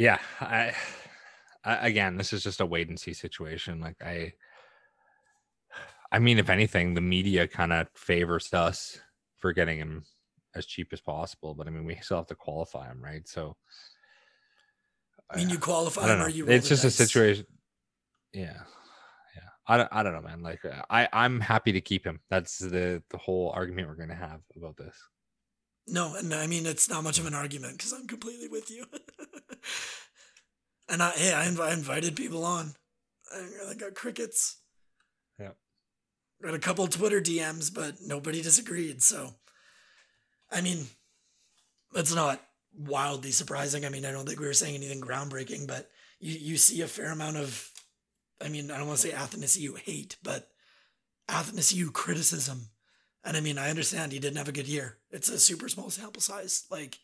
Yeah, 0.00 0.16
I, 0.40 0.72
I 1.62 1.86
again, 1.88 2.16
this 2.16 2.32
is 2.32 2.42
just 2.42 2.62
a 2.62 2.66
wait 2.66 2.88
and 2.88 2.98
see 2.98 3.12
situation. 3.12 3.82
Like 3.82 3.96
I, 4.02 4.32
I 6.10 6.18
mean, 6.18 6.38
if 6.38 6.48
anything, 6.48 6.94
the 6.94 7.02
media 7.02 7.46
kind 7.46 7.70
of 7.70 7.86
favors 7.94 8.50
us 8.54 8.98
for 9.36 9.52
getting 9.52 9.76
him 9.76 10.04
as 10.54 10.64
cheap 10.64 10.94
as 10.94 11.02
possible. 11.02 11.54
But 11.54 11.66
I 11.66 11.70
mean, 11.70 11.84
we 11.84 11.96
still 11.96 12.16
have 12.16 12.28
to 12.28 12.34
qualify 12.34 12.86
him, 12.86 13.04
right? 13.04 13.28
So, 13.28 13.58
I 15.30 15.36
mean, 15.36 15.50
you 15.50 15.58
qualify 15.58 16.14
him 16.14 16.22
or 16.22 16.30
you. 16.30 16.48
It's 16.48 16.70
just 16.70 16.84
a 16.84 16.90
situation. 16.90 17.44
Yeah, 18.32 18.56
yeah. 19.36 19.50
I 19.66 19.76
don't, 19.76 19.88
I 19.92 20.02
don't 20.02 20.14
know, 20.14 20.22
man. 20.22 20.42
Like 20.42 20.64
uh, 20.64 20.80
I, 20.88 21.08
I'm 21.12 21.40
happy 21.40 21.72
to 21.72 21.80
keep 21.82 22.06
him. 22.06 22.20
That's 22.30 22.56
the 22.56 23.02
the 23.10 23.18
whole 23.18 23.52
argument 23.54 23.88
we're 23.88 23.96
gonna 23.96 24.14
have 24.14 24.40
about 24.56 24.78
this. 24.78 24.96
No, 25.86 26.14
and 26.14 26.32
I 26.32 26.46
mean 26.46 26.64
it's 26.64 26.88
not 26.88 27.04
much 27.04 27.18
of 27.18 27.26
an 27.26 27.34
argument 27.34 27.76
because 27.76 27.92
I'm 27.92 28.06
completely 28.06 28.48
with 28.48 28.70
you. 28.70 28.86
and 30.88 31.02
I, 31.02 31.10
hey, 31.10 31.32
I, 31.32 31.46
inv- 31.46 31.60
I 31.60 31.72
invited 31.72 32.16
people 32.16 32.44
on. 32.44 32.74
I, 33.68 33.74
got 33.74 33.94
crickets. 33.94 34.56
Yeah. 35.38 35.52
Got 36.42 36.54
a 36.54 36.58
couple 36.58 36.86
Twitter 36.88 37.20
DMs, 37.20 37.72
but 37.72 37.96
nobody 38.04 38.42
disagreed. 38.42 39.02
So, 39.02 39.34
I 40.50 40.60
mean, 40.60 40.86
let's 41.92 42.14
not 42.14 42.40
wildly 42.76 43.30
surprising. 43.30 43.84
I 43.84 43.88
mean, 43.88 44.04
I 44.04 44.12
don't 44.12 44.26
think 44.26 44.40
we 44.40 44.46
were 44.46 44.52
saying 44.52 44.74
anything 44.74 45.00
groundbreaking, 45.00 45.66
but 45.66 45.90
you, 46.18 46.36
you 46.38 46.56
see 46.56 46.82
a 46.82 46.88
fair 46.88 47.12
amount 47.12 47.36
of, 47.36 47.70
I 48.44 48.48
mean, 48.48 48.70
I 48.70 48.78
don't 48.78 48.86
want 48.86 48.98
to 48.98 49.08
say 49.08 49.14
Athanasiou 49.14 49.78
hate, 49.78 50.16
but 50.22 50.48
Athanasiou 51.28 51.92
criticism. 51.92 52.70
And 53.24 53.36
I 53.36 53.40
mean, 53.40 53.58
I 53.58 53.70
understand 53.70 54.12
he 54.12 54.18
didn't 54.18 54.38
have 54.38 54.48
a 54.48 54.52
good 54.52 54.68
year. 54.68 54.96
It's 55.10 55.28
a 55.28 55.38
super 55.38 55.68
small 55.68 55.90
sample 55.90 56.22
size. 56.22 56.64
Like, 56.70 56.98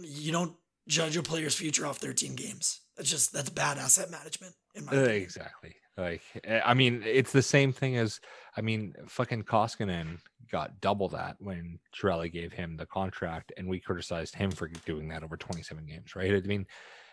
you 0.00 0.32
don't 0.32 0.54
judge 0.88 1.16
a 1.16 1.22
player's 1.22 1.54
future 1.54 1.86
off 1.86 1.98
13 1.98 2.34
games. 2.34 2.80
That's 2.96 3.10
just, 3.10 3.32
that's 3.32 3.50
bad 3.50 3.78
asset 3.78 4.10
management, 4.10 4.54
in 4.74 4.84
my 4.84 4.92
Uh, 4.92 4.96
opinion. 5.02 5.22
exactly. 5.22 5.76
Like, 5.96 6.22
eh, 6.44 6.60
I 6.64 6.74
mean, 6.74 7.02
it's 7.04 7.32
the 7.32 7.42
same 7.42 7.72
thing 7.72 7.96
as, 7.96 8.20
I 8.56 8.60
mean, 8.60 8.94
fucking 9.06 9.44
Koskinen 9.44 10.18
got 10.50 10.80
double 10.80 11.08
that 11.10 11.36
when 11.40 11.78
Chiarelli 11.94 12.32
gave 12.32 12.52
him 12.52 12.76
the 12.76 12.86
contract, 12.86 13.52
and 13.56 13.68
we 13.68 13.80
criticized 13.80 14.34
him 14.34 14.50
for 14.50 14.68
doing 14.68 15.08
that 15.08 15.22
over 15.22 15.36
27 15.36 15.84
games, 15.86 16.16
right? 16.16 16.32
I 16.32 16.40
mean, 16.40 16.66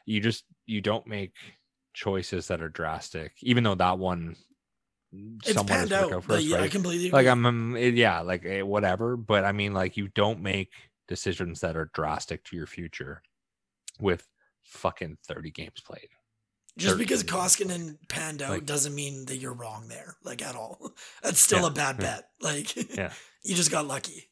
you 0.06 0.22
just 0.22 0.46
you 0.68 0.82
don't 0.82 1.08
make 1.08 1.34
choices 1.94 2.48
that 2.48 2.62
are 2.62 2.70
drastic, 2.70 3.34
even 3.42 3.64
though 3.64 3.76
that 3.76 3.98
one 3.98 4.36
It's 5.12 5.62
panned 5.64 5.92
out, 5.92 6.14
out 6.14 6.24
for 6.24 6.30
but 6.30 6.38
us, 6.40 6.44
yeah, 6.46 6.58
I 6.58 6.60
right? 6.62 6.72
completely 6.72 7.10
Like. 7.10 7.28
I'm, 7.28 7.46
um, 7.46 7.76
eh, 7.76 7.88
yeah, 7.94 8.22
like 8.22 8.46
eh, 8.46 8.62
whatever. 8.62 9.18
But 9.18 9.46
I 9.46 9.52
mean, 9.52 9.74
like 9.74 9.98
you 9.98 10.10
don't 10.10 10.42
make 10.42 10.72
decisions 11.08 11.60
that 11.62 11.76
are 11.76 11.90
drastic 11.94 12.44
to 12.46 12.56
your 12.56 12.68
future 12.68 13.22
with 14.00 14.28
fucking 14.64 15.18
30 15.28 15.52
games 15.52 15.82
played. 15.86 16.10
Just 16.78 16.98
because 16.98 17.24
13 17.24 17.40
Koskinen 17.40 17.98
panned 18.10 18.42
out 18.42 18.50
Like- 18.52 18.66
doesn't 18.66 18.94
mean 18.94 19.26
that 19.28 19.38
you're 19.38 19.54
wrong 19.54 19.88
there, 19.88 20.18
like 20.24 20.42
at 20.42 20.56
all. 20.56 20.92
That's 21.24 21.40
still 21.40 21.62
Yeah, 21.62 21.68
a 21.68 21.72
bad 21.72 21.96
yeah. 22.00 22.04
bet. 22.16 22.30
Like, 22.42 22.76
Yeah. 22.98 23.14
you 23.44 23.56
just 23.56 23.72
got 23.72 23.88
lucky. 23.88 24.30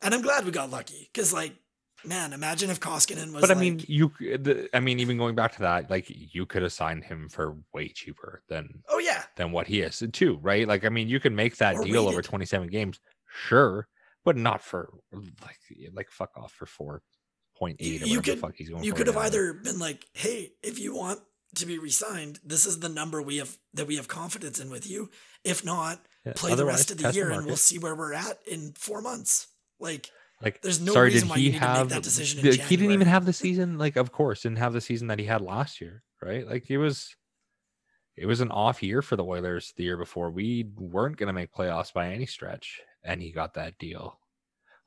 And 0.00 0.14
I'm 0.14 0.22
glad 0.22 0.44
we 0.44 0.52
got 0.52 0.70
lucky 0.70 1.10
because, 1.12 1.32
like, 1.32 1.54
man, 2.04 2.32
imagine 2.32 2.70
if 2.70 2.78
Koskinen 2.78 3.32
was. 3.32 3.40
but 3.40 3.50
I 3.50 3.54
like- 3.54 3.58
mean, 3.60 3.84
you, 3.88 4.12
the, 4.20 4.68
I 4.72 4.78
mean, 4.78 5.00
even 5.00 5.16
going 5.18 5.34
back 5.34 5.52
to 5.54 5.60
that, 5.62 5.90
like 5.90 6.06
you 6.08 6.46
could 6.46 6.62
have 6.62 6.72
signed 6.72 7.02
him 7.04 7.28
for 7.28 7.56
way 7.74 7.88
cheaper 7.88 8.42
than 8.48 8.82
oh 8.88 8.98
yeah, 8.98 9.24
than 9.36 9.50
what 9.50 9.66
he 9.66 9.80
is 9.80 10.02
too, 10.12 10.38
right? 10.40 10.68
Like, 10.68 10.84
I 10.84 10.88
mean, 10.88 11.08
you 11.08 11.18
can 11.18 11.34
make 11.34 11.56
that 11.56 11.76
Or 11.76 11.84
deal 11.84 12.08
over 12.08 12.22
27 12.22 12.68
games, 12.68 13.00
sure, 13.48 13.88
but 14.24 14.36
not 14.36 14.62
for 14.62 14.92
like, 15.12 15.58
like 15.92 16.10
fuck 16.10 16.30
off 16.36 16.52
for 16.52 16.66
4.8 17.62 18.02
or 18.02 18.06
You- 18.06 18.16
the 18.16 18.22
could- 18.22 18.38
fuck 18.40 18.54
he's 18.56 18.68
going 18.70 18.84
you 18.84 18.92
could 18.92 19.06
have 19.06 19.16
now. 19.16 19.22
either 19.22 19.52
been 19.52 19.78
like, 19.78 20.06
"Hey, 20.12 20.52
if 20.62 20.78
you 20.78 20.94
want 20.94 21.20
to 21.54 21.66
be 21.66 21.78
re-signed, 21.78 22.40
this 22.44 22.66
is 22.66 22.80
the 22.80 22.88
number 22.88 23.20
we 23.22 23.36
have 23.36 23.58
that 23.74 23.86
we 23.86 23.96
have 23.96 24.08
confidence 24.08 24.58
in 24.58 24.70
with 24.70 24.86
you. 24.86 25.10
If 25.44 25.64
not, 25.64 26.04
Yeah, 26.24 26.32
play 26.34 26.54
the 26.54 26.64
rest 26.64 26.90
of 26.90 26.98
the 26.98 27.12
year, 27.12 27.30
and 27.30 27.46
we'll 27.46 27.56
see 27.56 27.78
where 27.78 27.94
we're 27.94 28.12
at 28.14 28.46
in 28.46 28.72
four 28.72 29.00
months." 29.02 29.48
Like, 29.78 30.10
Like, 30.40 30.60
there's 30.62 30.80
no 30.80 30.92
sorry, 30.92 31.10
reason 31.10 31.28
did 31.28 31.30
why 31.30 31.36
he 31.38 31.42
you 31.44 31.52
need 31.52 31.58
to 31.58 31.60
make 31.60 31.68
have 31.76 31.88
that 31.90 32.02
decision 32.02 32.42
He 32.42 32.76
didn't 32.76 32.90
even 32.90 33.06
have 33.06 33.26
the 33.26 33.32
season. 33.32 33.78
Like, 33.78 33.94
of 33.96 34.10
course, 34.12 34.42
didn't 34.42 34.58
have 34.58 34.72
the 34.72 34.80
season 34.80 35.06
that 35.08 35.18
he 35.20 35.24
had 35.24 35.40
last 35.40 35.80
year, 35.80 36.02
right? 36.20 36.44
Like, 36.46 36.68
it 36.70 36.78
was, 36.78 37.14
it 38.16 38.26
was 38.26 38.40
an 38.40 38.50
off 38.50 38.82
year 38.82 39.02
for 39.02 39.14
the 39.16 39.24
Oilers 39.24 39.72
the 39.76 39.84
year 39.84 39.96
before. 39.96 40.30
We 40.30 40.64
weren't 40.76 41.16
going 41.16 41.28
to 41.28 41.32
make 41.32 41.52
playoffs 41.52 41.92
by 41.92 42.08
any 42.12 42.26
stretch, 42.26 42.80
and 43.04 43.22
he 43.22 43.30
got 43.30 43.54
that 43.54 43.78
deal. 43.78 44.18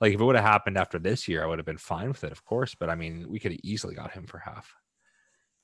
Like, 0.02 0.14
if 0.14 0.20
it 0.20 0.24
would 0.24 0.36
have 0.36 0.43
happened 0.46 0.78
after 0.78 1.00
this 1.00 1.28
year, 1.28 1.43
I 1.43 1.48
would 1.48 1.60
have 1.60 1.66
been 1.66 1.78
fine 1.78 2.10
with 2.10 2.24
it, 2.24 2.32
of 2.32 2.43
course. 2.43 2.76
But 2.76 2.89
I 2.89 2.96
mean, 2.96 3.28
we 3.30 3.39
could 3.39 3.52
have 3.52 3.62
easily 3.64 3.96
got 3.96 4.12
him 4.12 4.28
for 4.28 4.39
half. 4.39 4.74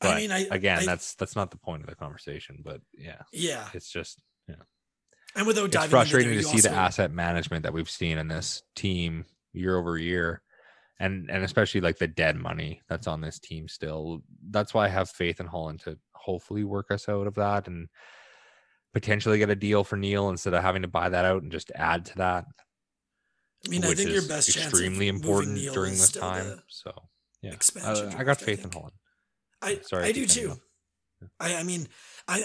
I 0.01 0.15
mean, 0.15 0.31
I 0.31 0.47
again, 0.49 0.79
I- 0.79 0.85
that's 0.85 1.15
that's 1.15 1.35
not 1.35 1.51
the 1.51 1.57
point 1.57 1.83
of 1.83 1.89
the 1.89 1.95
conversation. 1.95 2.61
But 2.63 2.81
yeah, 2.93 3.21
yeah, 3.31 3.67
it's 3.73 3.91
just 3.91 4.21
yeah. 4.47 4.55
and 5.35 5.45
without 5.45 5.65
it's 5.65 5.73
diving 5.75 5.89
frustrating 5.89 6.33
to 6.33 6.43
see 6.43 6.57
you 6.57 6.61
the 6.63 6.71
asset 6.71 7.11
management 7.11 7.63
that 7.63 7.73
we've 7.73 7.89
seen 7.89 8.17
in 8.17 8.27
this 8.27 8.63
team 8.75 9.25
year 9.53 9.77
over 9.77 9.97
year 9.97 10.41
and 10.99 11.29
and 11.29 11.43
especially 11.43 11.81
like 11.81 11.97
the 11.97 12.07
dead 12.07 12.37
money 12.37 12.81
that's 12.87 13.07
on 13.07 13.19
this 13.19 13.37
team 13.37 13.67
still 13.67 14.21
that's 14.49 14.73
why 14.73 14.85
i 14.85 14.87
have 14.87 15.09
faith 15.09 15.41
in 15.41 15.45
holland 15.45 15.79
to 15.81 15.97
hopefully 16.13 16.63
work 16.63 16.89
us 16.89 17.09
out 17.09 17.27
of 17.27 17.35
that 17.35 17.67
and 17.67 17.89
potentially 18.93 19.37
get 19.39 19.49
a 19.49 19.55
deal 19.55 19.83
for 19.83 19.97
neal 19.97 20.29
instead 20.29 20.53
of 20.53 20.61
having 20.63 20.83
to 20.83 20.87
buy 20.87 21.09
that 21.09 21.25
out 21.25 21.41
and 21.41 21.51
just 21.51 21.71
add 21.75 22.05
to 22.05 22.15
that 22.17 22.45
I 23.65 23.69
mean, 23.69 23.83
I 23.83 23.89
which 23.89 23.99
think 23.99 24.09
your 24.09 24.19
is 24.19 24.27
best 24.27 24.51
chance 24.51 24.67
of 24.67 24.71
extremely 24.73 25.07
important 25.07 25.57
during 25.73 25.91
this 25.91 26.11
time 26.11 26.61
so 26.67 26.91
yeah 27.41 27.51
expansion 27.51 28.13
I, 28.15 28.21
I 28.21 28.23
got 28.23 28.39
faith 28.39 28.63
in 28.63 28.71
holland 28.71 28.93
I 29.61 29.79
Sorry, 29.83 30.05
I 30.05 30.07
I 30.07 30.11
do 30.11 30.21
keep 30.21 30.29
cutting 30.29 30.43
you 30.43 30.55
too. 31.21 31.27
I 31.39 31.55
I 31.57 31.63
mean 31.63 31.87
I 32.27 32.43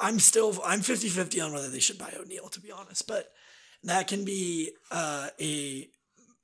I'm 0.00 0.18
still 0.18 0.58
I'm 0.64 0.80
50-50 0.80 1.44
on 1.44 1.52
whether 1.52 1.68
they 1.68 1.80
should 1.80 1.98
buy 1.98 2.12
out 2.18 2.26
Neal 2.26 2.48
to 2.48 2.60
be 2.60 2.72
honest, 2.72 3.06
but 3.06 3.28
that 3.84 4.06
can 4.08 4.24
be 4.24 4.70
uh, 4.90 5.28
a 5.40 5.88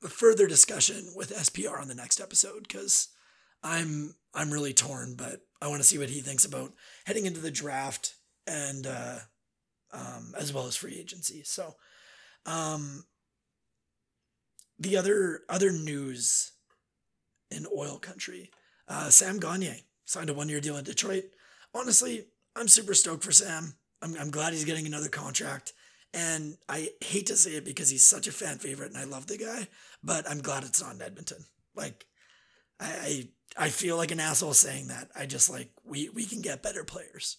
further 0.02 0.46
discussion 0.46 1.12
with 1.14 1.34
SPR 1.34 1.80
on 1.80 1.88
the 1.88 1.94
next 1.94 2.20
episode 2.20 2.66
because 2.66 3.08
I'm 3.62 4.14
I'm 4.34 4.50
really 4.50 4.72
torn, 4.72 5.14
but 5.16 5.40
I 5.60 5.68
want 5.68 5.80
to 5.80 5.88
see 5.88 5.98
what 5.98 6.10
he 6.10 6.20
thinks 6.20 6.44
about 6.44 6.72
heading 7.06 7.26
into 7.26 7.40
the 7.40 7.50
draft 7.50 8.14
and 8.46 8.86
uh, 8.86 9.18
um, 9.92 10.34
as 10.38 10.52
well 10.52 10.66
as 10.66 10.76
free 10.76 10.98
agency. 10.98 11.42
So 11.44 11.74
um, 12.46 13.04
the 14.78 14.96
other 14.96 15.40
other 15.48 15.70
news 15.72 16.52
in 17.50 17.66
oil 17.76 17.98
country. 17.98 18.50
Uh, 18.86 19.10
Sam 19.10 19.38
Gagner 19.38 19.76
signed 20.04 20.30
a 20.30 20.34
one 20.34 20.48
year 20.48 20.60
deal 20.60 20.76
in 20.76 20.84
Detroit. 20.84 21.24
Honestly, 21.74 22.26
I'm 22.56 22.68
super 22.68 22.94
stoked 22.94 23.24
for 23.24 23.32
Sam. 23.32 23.74
I'm, 24.02 24.14
I'm 24.18 24.30
glad 24.30 24.52
he's 24.52 24.64
getting 24.64 24.86
another 24.86 25.08
contract. 25.08 25.72
And 26.14 26.56
I 26.68 26.90
hate 27.02 27.26
to 27.26 27.36
say 27.36 27.52
it 27.52 27.64
because 27.64 27.90
he's 27.90 28.06
such 28.08 28.26
a 28.26 28.32
fan 28.32 28.58
favorite 28.58 28.88
and 28.92 28.96
I 28.98 29.04
love 29.04 29.26
the 29.26 29.36
guy, 29.36 29.68
but 30.02 30.28
I'm 30.28 30.40
glad 30.40 30.64
it's 30.64 30.82
not 30.82 30.94
in 30.94 31.02
Edmonton. 31.02 31.44
Like, 31.74 32.06
I, 32.80 33.28
I, 33.58 33.64
I 33.66 33.68
feel 33.68 33.96
like 33.98 34.10
an 34.10 34.20
asshole 34.20 34.54
saying 34.54 34.88
that. 34.88 35.08
I 35.14 35.26
just 35.26 35.50
like, 35.50 35.70
we, 35.84 36.08
we 36.08 36.24
can 36.24 36.40
get 36.40 36.62
better 36.62 36.84
players. 36.84 37.36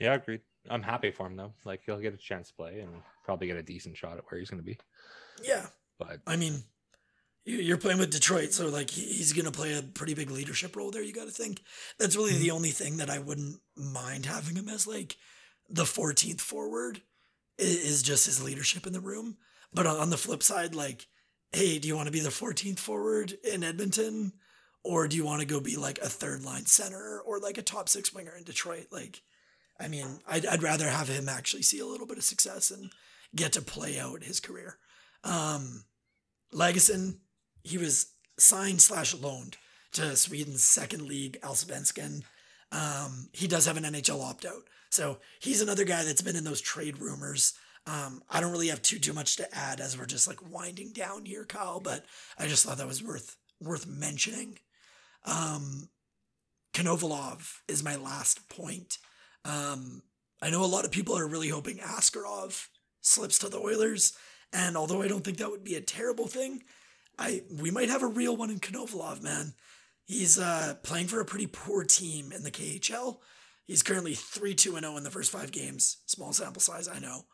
yeah 0.00 0.14
agreed 0.14 0.40
i'm 0.68 0.82
happy 0.82 1.10
for 1.10 1.26
him 1.26 1.36
though 1.36 1.52
like 1.64 1.80
he'll 1.86 1.98
get 2.00 2.12
a 2.12 2.18
chance 2.18 2.48
to 2.48 2.54
play 2.54 2.80
and 2.80 2.90
probably 3.24 3.46
get 3.46 3.56
a 3.56 3.62
decent 3.62 3.96
shot 3.96 4.18
at 4.18 4.24
where 4.28 4.38
he's 4.38 4.50
going 4.50 4.60
to 4.62 4.66
be 4.66 4.78
Yeah. 5.42 5.66
But 6.00 6.20
I 6.26 6.36
mean, 6.36 6.64
you- 7.44 7.58
you're 7.58 7.78
playing 7.78 7.98
with 7.98 8.10
Detroit, 8.10 8.52
so 8.52 8.68
like 8.68 8.90
he's 8.90 9.32
going 9.32 9.44
to 9.46 9.52
play 9.52 9.72
a 9.74 9.82
pretty 9.82 10.14
big 10.14 10.30
leadership 10.30 10.74
role 10.76 10.90
there. 10.90 11.02
You 11.02 11.12
got 11.12 11.26
to 11.26 11.32
think 11.32 11.62
that's 11.98 12.16
really 12.16 12.36
the 12.36 12.50
only 12.50 12.70
thing 12.70 12.96
that 12.96 13.10
I 13.10 13.18
wouldn't 13.18 13.60
mind 13.76 14.26
having 14.26 14.56
him 14.56 14.68
as 14.68 14.86
like 14.86 15.16
the 15.68 15.84
14th 15.84 16.40
forward 16.40 17.02
is 17.58 18.02
just 18.02 18.26
his 18.26 18.42
leadership 18.42 18.86
in 18.86 18.92
the 18.92 19.00
room. 19.00 19.36
But 19.72 19.86
on 19.86 19.96
on 19.96 20.10
the 20.10 20.16
flip 20.18 20.42
side, 20.42 20.74
like, 20.74 21.06
hey, 21.52 21.78
do 21.78 21.86
you 21.88 21.94
want 21.96 22.06
to 22.06 22.12
be 22.12 22.20
the 22.20 22.30
14th 22.30 22.78
forward 22.78 23.34
in 23.44 23.62
Edmonton, 23.62 24.32
or 24.82 25.06
do 25.08 25.16
you 25.16 25.24
want 25.24 25.40
to 25.40 25.46
go 25.46 25.60
be 25.60 25.76
like 25.76 25.98
a 25.98 26.08
third 26.08 26.42
line 26.42 26.66
center 26.66 27.20
or 27.24 27.38
like 27.38 27.58
a 27.58 27.62
top 27.62 27.88
six 27.88 28.12
winger 28.12 28.34
in 28.36 28.44
Detroit? 28.44 28.86
Like, 28.90 29.22
I 29.78 29.88
mean, 29.88 30.20
I'd, 30.28 30.44
I'd 30.46 30.62
rather 30.62 30.88
have 30.88 31.08
him 31.08 31.28
actually 31.28 31.62
see 31.62 31.78
a 31.78 31.86
little 31.86 32.06
bit 32.06 32.18
of 32.18 32.24
success 32.24 32.70
and 32.70 32.90
get 33.36 33.52
to 33.52 33.62
play 33.62 33.98
out 33.98 34.24
his 34.24 34.40
career. 34.40 34.78
Um, 35.22 35.84
Lagesson, 36.54 37.18
he 37.62 37.78
was 37.78 38.12
signed 38.38 38.80
slash 38.82 39.14
loaned 39.14 39.56
to 39.92 40.16
Sweden's 40.16 40.64
second 40.64 41.02
league, 41.06 41.38
Allsvenskan. 41.42 42.22
Um, 42.72 43.28
he 43.32 43.46
does 43.46 43.66
have 43.66 43.76
an 43.76 43.84
NHL 43.84 44.22
opt 44.22 44.44
out. 44.44 44.62
So 44.90 45.18
he's 45.40 45.60
another 45.60 45.84
guy 45.84 46.04
that's 46.04 46.22
been 46.22 46.36
in 46.36 46.44
those 46.44 46.60
trade 46.60 46.98
rumors. 46.98 47.54
Um, 47.86 48.22
I 48.28 48.40
don't 48.40 48.52
really 48.52 48.68
have 48.68 48.82
too 48.82 48.98
too 48.98 49.12
much 49.12 49.36
to 49.36 49.54
add 49.54 49.80
as 49.80 49.98
we're 49.98 50.06
just 50.06 50.28
like 50.28 50.50
winding 50.50 50.92
down 50.92 51.24
here, 51.24 51.44
Kyle, 51.44 51.80
but 51.80 52.04
I 52.38 52.46
just 52.46 52.64
thought 52.64 52.78
that 52.78 52.86
was 52.86 53.02
worth 53.02 53.36
worth 53.60 53.86
mentioning. 53.86 54.58
Um, 55.24 55.88
Konovalov 56.72 57.60
is 57.68 57.82
my 57.82 57.96
last 57.96 58.48
point. 58.48 58.98
Um, 59.44 60.02
I 60.42 60.50
know 60.50 60.64
a 60.64 60.66
lot 60.66 60.84
of 60.84 60.90
people 60.90 61.16
are 61.16 61.26
really 61.26 61.48
hoping 61.48 61.78
Askarov 61.78 62.68
slips 63.00 63.38
to 63.38 63.48
the 63.48 63.58
Oilers, 63.58 64.12
and 64.52 64.76
although 64.76 65.02
I 65.02 65.08
don't 65.08 65.24
think 65.24 65.38
that 65.38 65.50
would 65.50 65.64
be 65.64 65.76
a 65.76 65.80
terrible 65.80 66.26
thing, 66.26 66.62
I 67.18 67.42
we 67.60 67.70
might 67.70 67.88
have 67.90 68.02
a 68.02 68.06
real 68.06 68.36
one 68.36 68.50
in 68.50 68.58
Konovalov, 68.58 69.22
man. 69.22 69.54
He's 70.06 70.38
uh, 70.38 70.74
playing 70.82 71.06
for 71.06 71.20
a 71.20 71.24
pretty 71.24 71.46
poor 71.46 71.84
team 71.84 72.32
in 72.32 72.42
the 72.42 72.50
KHL. 72.50 73.18
He's 73.66 73.84
currently 73.84 74.14
3 74.14 74.54
2 74.54 74.78
0 74.80 74.96
in 74.96 75.04
the 75.04 75.10
first 75.10 75.30
five 75.30 75.52
games. 75.52 75.98
Small 76.06 76.32
sample 76.32 76.60
size, 76.60 76.88
I 76.88 76.98
know. 76.98 77.26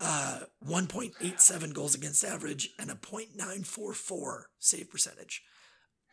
Uh, 0.00 0.40
1.87 0.66 1.72
goals 1.72 1.94
against 1.94 2.22
average 2.24 2.70
and 2.78 2.90
a 2.90 2.94
.944 2.94 4.42
save 4.58 4.90
percentage. 4.90 5.42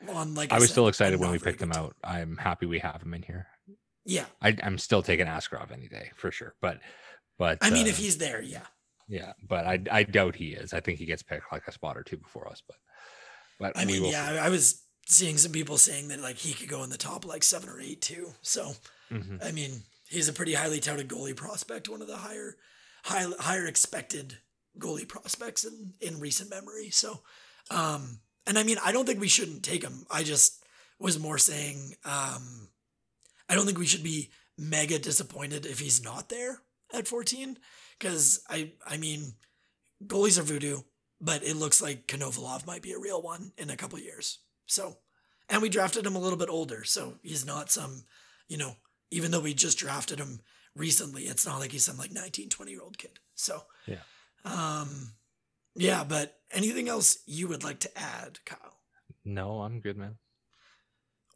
On 0.08 0.36
like 0.36 0.51
I 0.51 0.56
was 0.56 0.66
said, 0.66 0.72
still 0.72 0.88
excited 0.88 1.20
when 1.20 1.32
we 1.32 1.39
picked 1.39 1.62
him 1.62 1.72
out. 1.72 1.95
I'm 2.04 2.38
happy 2.38 2.66
we 2.66 2.80
have 2.80 3.01
him 3.01 3.14
in 3.14 3.24
here. 3.24 3.47
Yeah, 4.06 4.26
I, 4.41 4.56
I'm 4.62 4.78
still 4.78 5.01
taking 5.01 5.28
Askarov 5.28 5.72
any 5.72 5.88
day 5.88 6.12
for 6.16 6.30
sure. 6.30 6.56
But, 6.62 6.80
but 7.38 7.58
I 7.62 7.70
mean, 7.70 7.86
uh, 7.86 7.89
if 7.89 7.97
he's 7.97 8.18
there, 8.18 8.41
yeah. 8.41 8.66
Yeah, 9.08 9.34
but 9.47 9.66
I, 9.66 9.80
I 9.91 10.04
doubt 10.04 10.36
he 10.36 10.49
is. 10.54 10.74
I 10.74 10.80
think 10.80 10.99
he 10.99 11.06
gets 11.06 11.24
picked 11.24 11.51
like 11.51 11.68
a 11.68 11.72
spot 11.72 11.97
or 11.97 12.04
two 12.04 12.18
before 12.18 12.47
us. 12.47 12.62
But, 12.66 12.78
but 13.60 13.78
I 13.78 13.86
mean, 13.86 14.06
yeah, 14.06 14.38
I 14.41 14.47
I 14.47 14.49
was 14.49 14.82
seeing 15.08 15.38
some 15.38 15.51
people 15.51 15.78
saying 15.78 16.08
that 16.10 16.20
like 16.22 16.38
he 16.38 16.54
could 16.54 16.70
go 16.70 16.84
in 16.84 16.89
the 16.89 16.97
top 16.97 17.26
like 17.26 17.43
seven 17.43 17.70
or 17.70 17.80
eight 17.80 18.01
too. 18.01 18.34
So 18.41 18.72
see. 19.10 19.16
Mhm. 19.18 19.45
I 19.45 19.51
mean, 19.51 19.84
he's 20.10 20.30
a 20.30 20.34
pretty 20.34 20.54
highly 20.54 20.80
touted 20.80 21.08
goalie 21.08 21.36
prospect, 21.36 21.89
one 21.89 22.01
of 22.01 22.08
the 22.08 22.18
higher, 22.18 22.56
high, 23.04 23.26
higher 23.39 23.66
expected 23.66 24.38
goalie 24.80 25.08
prospects 25.08 25.64
in 25.66 25.93
in 26.01 26.20
recent 26.20 26.49
memory. 26.49 26.89
So, 26.89 27.22
um, 27.70 28.20
and 28.47 28.58
I 28.58 28.64
mean, 28.64 28.78
I 28.84 28.91
don't 28.91 29.06
think 29.06 29.20
we 29.20 29.28
shouldn't 29.28 29.64
take 29.64 29.84
him. 29.84 30.06
I 30.10 30.24
just 30.24 30.64
was 30.99 31.20
more 31.20 31.38
saying, 31.38 31.95
um, 32.06 32.70
I 33.49 33.56
don't 33.56 33.66
think 33.66 33.78
we 33.78 33.86
should 33.86 34.04
be 34.04 34.32
mega 34.58 34.99
disappointed 34.99 35.66
if 35.66 35.80
he's 35.80 36.04
not 36.04 36.30
there 36.30 36.62
at 36.93 37.08
14. 37.08 37.58
Because 37.98 38.41
I, 38.50 38.74
I 38.86 38.98
mean, 38.98 39.34
goalies 40.06 40.38
are 40.39 40.44
voodoo, 40.44 40.82
but 41.22 41.44
it 41.44 41.56
looks 41.56 41.82
like 41.82 42.08
Konovalov 42.08 42.68
might 42.68 42.82
be 42.82 42.91
a 42.91 43.00
real 43.00 43.22
one 43.22 43.54
in 43.58 43.70
a 43.70 43.78
couple 43.78 44.00
years. 44.00 44.39
So, 44.66 44.98
and 45.50 45.62
we 45.62 45.70
drafted 45.70 46.06
him 46.06 46.16
a 46.16 46.20
little 46.20 46.38
bit 46.38 46.50
older, 46.50 46.84
so 46.84 47.16
he's 47.22 47.46
not 47.46 47.72
some, 47.72 48.04
you 48.48 48.58
know, 48.58 48.76
even 49.12 49.32
though 49.32 49.41
we 49.41 49.54
just 49.54 49.78
drafted 49.78 50.20
him 50.20 50.39
recently, 50.76 51.24
it's 51.24 51.46
not 51.46 51.60
like 51.60 51.72
he's 51.72 51.86
some 51.86 51.98
like 51.98 52.12
19, 52.12 52.50
20 52.50 52.72
year 52.72 52.82
old 52.82 52.98
kid. 52.98 53.20
So, 53.36 53.64
Yeah. 53.86 54.00
Um, 54.46 55.14
yeah, 55.76 56.04
but 56.04 56.39
anything 56.52 56.89
else 56.89 57.20
you 57.26 57.48
would 57.48 57.64
like 57.64 57.80
to 57.80 57.98
add, 57.98 58.39
Kyle? 58.46 58.80
No, 59.26 59.62
I'm 59.62 59.80
good, 59.80 59.98
man. 59.98 60.16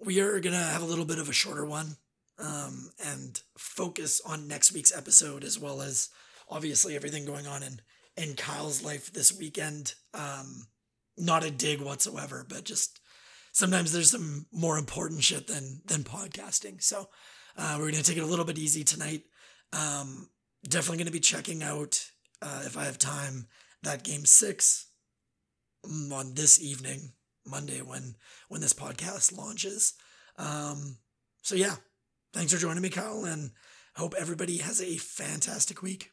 We 0.03 0.19
are 0.19 0.39
going 0.39 0.53
to 0.53 0.61
have 0.61 0.83
a 0.83 0.85
little 0.85 1.05
bit 1.05 1.19
of 1.19 1.29
a 1.29 1.33
shorter 1.33 1.65
one 1.65 1.97
um, 2.37 2.91
and 3.03 3.41
focus 3.57 4.21
on 4.25 4.47
next 4.47 4.73
week's 4.73 4.95
episode 4.95 5.43
as 5.43 5.57
well 5.57 5.81
as 5.81 6.09
obviously 6.49 6.95
everything 6.95 7.25
going 7.25 7.47
on 7.47 7.63
in, 7.63 7.81
in 8.15 8.35
Kyle's 8.35 8.83
life 8.83 9.11
this 9.13 9.37
weekend. 9.37 9.93
Um, 10.13 10.67
not 11.17 11.43
a 11.43 11.51
dig 11.51 11.81
whatsoever, 11.81 12.45
but 12.47 12.63
just 12.63 12.99
sometimes 13.51 13.91
there's 13.91 14.11
some 14.11 14.45
more 14.51 14.77
important 14.77 15.23
shit 15.23 15.47
than 15.47 15.81
than 15.85 16.03
podcasting. 16.03 16.81
So 16.81 17.09
uh, 17.57 17.77
we're 17.79 17.91
gonna 17.91 18.03
take 18.03 18.17
it 18.17 18.23
a 18.23 18.27
little 18.27 18.45
bit 18.45 18.57
easy 18.57 18.83
tonight. 18.83 19.23
Um, 19.73 20.29
definitely 20.67 20.99
gonna 20.99 21.11
be 21.11 21.19
checking 21.19 21.63
out 21.63 22.03
uh, 22.41 22.63
if 22.65 22.77
I 22.77 22.85
have 22.85 22.99
time 22.99 23.47
that 23.83 24.03
game 24.03 24.25
six 24.25 24.87
mm, 25.85 26.11
on 26.11 26.35
this 26.35 26.61
evening, 26.61 27.13
Monday 27.45 27.81
when 27.81 28.15
when 28.47 28.61
this 28.61 28.73
podcast 28.73 29.35
launches. 29.35 29.93
Um, 30.37 30.97
so 31.41 31.55
yeah, 31.55 31.75
thanks 32.33 32.53
for 32.53 32.59
joining 32.59 32.83
me, 32.83 32.89
Kyle, 32.89 33.25
and 33.25 33.51
hope 33.95 34.13
everybody 34.17 34.57
has 34.57 34.81
a 34.81 34.97
fantastic 34.97 35.81
week. 35.81 36.11